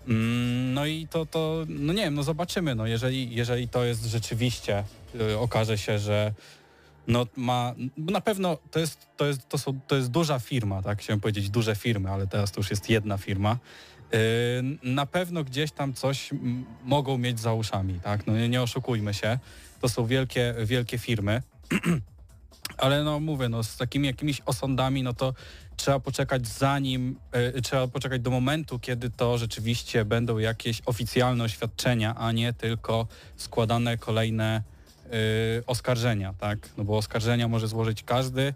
mm, 0.09 0.75
no 0.75 0.87
i 0.87 1.09
to, 1.11 1.27
to, 1.27 1.65
no 1.69 1.93
nie 1.93 2.03
wiem, 2.03 2.15
no 2.15 2.23
zobaczymy, 2.23 2.75
no 2.75 2.87
jeżeli, 2.87 3.35
jeżeli 3.35 3.69
to 3.69 3.85
jest 3.85 4.05
rzeczywiście 4.05 4.85
Y, 5.21 5.39
okaże 5.39 5.79
się, 5.79 5.99
że 5.99 6.33
no 7.09 7.27
ma, 7.37 7.75
na 7.97 8.21
pewno 8.21 8.59
to 8.71 8.79
jest, 8.79 9.07
to 9.17 9.27
jest, 9.27 9.49
to 9.49 9.59
są, 9.59 9.81
to 9.87 9.97
jest 9.97 10.11
duża 10.11 10.39
firma, 10.39 10.83
tak, 10.83 10.99
chciałem 10.99 11.21
powiedzieć 11.21 11.51
duże 11.51 11.77
firmy, 11.77 12.11
ale 12.11 12.27
teraz 12.27 12.53
to 12.53 12.61
już 12.61 12.71
jest 12.71 12.91
jedna 12.91 13.19
firma. 13.19 13.59
Yy, 14.13 14.93
na 14.93 15.07
pewno 15.07 15.45
gdzieś 15.45 15.73
tam 15.73 15.95
coś 15.95 16.31
mogą 16.85 17.19
mieć 17.19 17.41
za 17.41 17.53
uszami, 17.53 18.01
tak, 18.01 18.27
no 18.27 18.47
nie, 18.47 18.63
oszukujmy 18.63 19.15
się, 19.15 19.39
to 19.81 19.89
są 19.89 20.07
wielkie, 20.07 20.55
wielkie 20.65 20.99
firmy, 20.99 21.43
ale 22.79 23.05
no 23.05 23.21
mówię, 23.21 23.49
no 23.49 23.63
z 23.63 23.77
takimi 23.77 24.07
jakimiś 24.07 24.43
osądami, 24.47 25.03
no 25.03 25.15
to 25.15 25.35
trzeba 25.77 26.01
poczekać 26.01 26.47
zanim, 26.47 27.17
y, 27.57 27.63
trzeba 27.63 27.89
poczekać 27.89 28.23
do 28.23 28.31
momentu, 28.31 28.79
kiedy 28.79 29.11
to 29.11 29.39
rzeczywiście 29.39 30.05
będą 30.05 30.39
jakieś 30.39 30.83
oficjalne 30.87 31.45
oświadczenia, 31.45 32.15
a 32.17 32.33
nie 32.33 32.53
tylko 32.53 33.07
składane 33.37 33.99
kolejne 33.99 34.63
y, 35.07 35.67
oskarżenia, 35.67 36.35
tak? 36.39 36.59
No 36.77 36.85
bo 36.85 36.97
oskarżenia 36.97 37.49
może 37.49 37.69
złożyć 37.69 38.03
każdy, 38.03 38.55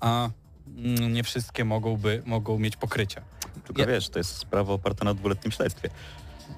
a 0.00 0.30
mm, 0.76 1.12
nie 1.12 1.22
wszystkie 1.22 1.64
mogą, 1.64 1.96
by, 1.96 2.22
mogą 2.26 2.58
mieć 2.58 2.76
pokrycie. 2.76 3.22
Tylko 3.74 3.90
Ja- 3.90 3.94
wiesz, 3.96 4.08
to 4.08 4.18
jest 4.18 4.36
sprawa 4.36 4.72
oparta 4.72 5.04
na 5.04 5.14
dwuletnim 5.14 5.52
śledztwie. 5.52 5.90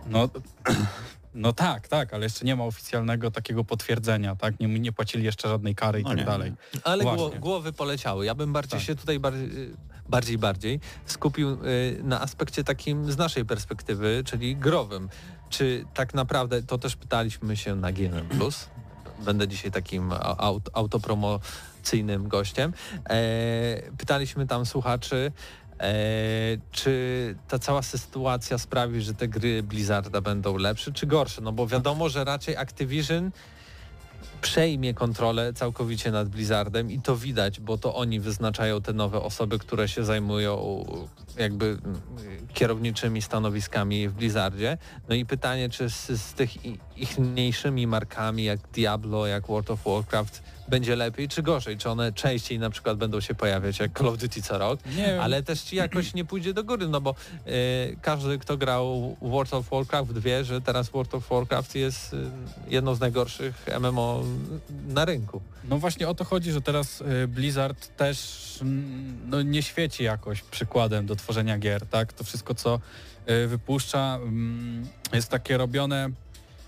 No, 0.06 0.28
no 1.34 1.52
tak, 1.52 1.88
tak, 1.88 2.14
ale 2.14 2.24
jeszcze 2.24 2.44
nie 2.44 2.56
ma 2.56 2.64
oficjalnego 2.64 3.30
takiego 3.30 3.64
potwierdzenia, 3.64 4.36
tak? 4.36 4.60
Nie, 4.60 4.68
nie 4.68 4.92
płacili 4.92 5.24
jeszcze 5.24 5.48
żadnej 5.48 5.74
kary 5.74 6.00
i 6.00 6.02
No 6.02 6.08
tak 6.08 6.18
nie, 6.18 6.24
dalej. 6.24 6.52
Ale 6.84 7.04
gło, 7.04 7.30
głowy 7.30 7.72
poleciały. 7.72 8.24
Ja 8.26 8.34
bym 8.34 8.52
bardziej 8.52 8.78
Tak. 8.80 8.86
się 8.86 8.94
tutaj 8.94 9.18
bardziej, 9.20 9.48
bardziej, 10.08 10.38
bardziej 10.38 10.80
skupił 11.06 11.50
y, 11.50 12.00
na 12.02 12.20
aspekcie 12.20 12.64
takim 12.64 13.12
z 13.12 13.16
naszej 13.16 13.44
perspektywy, 13.44 14.22
czyli 14.26 14.56
growym. 14.56 15.08
Czy 15.50 15.84
tak 15.94 16.14
naprawdę, 16.14 16.62
to 16.62 16.78
też 16.78 16.96
pytaliśmy 16.96 17.56
się 17.56 17.74
na 17.76 17.92
GNM+, 17.92 18.28
będę 19.24 19.48
dzisiaj 19.48 19.70
takim 19.70 20.12
aut, 20.38 20.70
autopromocyjnym 20.72 22.28
gościem, 22.28 22.72
e, 23.10 23.90
pytaliśmy 23.98 24.46
tam 24.46 24.66
słuchaczy, 24.66 25.32
czy 26.70 27.34
ta 27.48 27.58
cała 27.58 27.82
sytuacja 27.82 28.58
sprawi, 28.58 29.00
że 29.00 29.14
te 29.14 29.28
gry 29.28 29.62
Blizzarda 29.62 30.20
będą 30.20 30.56
lepsze 30.56 30.92
czy 30.92 31.06
gorsze? 31.06 31.40
No 31.40 31.52
bo 31.52 31.66
wiadomo, 31.66 32.08
że 32.08 32.24
raczej 32.24 32.56
Activision 32.56 33.30
przejmie 34.42 34.94
kontrolę 34.94 35.52
całkowicie 35.52 36.10
nad 36.10 36.28
Blizzardem 36.28 36.90
i 36.90 37.00
to 37.00 37.16
widać, 37.16 37.60
bo 37.60 37.78
to 37.78 37.94
oni 37.94 38.20
wyznaczają 38.20 38.80
te 38.80 38.92
nowe 38.92 39.20
osoby, 39.20 39.58
które 39.58 39.88
się 39.88 40.04
zajmują 40.04 40.84
jakby 41.38 41.66
mm, 41.66 42.00
kierowniczymi 42.54 43.22
stanowiskami 43.22 44.08
w 44.08 44.12
Blizzardzie. 44.12 44.78
No 45.08 45.14
i 45.14 45.26
pytanie, 45.26 45.68
czy 45.68 45.90
z, 45.90 46.06
z 46.06 46.32
tych 46.32 46.66
ich 46.96 47.18
mniejszymi 47.18 47.86
markami 47.86 48.44
jak 48.44 48.60
Diablo, 48.72 49.26
jak 49.26 49.46
World 49.46 49.70
of 49.70 49.84
Warcraft 49.84 50.42
będzie 50.68 50.96
lepiej 50.96 51.28
czy 51.28 51.42
gorzej? 51.42 51.78
Czy 51.78 51.90
one 51.90 52.12
częściej 52.12 52.58
na 52.58 52.70
przykład 52.70 52.98
będą 52.98 53.20
się 53.20 53.34
pojawiać 53.34 53.78
jak 53.78 53.98
Call 53.98 54.08
of 54.08 54.18
Duty 54.18 54.42
co 54.42 54.58
rok? 54.58 54.80
Nie. 54.96 55.22
Ale 55.22 55.42
też 55.42 55.60
ci 55.60 55.76
jakoś 55.76 56.14
nie 56.14 56.24
pójdzie 56.24 56.54
do 56.54 56.64
góry, 56.64 56.88
no 56.88 57.00
bo 57.00 57.14
e, 57.46 57.52
każdy, 58.02 58.38
kto 58.38 58.56
grał 58.56 59.16
World 59.22 59.54
of 59.54 59.70
Warcraft 59.70 60.18
wie, 60.18 60.44
że 60.44 60.60
teraz 60.60 60.90
World 60.90 61.14
of 61.14 61.28
Warcraft 61.28 61.74
jest 61.74 62.14
e, 62.14 62.16
jedną 62.68 62.94
z 62.94 63.00
najgorszych 63.00 63.66
MMO 63.80 64.22
na 64.88 65.04
rynku. 65.04 65.40
No 65.64 65.78
właśnie 65.78 66.08
o 66.08 66.14
to 66.14 66.24
chodzi, 66.24 66.52
że 66.52 66.60
teraz 66.60 67.00
y, 67.00 67.28
Blizzard 67.28 67.96
też 67.96 68.58
mm, 68.62 69.30
no, 69.30 69.42
nie 69.42 69.62
świeci 69.62 70.04
jakoś 70.04 70.42
przykładem 70.42 71.06
do 71.06 71.16
tworzenia 71.16 71.58
gier, 71.58 71.86
tak? 71.86 72.12
To 72.12 72.24
wszystko, 72.24 72.54
co 72.54 72.80
wypuszcza 73.46 74.18
mm, 74.22 74.86
jest 75.12 75.28
takie 75.28 75.56
robione 75.56 76.10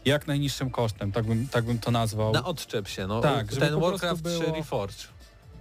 jak 0.05 0.27
najniższym 0.27 0.71
kosztem, 0.71 1.13
tak 1.13 1.25
bym, 1.25 1.49
tak 1.49 1.65
bym 1.65 1.79
to 1.79 1.91
nazwał. 1.91 2.33
Na 2.33 2.45
odczep 2.45 2.89
się, 2.89 3.07
no. 3.07 3.21
Tak, 3.21 3.53
żeby 3.53 3.67
ten 3.67 3.81
Warcraft 3.81 4.23
było- 4.23 4.41
czy 4.45 4.53
Reforged. 4.53 5.15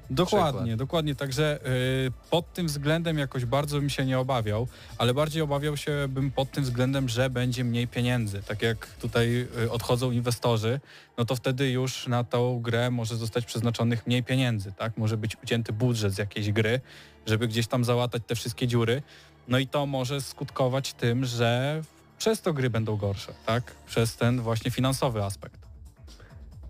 Dokładnie, 0.10 0.60
przykład. 0.60 0.78
dokładnie. 0.78 1.16
Także 1.16 1.60
y, 2.08 2.12
pod 2.30 2.54
tym 2.54 2.68
względem 2.68 3.18
jakoś 3.18 3.46
bardzo 3.46 3.80
bym 3.80 3.89
się 3.89 4.06
nie 4.06 4.20
obawiał, 4.20 4.68
ale 4.98 5.14
bardziej 5.14 5.41
obawiał 5.41 5.78
się 5.78 5.91
bym 6.10 6.32
pod 6.32 6.52
tym 6.52 6.64
względem, 6.64 7.10
że 7.10 7.30
będzie 7.30 7.64
mniej 7.64 7.88
pieniędzy. 7.88 8.44
Tak 8.48 8.62
jak 8.62 8.88
tutaj 8.88 9.48
y, 9.64 9.72
odchodzą 9.72 10.12
inwestorzy, 10.12 10.80
no 11.18 11.26
to 11.26 11.36
wtedy 11.36 11.70
już 11.72 12.08
na 12.08 12.24
tą 12.24 12.60
grę 12.62 12.91
może 12.91 13.18
zostać 13.18 13.46
przeznaczonych 13.46 14.08
mniej 14.08 14.24
pieniędzy, 14.24 14.72
tak? 14.72 14.98
Może 14.98 15.18
być 15.18 15.38
ucięty 15.44 15.74
budżet 15.74 16.14
z 16.14 16.18
jakiejś 16.18 16.52
gry, 16.52 16.82
żeby 17.26 17.48
gdzieś 17.48 17.68
tam 17.68 17.84
załatać 17.84 18.22
te 18.28 18.36
wszystkie 18.36 18.68
dziury. 18.68 19.02
No 19.48 19.60
i 19.60 19.68
to 19.68 19.86
może 19.86 20.22
skutkować 20.22 20.94
tym, 20.94 21.26
że 21.26 21.82
przez 22.24 22.42
to 22.42 22.54
gry 22.54 22.70
będą 22.70 22.98
gorsze, 22.98 23.34
tak? 23.46 23.76
Przez 23.86 24.16
ten 24.16 24.42
właśnie 24.42 24.72
finansowy 24.72 25.24
aspekt. 25.24 25.68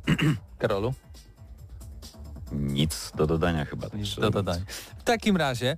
Karolu? 0.60 0.94
Nic 2.52 3.12
do 3.16 3.28
dodania 3.28 3.66
chyba. 3.66 3.88
Nic 3.94 4.16
do 4.16 4.30
dodania. 4.30 4.66
W 5.00 5.04
takim 5.04 5.38
razie 5.38 5.78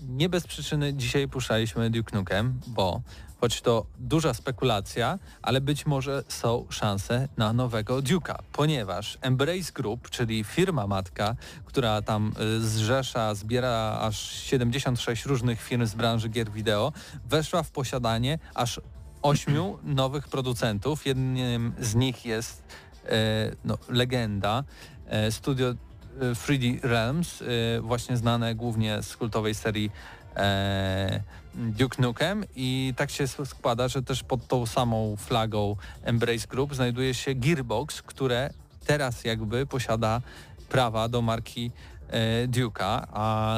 nie 0.00 0.28
bez 0.28 0.46
przyczyny 0.46 0.94
dzisiaj 0.94 1.28
puszczaliśmy 1.28 1.90
Duke 1.90 2.16
Nukem, 2.16 2.60
bo 2.66 3.00
choć 3.40 3.60
to 3.60 3.86
duża 3.98 4.34
spekulacja, 4.34 5.18
ale 5.42 5.60
być 5.60 5.86
może 5.86 6.22
są 6.28 6.66
szanse 6.70 7.28
na 7.36 7.52
nowego 7.52 7.98
Duke'a, 7.98 8.38
ponieważ 8.52 9.18
Embrace 9.20 9.72
Group, 9.74 10.10
czyli 10.10 10.44
firma 10.44 10.86
matka, 10.86 11.36
która 11.64 12.02
tam 12.02 12.32
y, 12.56 12.60
zrzesza, 12.60 13.34
zbiera 13.34 13.98
aż 14.00 14.32
76 14.32 15.26
różnych 15.26 15.62
firm 15.62 15.86
z 15.86 15.94
branży 15.94 16.28
gier 16.28 16.50
wideo, 16.50 16.92
weszła 17.24 17.62
w 17.62 17.70
posiadanie 17.70 18.38
aż 18.54 18.80
ośmiu 19.26 19.78
nowych 19.84 20.28
producentów. 20.28 21.06
Jednym 21.06 21.72
z 21.80 21.94
nich 21.94 22.24
jest 22.24 22.62
e, 23.04 23.10
no, 23.64 23.78
legenda, 23.88 24.64
e, 25.06 25.32
studio 25.32 25.68
e, 25.68 25.74
3D 26.20 26.78
Realms, 26.82 27.42
e, 27.42 27.80
właśnie 27.80 28.16
znane 28.16 28.54
głównie 28.54 29.02
z 29.02 29.16
kultowej 29.16 29.54
serii 29.54 29.90
Duke 31.54 32.02
Nukem 32.02 32.44
i 32.56 32.94
tak 32.96 33.10
się 33.10 33.28
składa, 33.28 33.88
że 33.88 34.02
też 34.02 34.22
pod 34.22 34.46
tą 34.48 34.66
samą 34.66 35.16
flagą 35.16 35.76
Embrace 36.02 36.46
Group 36.46 36.74
znajduje 36.74 37.14
się 37.14 37.34
Gearbox, 37.34 38.02
które 38.02 38.50
teraz 38.86 39.24
jakby 39.24 39.66
posiada 39.66 40.20
prawa 40.68 41.08
do 41.08 41.22
marki 41.22 41.70
Duke'a, 42.48 43.06
a 43.12 43.56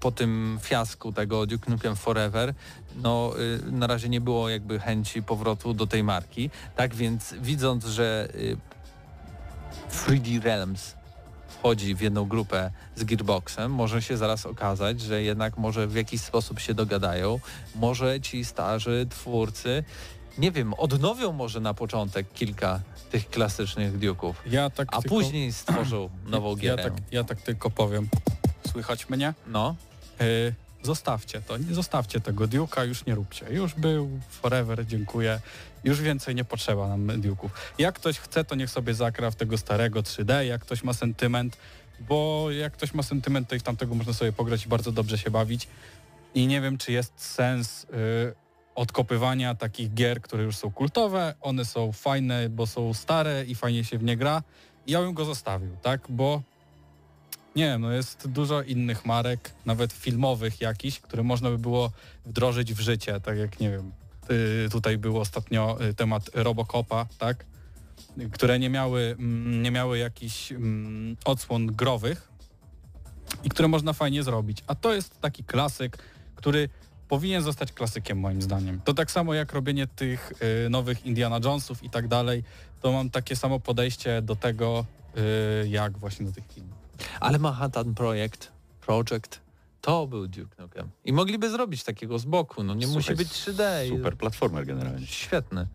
po 0.00 0.12
tym 0.12 0.58
fiasku 0.62 1.12
tego 1.12 1.46
Duke 1.46 1.70
Nukem 1.70 1.96
Forever 1.96 2.54
no 3.02 3.32
y, 3.68 3.72
na 3.72 3.86
razie 3.86 4.08
nie 4.08 4.20
było 4.20 4.48
jakby 4.48 4.78
chęci 4.78 5.22
powrotu 5.22 5.74
do 5.74 5.86
tej 5.86 6.04
marki. 6.04 6.50
Tak 6.76 6.94
więc 6.94 7.34
widząc, 7.40 7.84
że 7.84 8.28
y, 8.34 8.56
3D 9.90 10.42
Realms 10.42 10.96
wchodzi 11.48 11.94
w 11.94 12.00
jedną 12.00 12.24
grupę 12.24 12.70
z 12.96 13.04
Gearboxem, 13.04 13.72
może 13.72 14.02
się 14.02 14.16
zaraz 14.16 14.46
okazać, 14.46 15.00
że 15.00 15.22
jednak 15.22 15.58
może 15.58 15.86
w 15.86 15.94
jakiś 15.94 16.20
sposób 16.20 16.60
się 16.60 16.74
dogadają. 16.74 17.40
Może 17.74 18.20
ci 18.20 18.44
starzy 18.44 19.06
twórcy, 19.10 19.84
nie 20.38 20.52
wiem, 20.52 20.74
odnowią 20.74 21.32
może 21.32 21.60
na 21.60 21.74
początek 21.74 22.32
kilka 22.32 22.80
tych 23.10 23.30
klasycznych 23.30 23.98
Duke'ów, 23.98 24.34
Ja 24.46 24.70
tak 24.70 24.88
a 24.92 25.02
tylko- 25.02 25.08
później 25.16 25.52
stworzą 25.52 26.10
nową 26.26 26.50
Ja 26.50 26.56
gierę. 26.56 26.82
tak, 26.84 26.92
ja 27.12 27.24
tak 27.24 27.40
tylko 27.42 27.70
powiem. 27.70 28.08
Słychać 28.72 29.08
mnie? 29.08 29.34
No, 29.46 29.76
Yy, 30.20 30.54
zostawcie 30.82 31.40
to, 31.40 31.56
nie 31.56 31.74
zostawcie 31.74 32.20
tego 32.20 32.44
Duke'a, 32.44 32.86
już 32.88 33.06
nie 33.06 33.14
róbcie. 33.14 33.46
Już 33.50 33.74
był, 33.74 34.10
forever, 34.30 34.86
dziękuję. 34.86 35.40
Już 35.84 36.00
więcej 36.00 36.34
nie 36.34 36.44
potrzeba 36.44 36.88
nam 36.88 37.06
Duke'ów. 37.06 37.48
Jak 37.78 37.94
ktoś 37.94 38.18
chce, 38.18 38.44
to 38.44 38.54
niech 38.54 38.70
sobie 38.70 38.94
zagra 38.94 39.30
w 39.30 39.36
tego 39.36 39.58
starego 39.58 40.00
3D, 40.02 40.40
jak 40.40 40.60
ktoś 40.62 40.82
ma 40.84 40.92
sentyment, 40.92 41.56
bo 42.00 42.48
jak 42.50 42.72
ktoś 42.72 42.94
ma 42.94 43.02
sentyment, 43.02 43.48
to 43.48 43.54
i 43.54 43.58
w 43.58 43.62
tamtego 43.62 43.94
można 43.94 44.12
sobie 44.12 44.32
pograć 44.32 44.66
i 44.66 44.68
bardzo 44.68 44.92
dobrze 44.92 45.18
się 45.18 45.30
bawić. 45.30 45.68
I 46.34 46.46
nie 46.46 46.60
wiem, 46.60 46.78
czy 46.78 46.92
jest 46.92 47.12
sens 47.16 47.86
yy, 47.92 48.34
odkopywania 48.76 49.54
takich 49.54 49.94
gier, 49.94 50.20
które 50.20 50.44
już 50.44 50.56
są 50.56 50.70
kultowe. 50.70 51.34
One 51.40 51.64
są 51.64 51.92
fajne, 51.92 52.48
bo 52.48 52.66
są 52.66 52.94
stare 52.94 53.44
i 53.44 53.54
fajnie 53.54 53.84
się 53.84 53.98
w 53.98 54.02
nie 54.02 54.16
gra. 54.16 54.42
Ja 54.86 55.00
bym 55.00 55.14
go 55.14 55.24
zostawił, 55.24 55.76
tak? 55.82 56.00
Bo 56.08 56.42
nie 57.56 57.64
wiem, 57.64 57.80
no 57.80 57.92
jest 57.92 58.28
dużo 58.28 58.62
innych 58.62 59.06
marek, 59.06 59.50
nawet 59.66 59.92
filmowych 59.92 60.60
jakichś, 60.60 61.00
które 61.00 61.22
można 61.22 61.50
by 61.50 61.58
było 61.58 61.90
wdrożyć 62.24 62.74
w 62.74 62.80
życie, 62.80 63.20
tak 63.20 63.38
jak 63.38 63.60
nie 63.60 63.70
wiem, 63.70 63.92
y, 64.30 64.68
tutaj 64.70 64.98
był 64.98 65.20
ostatnio 65.20 65.78
y, 65.84 65.94
temat 65.94 66.30
Robocopa, 66.34 67.06
tak? 67.18 67.44
Które 68.32 68.58
nie 68.58 68.70
miały, 68.70 69.16
mm, 69.18 69.62
nie 69.62 69.70
miały 69.70 69.98
jakichś 69.98 70.52
mm, 70.52 71.16
odsłon 71.24 71.66
growych 71.66 72.28
i 73.44 73.48
które 73.48 73.68
można 73.68 73.92
fajnie 73.92 74.22
zrobić. 74.22 74.64
A 74.66 74.74
to 74.74 74.94
jest 74.94 75.20
taki 75.20 75.44
klasyk, 75.44 75.98
który 76.34 76.68
powinien 77.08 77.42
zostać 77.42 77.72
klasykiem 77.72 78.18
moim 78.18 78.42
zdaniem. 78.42 78.80
To 78.84 78.94
tak 78.94 79.10
samo 79.10 79.34
jak 79.34 79.52
robienie 79.52 79.86
tych 79.86 80.32
y, 80.66 80.70
nowych 80.70 81.06
Indiana 81.06 81.40
Jonesów 81.44 81.82
i 81.84 81.90
tak 81.90 82.08
dalej, 82.08 82.44
to 82.82 82.92
mam 82.92 83.10
takie 83.10 83.36
samo 83.36 83.60
podejście 83.60 84.22
do 84.22 84.36
tego, 84.36 84.84
y, 85.64 85.68
jak 85.68 85.98
właśnie 85.98 86.26
do 86.26 86.32
tych 86.32 86.44
filmów. 86.54 86.74
ale 87.20 87.38
Manhattan 87.38 87.94
Project, 87.94 88.52
Project, 88.86 89.40
to 89.80 90.06
był 90.06 90.26
Duke 90.28 90.62
Nukem. 90.62 90.88
I 91.04 91.12
mogliby 91.12 91.50
zrobić 91.50 91.84
takiego 91.84 92.18
z 92.18 92.24
boku, 92.24 92.62
no 92.64 92.74
nie 92.74 92.86
musi 92.86 92.98
Słuchaj, 92.98 93.16
być 93.16 93.28
3D. 93.28 93.86
i- 93.86 93.88
Super 93.88 94.16
platformer 94.16 94.66
generalnie. 94.66 95.06
Świetny. 95.06 95.66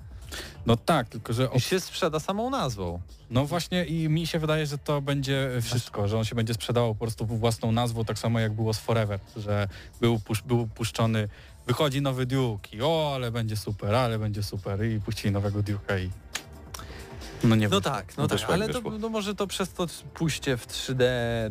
No 0.65 0.77
tak, 0.77 1.09
tylko 1.09 1.33
że 1.33 1.49
I 1.55 1.61
się 1.61 1.79
sprzeda 1.79 2.19
samą 2.19 2.49
nazwą. 2.49 2.99
No 3.29 3.45
właśnie 3.45 3.85
i 3.85 4.09
mi 4.09 4.27
się 4.27 4.39
wydaje, 4.39 4.65
że 4.65 4.77
to 4.77 5.01
będzie 5.01 5.49
wszystko, 5.61 6.07
że 6.07 6.17
on 6.17 6.25
się 6.25 6.35
będzie 6.35 6.53
sprzedawał 6.53 6.95
po 6.95 7.05
prostu 7.05 7.25
własną 7.25 7.71
nazwą, 7.71 8.05
tak 8.05 8.19
samo 8.19 8.39
jak 8.39 8.53
było 8.53 8.73
z 8.73 8.79
Forever, 8.79 9.19
że 9.37 9.67
był, 10.01 10.19
pusz, 10.19 10.41
był 10.41 10.67
puszczony, 10.67 11.29
wychodzi 11.67 12.01
nowy 12.01 12.25
Duke 12.25 12.69
i 12.75 12.81
o, 12.81 13.11
ale 13.15 13.31
będzie 13.31 13.57
super, 13.57 13.95
ale 13.95 14.19
będzie 14.19 14.43
super 14.43 14.85
i 14.85 14.99
puścili 14.99 15.31
nowego 15.31 15.59
Duke'a 15.59 15.99
i 15.99 16.09
no 17.43 17.55
nie 17.55 17.67
No 17.67 17.75
wiem. 17.75 17.81
tak, 17.81 18.17
no 18.17 18.23
No 18.23 18.27
tak, 18.29 18.49
ale 18.49 18.69
to, 18.69 18.81
no 18.99 19.09
może 19.09 19.35
to 19.35 19.47
przez 19.47 19.73
to 19.73 19.87
pójście 20.13 20.57
w 20.57 20.67
3D 20.67 21.03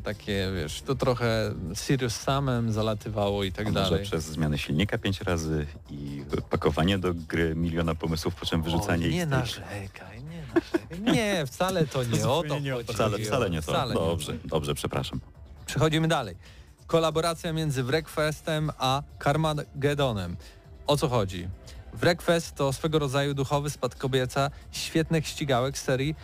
takie, 0.04 0.48
wiesz, 0.56 0.82
to 0.82 0.94
trochę 0.94 1.54
Sirius 1.74 2.16
samem 2.16 2.72
zalatywało 2.72 3.44
i 3.44 3.52
tak 3.52 3.66
A 3.66 3.70
może 3.70 3.84
dalej. 3.90 4.04
przez 4.04 4.24
zmianę 4.24 4.58
silnika 4.58 4.98
pięć 4.98 5.20
razy 5.20 5.66
i 5.90 6.24
pakowanie 6.50 6.98
do 6.98 7.14
gry 7.14 7.54
miliona 7.54 7.94
pomysłów, 7.94 8.34
po 8.34 8.46
czym 8.46 8.62
wyrzucanie 8.62 9.04
o, 9.04 9.08
ich 9.08 9.14
nie 9.14 9.20
tej- 9.20 9.28
narzekaj, 9.30 10.22
nie 10.24 10.42
narzekaj. 10.54 11.14
Nie, 11.14 11.46
wcale 11.46 11.86
to 11.86 12.04
nie 12.04 12.28
o 12.28 12.42
to 12.48 12.58
nie 12.58 12.72
chodzi. 12.72 12.92
Wcale, 12.92 13.18
wcale 13.18 13.50
nie 13.50 13.62
to. 13.62 13.72
Wcale 13.72 13.94
nie 13.94 14.00
o 14.00 14.04
to. 14.04 14.10
dobrze, 14.10 14.32
dobrze, 14.44 14.74
przepraszam. 14.74 15.20
Przechodzimy 15.66 16.08
dalej. 16.08 16.36
Kolaboracja 16.86 17.52
między 17.52 17.82
Wreckfestem 17.82 18.70
a 18.78 19.02
Carmagedonem. 19.24 20.36
O 20.86 20.96
co 20.96 21.08
chodzi? 21.08 21.48
Wreckfest 21.94 22.54
to 22.54 22.72
swego 22.72 22.98
rodzaju 22.98 23.34
duchowy 23.34 23.70
spadkobieca 23.70 24.50
świetnych 24.72 25.26
ścigałek 25.26 25.78
z 25.78 25.82
serii 25.82 26.14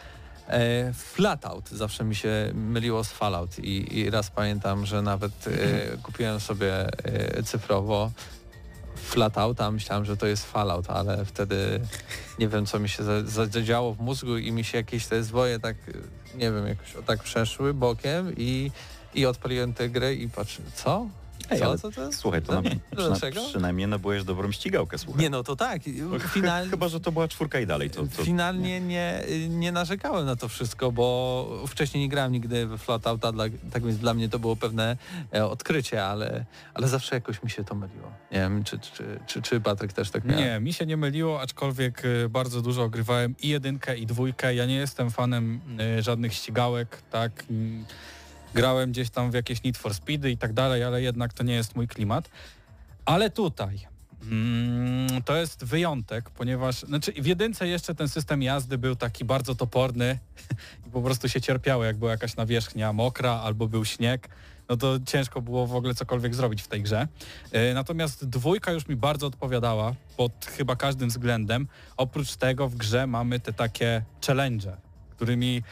e, 0.49 0.93
Flatout. 0.95 1.69
Zawsze 1.71 2.05
mi 2.05 2.14
się 2.14 2.51
myliło 2.55 3.05
z 3.05 3.09
Fallout 3.12 3.59
i, 3.59 3.99
i 3.99 4.11
raz 4.11 4.31
pamiętam, 4.31 4.87
że 4.87 5.03
nawet 5.03 5.33
e, 5.47 5.51
kupiłem 6.03 6.41
sobie 6.41 6.87
e, 7.05 7.43
cyfrowo 7.43 8.11
Flatouta, 8.97 9.71
myślałem, 9.71 10.05
że 10.05 10.17
to 10.17 10.27
jest 10.27 10.45
Fallout, 10.53 10.91
ale 10.91 11.25
wtedy 11.25 11.81
nie 12.39 12.49
wiem, 12.49 12.67
co 12.67 12.79
mi 12.79 12.89
się 12.89 13.05
za- 13.05 13.23
za- 13.25 13.47
zadziało 13.47 13.95
w 13.95 14.01
mózgu 14.01 14.37
i 14.39 14.53
mi 14.53 14.64
się 14.64 14.79
jakieś 14.79 15.07
te 15.07 15.23
zwoje 15.23 15.61
tak, 15.61 15.77
nie 16.35 16.53
wiem, 16.53 16.67
jakoś 16.67 16.95
tak 17.07 17.23
przeszły 17.23 17.75
bokiem 17.75 18.33
i, 18.37 18.71
i 19.14 19.27
odpaliłem 19.27 19.75
tę 19.75 19.89
grę 19.89 20.14
i 20.14 20.29
patrzę, 20.29 20.62
co? 20.75 21.07
Ej, 21.51 21.59
co, 21.59 21.67
ale 21.67 21.79
co 21.79 21.91
to? 21.91 22.13
Słuchaj, 22.13 22.43
to 22.43 22.63
Dlaczego? 22.93 23.33
przyna, 23.33 23.49
przynajmniej 23.49 23.89
nabyłeś 23.89 24.25
dobrą 24.25 24.53
ścigałkę, 24.53 24.99
słuchaj. 24.99 25.23
Nie 25.23 25.31
no, 25.31 25.43
to 25.43 25.57
tak. 25.57 25.83
Final, 26.29 26.71
Chyba, 26.71 26.89
że 26.89 27.01
to 27.01 27.13
była 27.13 27.29
czwórka 27.29 27.61
i 27.61 27.67
dalej. 27.67 27.91
To, 27.91 28.03
to, 28.17 28.25
finalnie 28.25 28.81
nie, 28.81 29.23
nie 29.49 29.73
narzekałem 29.73 30.27
na 30.27 30.37
to 30.37 30.49
wszystko, 30.49 30.93
bo 30.93 31.49
wcześniej 31.67 32.03
nie 32.03 32.09
grałem 32.09 32.33
nigdy 32.33 32.67
we 32.67 32.79
Flatouta, 32.79 33.33
dla, 33.33 33.45
tak 33.73 33.85
więc 33.85 33.99
dla 33.99 34.15
mnie 34.15 34.29
to 34.29 34.39
było 34.39 34.57
pewne 34.57 34.97
e, 35.35 35.47
odkrycie, 35.47 36.05
ale, 36.05 36.45
ale 36.75 36.89
zawsze 36.89 37.15
jakoś 37.15 37.43
mi 37.43 37.51
się 37.51 37.65
to 37.65 37.75
myliło. 37.75 38.13
Nie 38.33 38.39
wiem, 38.39 38.65
czy, 38.65 38.79
czy, 38.79 39.21
czy, 39.27 39.43
czy 39.43 39.61
Patryk 39.61 39.93
też 39.93 40.11
tak 40.11 40.25
miał? 40.25 40.39
Nie, 40.39 40.61
mi 40.61 40.73
się 40.73 40.87
nie 40.87 40.97
myliło, 40.97 41.41
aczkolwiek 41.41 42.05
y, 42.05 42.29
bardzo 42.29 42.63
dużo 42.63 42.83
ogrywałem 42.83 43.35
i 43.43 43.49
jedynkę, 43.49 43.97
i 43.97 44.07
dwójkę. 44.07 44.55
Ja 44.55 44.67
nie 44.67 44.75
jestem 44.77 45.11
fanem 45.11 45.61
y, 45.99 46.03
żadnych 46.03 46.35
ścigałek, 46.35 47.03
tak. 47.11 47.45
Grałem 48.57 48.93
gdzieś 48.93 49.11
tam 49.11 49.31
w 49.31 49.35
jakieś 49.35 49.63
Need 49.63 49.77
for 49.77 49.95
Speedy 49.95 50.31
i 50.31 50.37
tak 50.37 50.53
dalej, 50.53 50.85
ale 50.85 51.03
jednak 51.03 51.33
to 51.33 51.45
nie 51.45 51.55
jest 51.55 51.77
mój 51.77 51.89
klimat. 51.89 52.31
Ale 53.05 53.31
tutaj 53.31 53.81
mm, 54.23 55.23
to 55.23 55.37
jest 55.37 55.65
wyjątek, 55.65 56.31
ponieważ 56.31 56.81
znaczy 56.81 57.13
w 57.13 57.27
jedynce 57.27 57.69
jeszcze 57.69 57.95
ten 57.95 58.09
system 58.09 58.43
jazdy 58.43 58.79
był 58.79 58.97
taki 58.97 59.25
bardzo 59.25 59.55
toporny 59.55 60.19
i 60.87 60.91
po 60.91 61.03
prostu 61.03 61.29
się 61.29 61.41
cierpiało, 61.41 61.85
jak 61.85 61.97
była 61.97 62.11
jakaś 62.11 62.37
nawierzchnia 62.37 62.93
mokra 62.93 63.33
albo 63.33 63.69
był 63.69 63.85
śnieg, 63.85 64.29
no 64.69 64.77
to 64.77 64.99
ciężko 65.07 65.43
było 65.43 65.67
w 65.67 65.75
ogóle 65.75 65.95
cokolwiek 65.95 66.35
zrobić 66.35 66.63
w 66.63 66.69
tej 66.69 66.83
grze. 66.83 67.09
E, 67.53 67.75
Natomiast 67.75 68.29
dwójka 68.29 68.73
już 68.73 68.89
mi 68.89 68.97
bardzo 68.97 69.27
odpowiadała 69.27 69.95
pod 70.17 70.47
chyba 70.57 70.77
każdym 70.77 71.09
względem. 71.09 71.69
Oprócz 71.97 72.37
tego 72.37 72.69
w 72.69 72.75
grze 72.75 73.07
mamy 73.07 73.41
te 73.41 73.53
takie 73.53 74.03
challenge, 74.27 74.77
którymi 75.11 75.63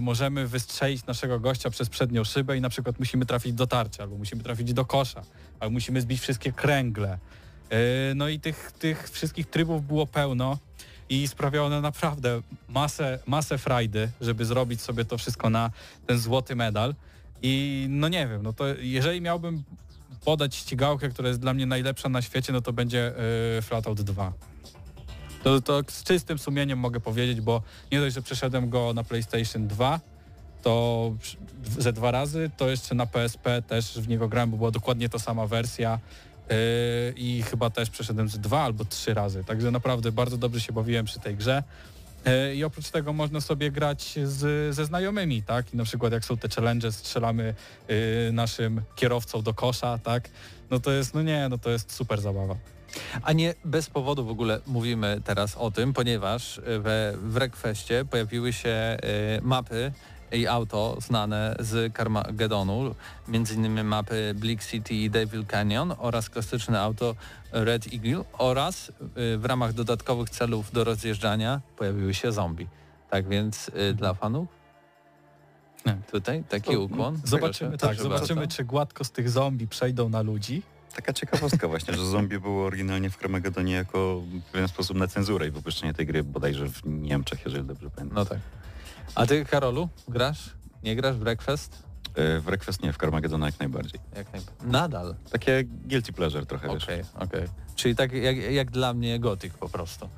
możemy 0.00 0.46
wystrzelić 0.46 1.06
naszego 1.06 1.40
gościa 1.40 1.70
przez 1.70 1.88
przednią 1.88 2.24
szybę 2.24 2.56
i 2.56 2.60
na 2.60 2.68
przykład 2.68 2.98
musimy 2.98 3.26
trafić 3.26 3.52
do 3.52 3.66
tarczy, 3.66 4.02
albo 4.02 4.18
musimy 4.18 4.42
trafić 4.42 4.72
do 4.72 4.84
kosza, 4.84 5.22
albo 5.60 5.72
musimy 5.72 6.00
zbić 6.00 6.20
wszystkie 6.20 6.52
kręgle. 6.52 7.18
E, 7.70 7.78
No 8.14 8.28
i 8.28 8.40
tych, 8.40 8.72
tych 8.72 9.10
wszystkich 9.10 9.46
trybów 9.46 9.86
było 9.86 10.06
pełno 10.06 10.58
i 11.08 11.28
sprawiało 11.28 11.66
one 11.66 11.80
naprawdę 11.80 12.40
masę, 12.68 13.18
masę 13.26 13.58
frajdy, 13.58 14.10
żeby 14.20 14.44
zrobić 14.44 14.80
sobie 14.80 15.04
to 15.04 15.18
wszystko 15.18 15.50
na 15.50 15.70
ten 16.06 16.18
złoty 16.18 16.56
medal. 16.56 16.94
I 17.42 17.86
no 17.90 18.08
nie 18.08 18.28
wiem, 18.28 18.42
no 18.42 18.52
to 18.52 18.64
jeżeli 18.78 19.20
miałbym 19.20 19.62
podać 20.24 20.54
ścigałkę, 20.54 21.08
która 21.08 21.28
jest 21.28 21.40
dla 21.40 21.54
mnie 21.54 21.66
najlepsza 21.66 22.08
na 22.08 22.22
świecie, 22.22 22.52
no 22.52 22.60
to 22.60 22.72
będzie 22.72 23.12
yy, 23.56 23.62
Flatout 23.62 24.02
2. 24.02 24.32
To, 25.44 25.60
to 25.60 25.82
z 25.88 26.04
czystym 26.04 26.38
sumieniem 26.38 26.78
mogę 26.78 27.00
powiedzieć, 27.00 27.40
bo 27.40 27.62
nie 27.92 28.00
dość, 28.00 28.14
że 28.14 28.22
przeszedłem 28.22 28.70
go 28.70 28.94
na 28.94 29.04
PlayStation 29.04 29.68
2, 29.68 30.00
to 30.62 31.14
ze 31.78 31.92
dwa 31.92 32.10
razy, 32.10 32.50
to 32.56 32.68
jeszcze 32.68 32.94
na 32.94 33.06
PSP 33.06 33.62
też 33.62 33.98
w 33.98 34.08
niego 34.08 34.28
grałem, 34.28 34.50
bo 34.50 34.56
była 34.56 34.70
dokładnie 34.70 35.08
ta 35.08 35.18
sama 35.18 35.46
wersja 35.46 35.98
yy, 36.50 36.56
i 37.16 37.42
chyba 37.42 37.70
też 37.70 37.90
przeszedłem 37.90 38.28
ze 38.28 38.38
dwa 38.38 38.62
albo 38.62 38.84
trzy 38.84 39.14
razy. 39.14 39.44
Także 39.44 39.70
naprawdę 39.70 40.12
bardzo 40.12 40.36
dobrze 40.38 40.60
się 40.60 40.72
bawiłem 40.72 41.06
przy 41.06 41.20
tej 41.20 41.36
grze. 41.36 41.62
Yy, 42.24 42.54
I 42.54 42.64
oprócz 42.64 42.90
tego 42.90 43.12
można 43.12 43.40
sobie 43.40 43.70
grać 43.70 44.18
z, 44.24 44.74
ze 44.74 44.84
znajomymi, 44.84 45.42
tak? 45.42 45.74
I 45.74 45.76
na 45.76 45.84
przykład 45.84 46.12
jak 46.12 46.24
są 46.24 46.36
te 46.36 46.48
challenge, 46.48 46.92
strzelamy 46.92 47.54
yy, 47.88 48.32
naszym 48.32 48.82
kierowcą 48.96 49.42
do 49.42 49.54
kosza, 49.54 49.98
tak? 49.98 50.30
No 50.70 50.80
to 50.80 50.92
jest, 50.92 51.14
no 51.14 51.22
nie, 51.22 51.48
no 51.48 51.58
to 51.58 51.70
jest 51.70 51.92
super 51.92 52.20
zabawa. 52.20 52.56
A 53.22 53.32
nie 53.32 53.54
bez 53.64 53.90
powodu 53.90 54.24
w 54.24 54.30
ogóle 54.30 54.60
mówimy 54.66 55.20
teraz 55.24 55.56
o 55.56 55.70
tym, 55.70 55.92
ponieważ 55.92 56.58
e, 56.58 56.62
we 56.78 57.12
w 57.16 57.32
Wreckfestie 57.32 58.04
pojawiły 58.10 58.52
się 58.52 58.68
e, 58.68 58.98
mapy 59.42 59.92
i 60.32 60.46
auto 60.46 60.96
znane 61.00 61.56
z 61.58 61.96
Carmagedonu, 61.96 62.94
między 63.28 63.54
innymi 63.54 63.82
mapy 63.82 64.34
Bleak 64.34 64.64
City 64.64 64.94
i 64.94 65.10
Devil 65.10 65.46
Canyon 65.46 65.94
oraz 65.98 66.30
klasyczne 66.30 66.80
auto 66.80 67.14
Red 67.52 67.86
Eagle 67.92 68.24
oraz 68.38 68.88
e, 68.88 69.36
w 69.38 69.44
ramach 69.44 69.72
dodatkowych 69.72 70.30
celów 70.30 70.72
do 70.72 70.84
rozjeżdżania 70.84 71.60
pojawiły 71.76 72.14
się 72.14 72.32
zombie. 72.32 72.66
Tak 73.10 73.28
więc 73.28 73.70
e, 73.74 73.92
dla 73.92 74.14
fanów 74.14 74.60
tutaj 76.10 76.44
taki 76.48 76.76
ukłon. 76.76 77.20
Zobaczymy, 77.24 77.78
tak, 77.78 77.96
zobaczymy, 77.96 78.48
czy 78.48 78.64
gładko 78.64 79.04
z 79.04 79.10
tych 79.10 79.30
zombie 79.30 79.66
przejdą 79.68 80.08
na 80.08 80.22
ludzi. 80.22 80.62
Taka 80.96 81.12
ciekawostka 81.12 81.68
właśnie, 81.68 81.94
że 81.94 82.06
zombie 82.06 82.38
było 82.38 82.64
oryginalnie 82.66 83.10
w 83.10 83.16
Carmagedonie 83.16 83.72
jako 83.74 84.22
w 84.48 84.52
pewien 84.52 84.68
sposób 84.68 84.96
na 84.96 85.06
cenzurę 85.06 85.46
i 85.46 85.50
wypuszczenie 85.50 85.94
tej 85.94 86.06
gry 86.06 86.22
bodajże 86.24 86.68
w 86.68 86.80
Niemczech, 86.84 87.40
jeżeli 87.44 87.64
dobrze 87.64 87.90
pamiętam. 87.90 88.14
No 88.18 88.24
tak. 88.24 88.38
A 89.14 89.26
ty 89.26 89.44
Karolu, 89.44 89.88
grasz? 90.08 90.50
Nie 90.82 90.96
grasz 90.96 91.16
w 91.16 91.18
Breakfast? 91.18 91.82
E, 92.14 92.40
W 92.40 92.48
Request 92.48 92.82
nie, 92.82 92.92
w 92.92 92.96
Carmagedona 92.98 93.46
jak 93.46 93.58
najbardziej. 93.60 94.00
Jak 94.16 94.32
najbardziej. 94.32 94.70
Nadal. 94.70 95.14
Takie 95.30 95.64
guilty 95.64 96.12
pleasure 96.12 96.46
trochę, 96.46 96.68
wiesz. 96.74 96.84
Okej, 96.84 97.02
okej. 97.18 97.48
Czyli 97.76 97.96
tak 97.96 98.12
jak, 98.12 98.36
jak 98.36 98.70
dla 98.70 98.94
mnie 98.94 99.18
gotyk 99.20 99.54
po 99.54 99.68
prostu. 99.68 100.08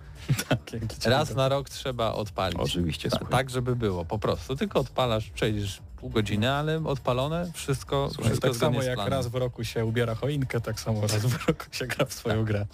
Raz 1.04 1.34
na 1.34 1.48
rok 1.48 1.68
trzeba 1.70 2.12
odpalić. 2.12 2.58
Oczywiście, 2.60 3.10
Ta, 3.10 3.18
tak, 3.18 3.50
żeby 3.50 3.76
było 3.76 4.04
po 4.04 4.18
prostu. 4.18 4.56
Tylko 4.56 4.80
odpalasz, 4.80 5.30
przejdziesz 5.30 5.82
pół 6.02 6.10
godziny, 6.10 6.50
ale 6.50 6.84
odpalone, 6.84 7.50
wszystko, 7.54 8.08
Słuchaj, 8.12 8.30
wszystko 8.30 8.48
tak 8.48 8.56
samo 8.56 8.82
jak 8.82 8.98
raz 8.98 9.26
w 9.26 9.34
roku 9.34 9.64
się 9.64 9.84
ubiera 9.84 10.14
choinkę, 10.14 10.60
tak 10.60 10.80
samo 10.80 11.00
raz 11.00 11.26
w 11.26 11.46
roku 11.48 11.64
się 11.72 11.86
gra 11.86 12.06
w 12.06 12.12
swoją 12.12 12.44
grę. 12.44 12.66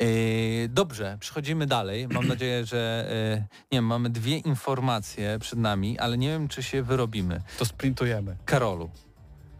Yy, 0.00 0.68
dobrze, 0.68 1.16
przechodzimy 1.20 1.66
dalej. 1.66 2.08
Mam 2.08 2.28
nadzieję, 2.34 2.66
że 2.66 3.08
yy, 3.34 3.44
nie 3.72 3.78
wiem, 3.78 3.84
mamy 3.84 4.10
dwie 4.10 4.38
informacje 4.38 5.38
przed 5.38 5.58
nami, 5.58 5.98
ale 5.98 6.18
nie 6.18 6.28
wiem, 6.28 6.48
czy 6.48 6.62
się 6.62 6.82
wyrobimy. 6.82 7.42
To 7.58 7.64
sprintujemy. 7.64 8.36
Karolu, 8.44 8.90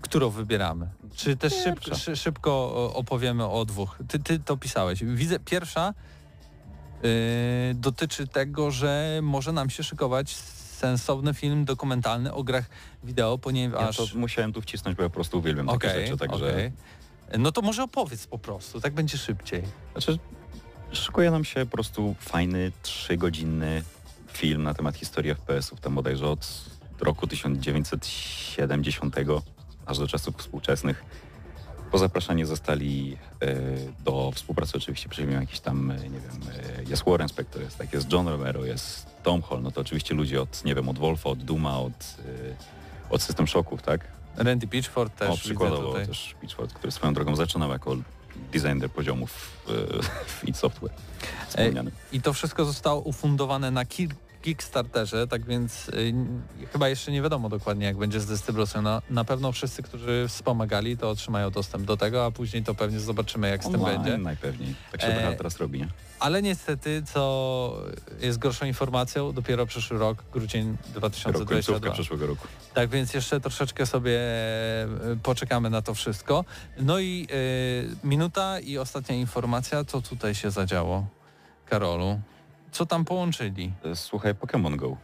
którą 0.00 0.30
wybieramy? 0.30 0.88
Czy 1.16 1.36
też 1.36 1.54
szybko, 1.54 1.96
szybko 2.14 2.72
opowiemy 2.94 3.46
o 3.46 3.64
dwóch? 3.64 3.98
Ty, 4.08 4.18
ty 4.18 4.38
to 4.38 4.56
pisałeś. 4.56 5.04
Widzę, 5.04 5.38
pierwsza 5.40 5.94
yy, 7.02 7.10
dotyczy 7.74 8.26
tego, 8.26 8.70
że 8.70 9.20
może 9.22 9.52
nam 9.52 9.70
się 9.70 9.82
szykować 9.82 10.34
sensowny 10.76 11.34
film 11.34 11.64
dokumentalny 11.64 12.32
o 12.32 12.44
grach 12.44 12.64
wideo, 13.04 13.32
Ja 13.32 13.38
ponieważ... 13.38 13.96
to 13.96 14.06
musiałem 14.14 14.52
tu 14.52 14.62
wcisnąć, 14.62 14.96
bo 14.96 15.02
ja 15.02 15.08
po 15.08 15.14
prostu 15.14 15.38
uwielbiam 15.38 15.66
takie 15.66 15.76
Okej, 15.76 16.06
rzeczy, 16.06 16.18
także... 16.18 16.50
okej. 16.50 16.72
No 17.38 17.52
to 17.52 17.62
może 17.62 17.82
opowiedz 17.82 18.26
po 18.26 18.38
prostu, 18.38 18.80
tak 18.80 18.94
będzie 18.94 19.18
szybciej. 19.18 19.62
Znaczy, 19.92 20.18
szykuje 20.92 21.30
nam 21.30 21.44
się 21.44 21.66
po 21.66 21.72
prostu 21.72 22.14
fajny, 22.20 22.72
trzygodzinny 22.82 23.82
film 24.32 24.62
na 24.62 24.74
temat 24.74 24.96
historii 24.96 25.34
FPS-ów, 25.34 25.80
tam 25.80 25.94
bodajże 25.94 26.28
od 26.28 26.64
roku 27.00 27.26
1970 27.26 29.16
aż 29.86 29.98
do 29.98 30.08
czasów 30.08 30.36
współczesnych. 30.36 31.04
Pozapraszani 31.90 32.44
zostali 32.44 33.16
e, 33.42 33.56
do 34.04 34.32
współpracy 34.34 34.76
oczywiście 34.76 35.08
przyjmują 35.08 35.40
jakiś 35.40 35.60
tam, 35.60 35.90
e, 35.90 35.94
nie 35.94 36.20
wiem, 36.20 36.40
e, 36.78 36.82
jest 36.90 37.04
Warren 37.06 37.28
Spector, 37.28 37.62
jest, 37.62 37.78
tak, 37.78 37.92
jest 37.92 38.12
John 38.12 38.28
Romero, 38.28 38.64
jest 38.64 39.15
Tom 39.26 39.42
Hall, 39.42 39.62
no 39.62 39.70
to 39.70 39.80
oczywiście 39.80 40.14
ludzie 40.14 40.42
od, 40.42 40.64
nie 40.64 40.74
wiem, 40.74 40.88
od 40.88 40.98
Wolfa, 40.98 41.30
od 41.30 41.38
Duma, 41.38 41.78
od, 41.78 41.92
e, 41.92 43.10
od 43.10 43.22
System 43.22 43.46
Shocków, 43.46 43.82
tak? 43.82 44.00
Randy 44.36 44.66
Pitchford 44.66 45.16
też 45.16 45.30
o, 45.30 45.36
przykładowo 45.36 45.82
tutaj. 45.82 46.06
też 46.06 46.34
Pitchford, 46.40 46.72
który 46.74 46.92
swoją 46.92 47.14
drogą 47.14 47.36
zaczynał 47.36 47.70
jako 47.70 47.96
designer 48.52 48.90
poziomów 48.90 49.30
e, 49.68 50.02
w 50.26 50.48
id 50.48 50.56
Software. 50.56 50.92
Wspomniany. 51.48 51.90
I 52.12 52.22
to 52.22 52.32
wszystko 52.32 52.64
zostało 52.64 53.00
ufundowane 53.00 53.70
na 53.70 53.84
kil- 53.84 54.14
Kickstarterze, 54.46 55.26
tak 55.26 55.44
więc 55.44 55.88
y, 55.88 56.14
chyba 56.72 56.88
jeszcze 56.88 57.12
nie 57.12 57.22
wiadomo 57.22 57.48
dokładnie 57.48 57.86
jak 57.86 57.96
będzie 57.96 58.20
z 58.20 58.26
dystrybucją. 58.26 58.82
Na, 58.82 59.02
na 59.10 59.24
pewno 59.24 59.52
wszyscy, 59.52 59.82
którzy 59.82 60.24
wspomagali, 60.28 60.96
to 60.96 61.10
otrzymają 61.10 61.50
dostęp 61.50 61.84
do 61.84 61.96
tego, 61.96 62.24
a 62.24 62.30
później 62.30 62.62
to 62.62 62.74
pewnie 62.74 63.00
zobaczymy 63.00 63.48
jak 63.50 63.64
z 63.64 63.70
tym 63.70 63.84
będzie. 63.84 64.18
najpewniej. 64.18 64.74
Tak 64.92 65.00
się 65.00 65.06
E, 65.06 65.36
teraz 65.36 65.56
robi, 65.56 65.78
nie? 65.78 65.88
Ale 66.20 66.42
niestety, 66.42 67.02
co 67.12 67.82
jest 68.20 68.38
gorszą 68.38 68.66
informacją, 68.66 69.32
dopiero 69.32 69.66
przyszły 69.66 69.98
rok, 69.98 70.24
grudzień 70.32 70.68
Rok, 70.70 70.76
końcówka 71.02 71.30
2022. 71.30 71.92
przyszłego 71.92 72.26
roku. 72.26 72.46
Tak 72.74 72.90
więc 72.90 73.14
jeszcze 73.14 73.40
troszeczkę 73.40 73.86
sobie 73.86 74.20
e, 74.20 74.88
poczekamy 75.22 75.70
na 75.70 75.82
to 75.82 75.94
wszystko. 75.94 76.44
No 76.78 76.98
i 76.98 77.26
e, 78.02 78.06
minuta 78.06 78.60
i 78.60 78.78
ostatnia 78.78 79.16
informacja, 79.16 79.84
co 79.84 80.02
tutaj 80.02 80.34
się 80.34 80.50
zadziało, 80.50 81.06
Karolu? 81.64 82.20
Co 82.76 82.86
tam 82.86 83.04
połączyli? 83.04 83.72
E, 83.84 83.96
Słuchaj, 83.96 84.34
Pokémon 84.34 84.76
Go. 84.76 84.96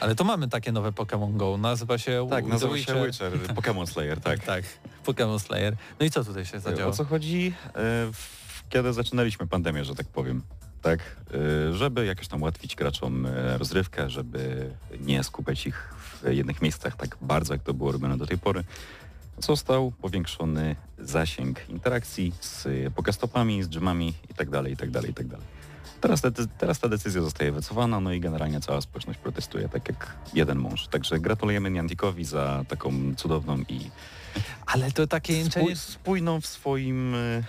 Ale 0.00 0.14
to 0.14 0.24
mamy 0.24 0.48
takie 0.48 0.72
nowe 0.72 0.92
Pokémon 0.92 1.36
Go, 1.36 1.56
nazywa 1.56 1.98
się 1.98 2.26
Tak, 2.30 2.44
The 2.44 2.50
nazywa 2.50 2.78
się 2.78 3.06
Witcher. 3.06 3.32
Pokémon 3.58 3.86
Slayer, 3.86 4.20
tak. 4.20 4.44
Tak, 4.44 4.64
Pokémon 5.06 5.38
Slayer. 5.38 5.76
No 6.00 6.06
i 6.06 6.10
co 6.10 6.24
tutaj 6.24 6.44
się 6.46 6.60
zadziało? 6.60 6.90
O 6.90 6.94
co 6.94 7.04
chodzi? 7.04 7.52
E, 7.76 8.10
Kiedy 8.68 8.92
zaczynaliśmy 8.92 9.46
pandemię, 9.46 9.84
że 9.84 9.94
tak 9.94 10.06
powiem. 10.06 10.42
Tak, 10.82 11.00
e, 11.70 11.74
żeby 11.74 12.06
jakoś 12.06 12.28
tam 12.28 12.42
ułatwić 12.42 12.76
graczom 12.76 13.26
e, 13.26 13.58
rozrywkę, 13.58 14.10
żeby 14.10 14.70
nie 15.00 15.24
skupiać 15.24 15.66
ich 15.66 15.94
w 16.22 16.32
jednych 16.32 16.62
miejscach 16.62 16.96
tak 16.96 17.16
bardzo, 17.20 17.54
jak 17.54 17.62
to 17.62 17.74
było 17.74 17.92
robione 17.92 18.18
do 18.18 18.26
tej 18.26 18.38
pory, 18.38 18.64
został 19.38 19.92
powiększony 19.92 20.76
zasięg 20.98 21.68
interakcji 21.68 22.32
z 22.40 22.68
pokestopami, 22.94 23.62
z 23.62 23.68
dżemami 23.68 24.14
itd., 24.28 24.70
itd., 24.70 25.00
itd. 25.06 25.38
Teraz, 26.00 26.20
te, 26.20 26.30
teraz 26.58 26.78
ta 26.78 26.88
decyzja 26.88 27.22
zostaje 27.22 27.52
wycofana, 27.52 28.00
no 28.00 28.12
i 28.12 28.20
generalnie 28.20 28.60
cała 28.60 28.80
społeczność 28.80 29.18
protestuje, 29.18 29.68
tak 29.68 29.88
jak 29.88 30.14
jeden 30.34 30.58
mąż. 30.58 30.88
Także 30.88 31.18
gratulujemy 31.18 31.70
Niantikowi 31.70 32.24
za 32.24 32.64
taką 32.68 33.14
cudowną 33.16 33.58
i 33.68 33.90
Ale 34.66 34.90
to 34.92 35.06
takie 35.06 35.32
jęczenie... 35.38 35.76
spój, 35.76 35.76
spójną 35.76 36.40
w 36.40 36.46
swoim... 36.46 37.14
e, 37.14 37.42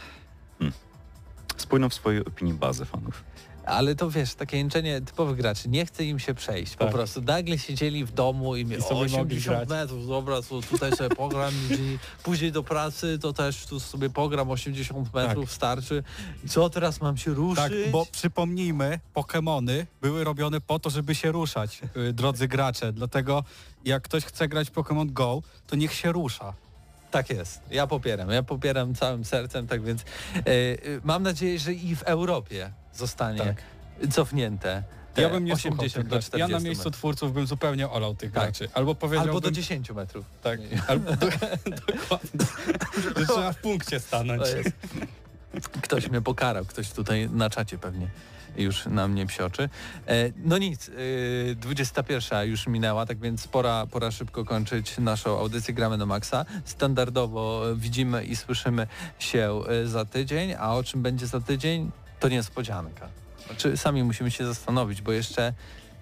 Hmm, 0.60 0.74
spójną 1.58 1.90
w 1.90 1.94
swojej 1.94 2.26
opinii 2.26 2.54
bazę 2.54 2.86
fanów. 2.86 3.24
Ale 3.70 3.96
to 3.96 4.10
wiesz, 4.10 4.34
takie 4.36 4.58
jęczenie 4.58 5.02
typowych 5.02 5.38
graczy, 5.38 5.70
nie 5.70 5.86
chce 5.86 6.06
im 6.06 6.20
się 6.20 6.34
przejść. 6.34 6.76
Po 6.76 6.84
Tak. 6.86 6.94
prostu 6.94 7.22
nagle 7.22 7.58
siedzieli 7.58 8.06
w 8.06 8.12
domu 8.12 8.56
i, 8.56 8.62
I 8.62 8.82
sobie 8.82 8.96
mogli 9.10 9.16
80 9.16 9.58
grać. 9.58 9.70
metrów, 9.70 10.08
dobra, 10.08 10.42
to 10.42 10.62
tutaj 10.62 10.92
sobie 10.96 11.16
pogram, 11.16 11.54
i 11.72 11.98
później 12.24 12.52
do 12.52 12.64
pracy 12.64 13.20
to 13.22 13.34
też 13.34 13.66
tu 13.66 13.80
sobie 13.80 14.10
pogram 14.10 14.52
80 14.52 15.14
metrów, 15.14 15.52
starczy. 15.52 16.04
I 16.46 16.50
co 16.50 16.70
teraz 16.70 17.02
mam 17.02 17.18
się 17.18 17.34
ruszyć? 17.34 17.64
Tak, 17.64 17.72
bo 17.92 18.06
przypomnijmy, 18.12 19.00
Pokémony 19.16 19.86
były 20.02 20.24
robione 20.24 20.62
po 20.62 20.80
to, 20.80 20.90
żeby 20.90 21.16
się 21.16 21.32
ruszać, 21.32 21.82
y, 22.10 22.14
drodzy 22.14 22.48
gracze. 22.48 22.94
Dlatego 22.94 23.44
jak 23.86 24.04
ktoś 24.04 24.26
chce 24.26 24.48
grać 24.48 24.70
Pokémon 24.72 25.12
Go, 25.14 25.42
to 25.68 25.76
niech 25.76 25.94
się 25.94 26.12
rusza. 26.12 26.54
Tak 27.12 27.30
jest. 27.30 27.62
Ja 27.72 27.88
popieram. 27.88 28.30
Ja 28.30 28.44
popieram 28.44 28.96
całym 28.96 29.26
sercem, 29.26 29.68
tak 29.68 29.84
więc 29.84 30.02
e, 30.02 30.44
mam 31.04 31.24
nadzieję, 31.24 31.60
że 31.60 31.74
i 31.74 31.96
w 31.96 32.04
Europie 32.04 32.72
zostanie 32.94 33.40
Tak. 33.40 33.64
cofnięte. 34.12 34.84
te 35.14 35.22
Ja 35.22 35.30
bym 35.30 35.46
nie 35.46 35.54
80 35.54 35.76
słuchał 35.76 35.90
tych 35.90 36.10
do 36.10 36.10
graczy. 36.10 36.26
Ja 36.26 36.46
40 36.48 36.52
na 36.54 36.60
miejscu 36.60 36.84
metrów. 36.84 37.00
twórców 37.00 37.34
bym 37.34 37.48
zupełnie 37.48 37.90
olał 37.90 38.16
tych 38.16 38.32
Tak. 38.32 38.44
graczy. 38.44 38.70
Albo 38.74 38.96
powiedziałbym... 38.96 39.30
Albo 39.36 39.42
do 39.42 39.52
10 39.52 39.92
metrów. 39.92 40.26
Tak, 40.44 40.60
albo 40.88 41.12
do, 41.16 41.28
dokładnie. 41.88 42.46
Że 43.18 43.26
trzeba 43.26 43.54
w 43.54 43.58
punkcie 43.62 44.00
stanąć. 44.00 44.42
Ktoś 45.82 46.10
mnie 46.10 46.22
pokarał, 46.22 46.66
ktoś 46.66 46.92
tutaj 46.92 47.30
na 47.30 47.50
czacie 47.50 47.78
pewnie 47.78 48.08
już 48.58 48.86
na 48.86 49.08
mnie 49.08 49.26
psioczy. 49.26 49.70
E, 50.08 50.32
no 50.38 50.58
nic, 50.58 50.90
e, 51.52 51.56
21 51.56 52.50
już 52.50 52.68
minęła, 52.68 53.06
tak 53.06 53.20
więc 53.20 53.48
pora, 53.48 53.86
pora 53.92 54.12
szybko 54.12 54.46
kończyć 54.46 54.98
naszą 54.98 55.40
audycję 55.40 55.74
Gramy 55.74 55.98
na 55.98 56.06
Maxa. 56.06 56.46
Standardowo 56.66 57.64
widzimy 57.76 58.24
i 58.24 58.36
słyszymy 58.36 58.88
się 59.20 59.62
e, 59.70 59.88
za 59.88 60.06
tydzień, 60.06 60.54
a 60.60 60.76
o 60.76 60.84
czym 60.84 61.02
będzie 61.02 61.28
za 61.28 61.42
tydzień, 61.42 61.92
to 62.20 62.30
niespodzianka. 62.30 63.08
Znaczy 63.46 63.78
sami 63.78 64.04
musimy 64.04 64.32
się 64.32 64.46
zastanowić, 64.46 65.02
bo 65.02 65.12
jeszcze 65.12 65.54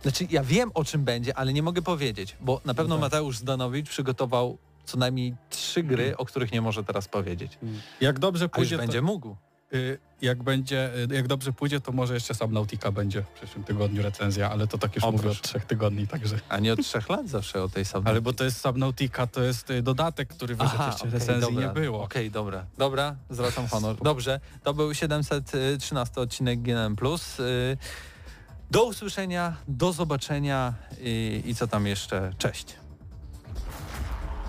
znaczy 0.02 0.28
ja 0.30 0.43
wiem 0.43 0.72
o 0.74 0.84
czym 0.84 1.04
będzie, 1.04 1.38
ale 1.38 1.54
nie 1.54 1.64
mogę 1.64 1.82
powiedzieć, 1.82 2.38
bo 2.41 2.62
na 2.66 2.74
pewno 2.74 2.95
tak. 2.95 3.02
Mateusz 3.02 3.38
Zdanowicz 3.38 3.89
przygotował 3.89 4.58
co 4.88 4.98
najmniej 4.98 5.36
trzy 5.50 5.84
gry, 5.84 6.18
o 6.18 6.26
których 6.26 6.52
nie 6.52 6.62
może 6.62 6.84
teraz 6.84 7.08
powiedzieć. 7.08 7.60
Jak 8.02 8.20
dobrze 8.20 8.44
A 8.46 8.48
już 8.48 8.52
pójdzie, 8.52 8.78
będzie 8.78 9.00
to, 9.00 9.06
mógł. 9.06 9.36
y, 9.74 10.00
jak 10.22 10.44
będzie, 10.44 10.92
y, 11.12 11.16
jak 11.16 11.28
dobrze 11.28 11.54
pójdzie, 11.54 11.82
to 11.82 11.92
może 11.92 12.14
jeszcze 12.14 12.34
Subnautica 12.34 12.92
będzie 12.92 13.22
w 13.22 13.28
przyszłym 13.28 13.64
tygodniu 13.64 14.04
recenzja, 14.04 14.52
ale 14.52 14.68
to 14.68 14.78
tak 14.78 14.96
już 14.96 15.04
O, 15.04 15.12
mówię 15.12 15.30
od 15.30 15.42
trzech 15.42 15.66
tygodni, 15.66 16.08
także. 16.08 16.40
A 16.50 16.60
nie 16.60 16.74
od 16.74 16.80
trzech 16.80 17.10
lat 17.10 17.30
zawsze 17.30 17.64
o 17.64 17.70
tej 17.70 17.86
samej. 17.86 18.10
Ale 18.12 18.22
bo 18.22 18.34
to 18.34 18.44
jest 18.44 18.62
Subnautica, 18.62 19.28
to 19.28 19.44
jest 19.44 19.70
y, 19.70 19.82
dodatek, 19.82 20.30
który 20.30 20.56
wyszedł 20.56 20.84
jeszcze 20.84 21.00
okej, 21.00 21.12
recenzji 21.12 21.54
dobra. 21.54 21.68
nie 21.68 21.74
było. 21.74 22.04
Okej, 22.04 22.32
dobra. 22.32 22.66
Dobra, 22.78 23.16
zwracam 23.30 23.68
honor. 23.74 23.96
Dobrze, 24.04 24.40
to 24.64 24.74
był 24.74 24.94
713 24.94 26.22
odcinek 26.22 26.62
GNM+. 26.62 26.96
Do 28.72 28.86
usłyszenia, 28.86 29.56
do 29.68 29.94
zobaczenia 29.94 30.74
i, 31.02 31.42
i 31.46 31.56
co 31.56 31.68
tam 31.68 31.88
jeszcze. 31.88 32.34
Cześć. 32.38 32.76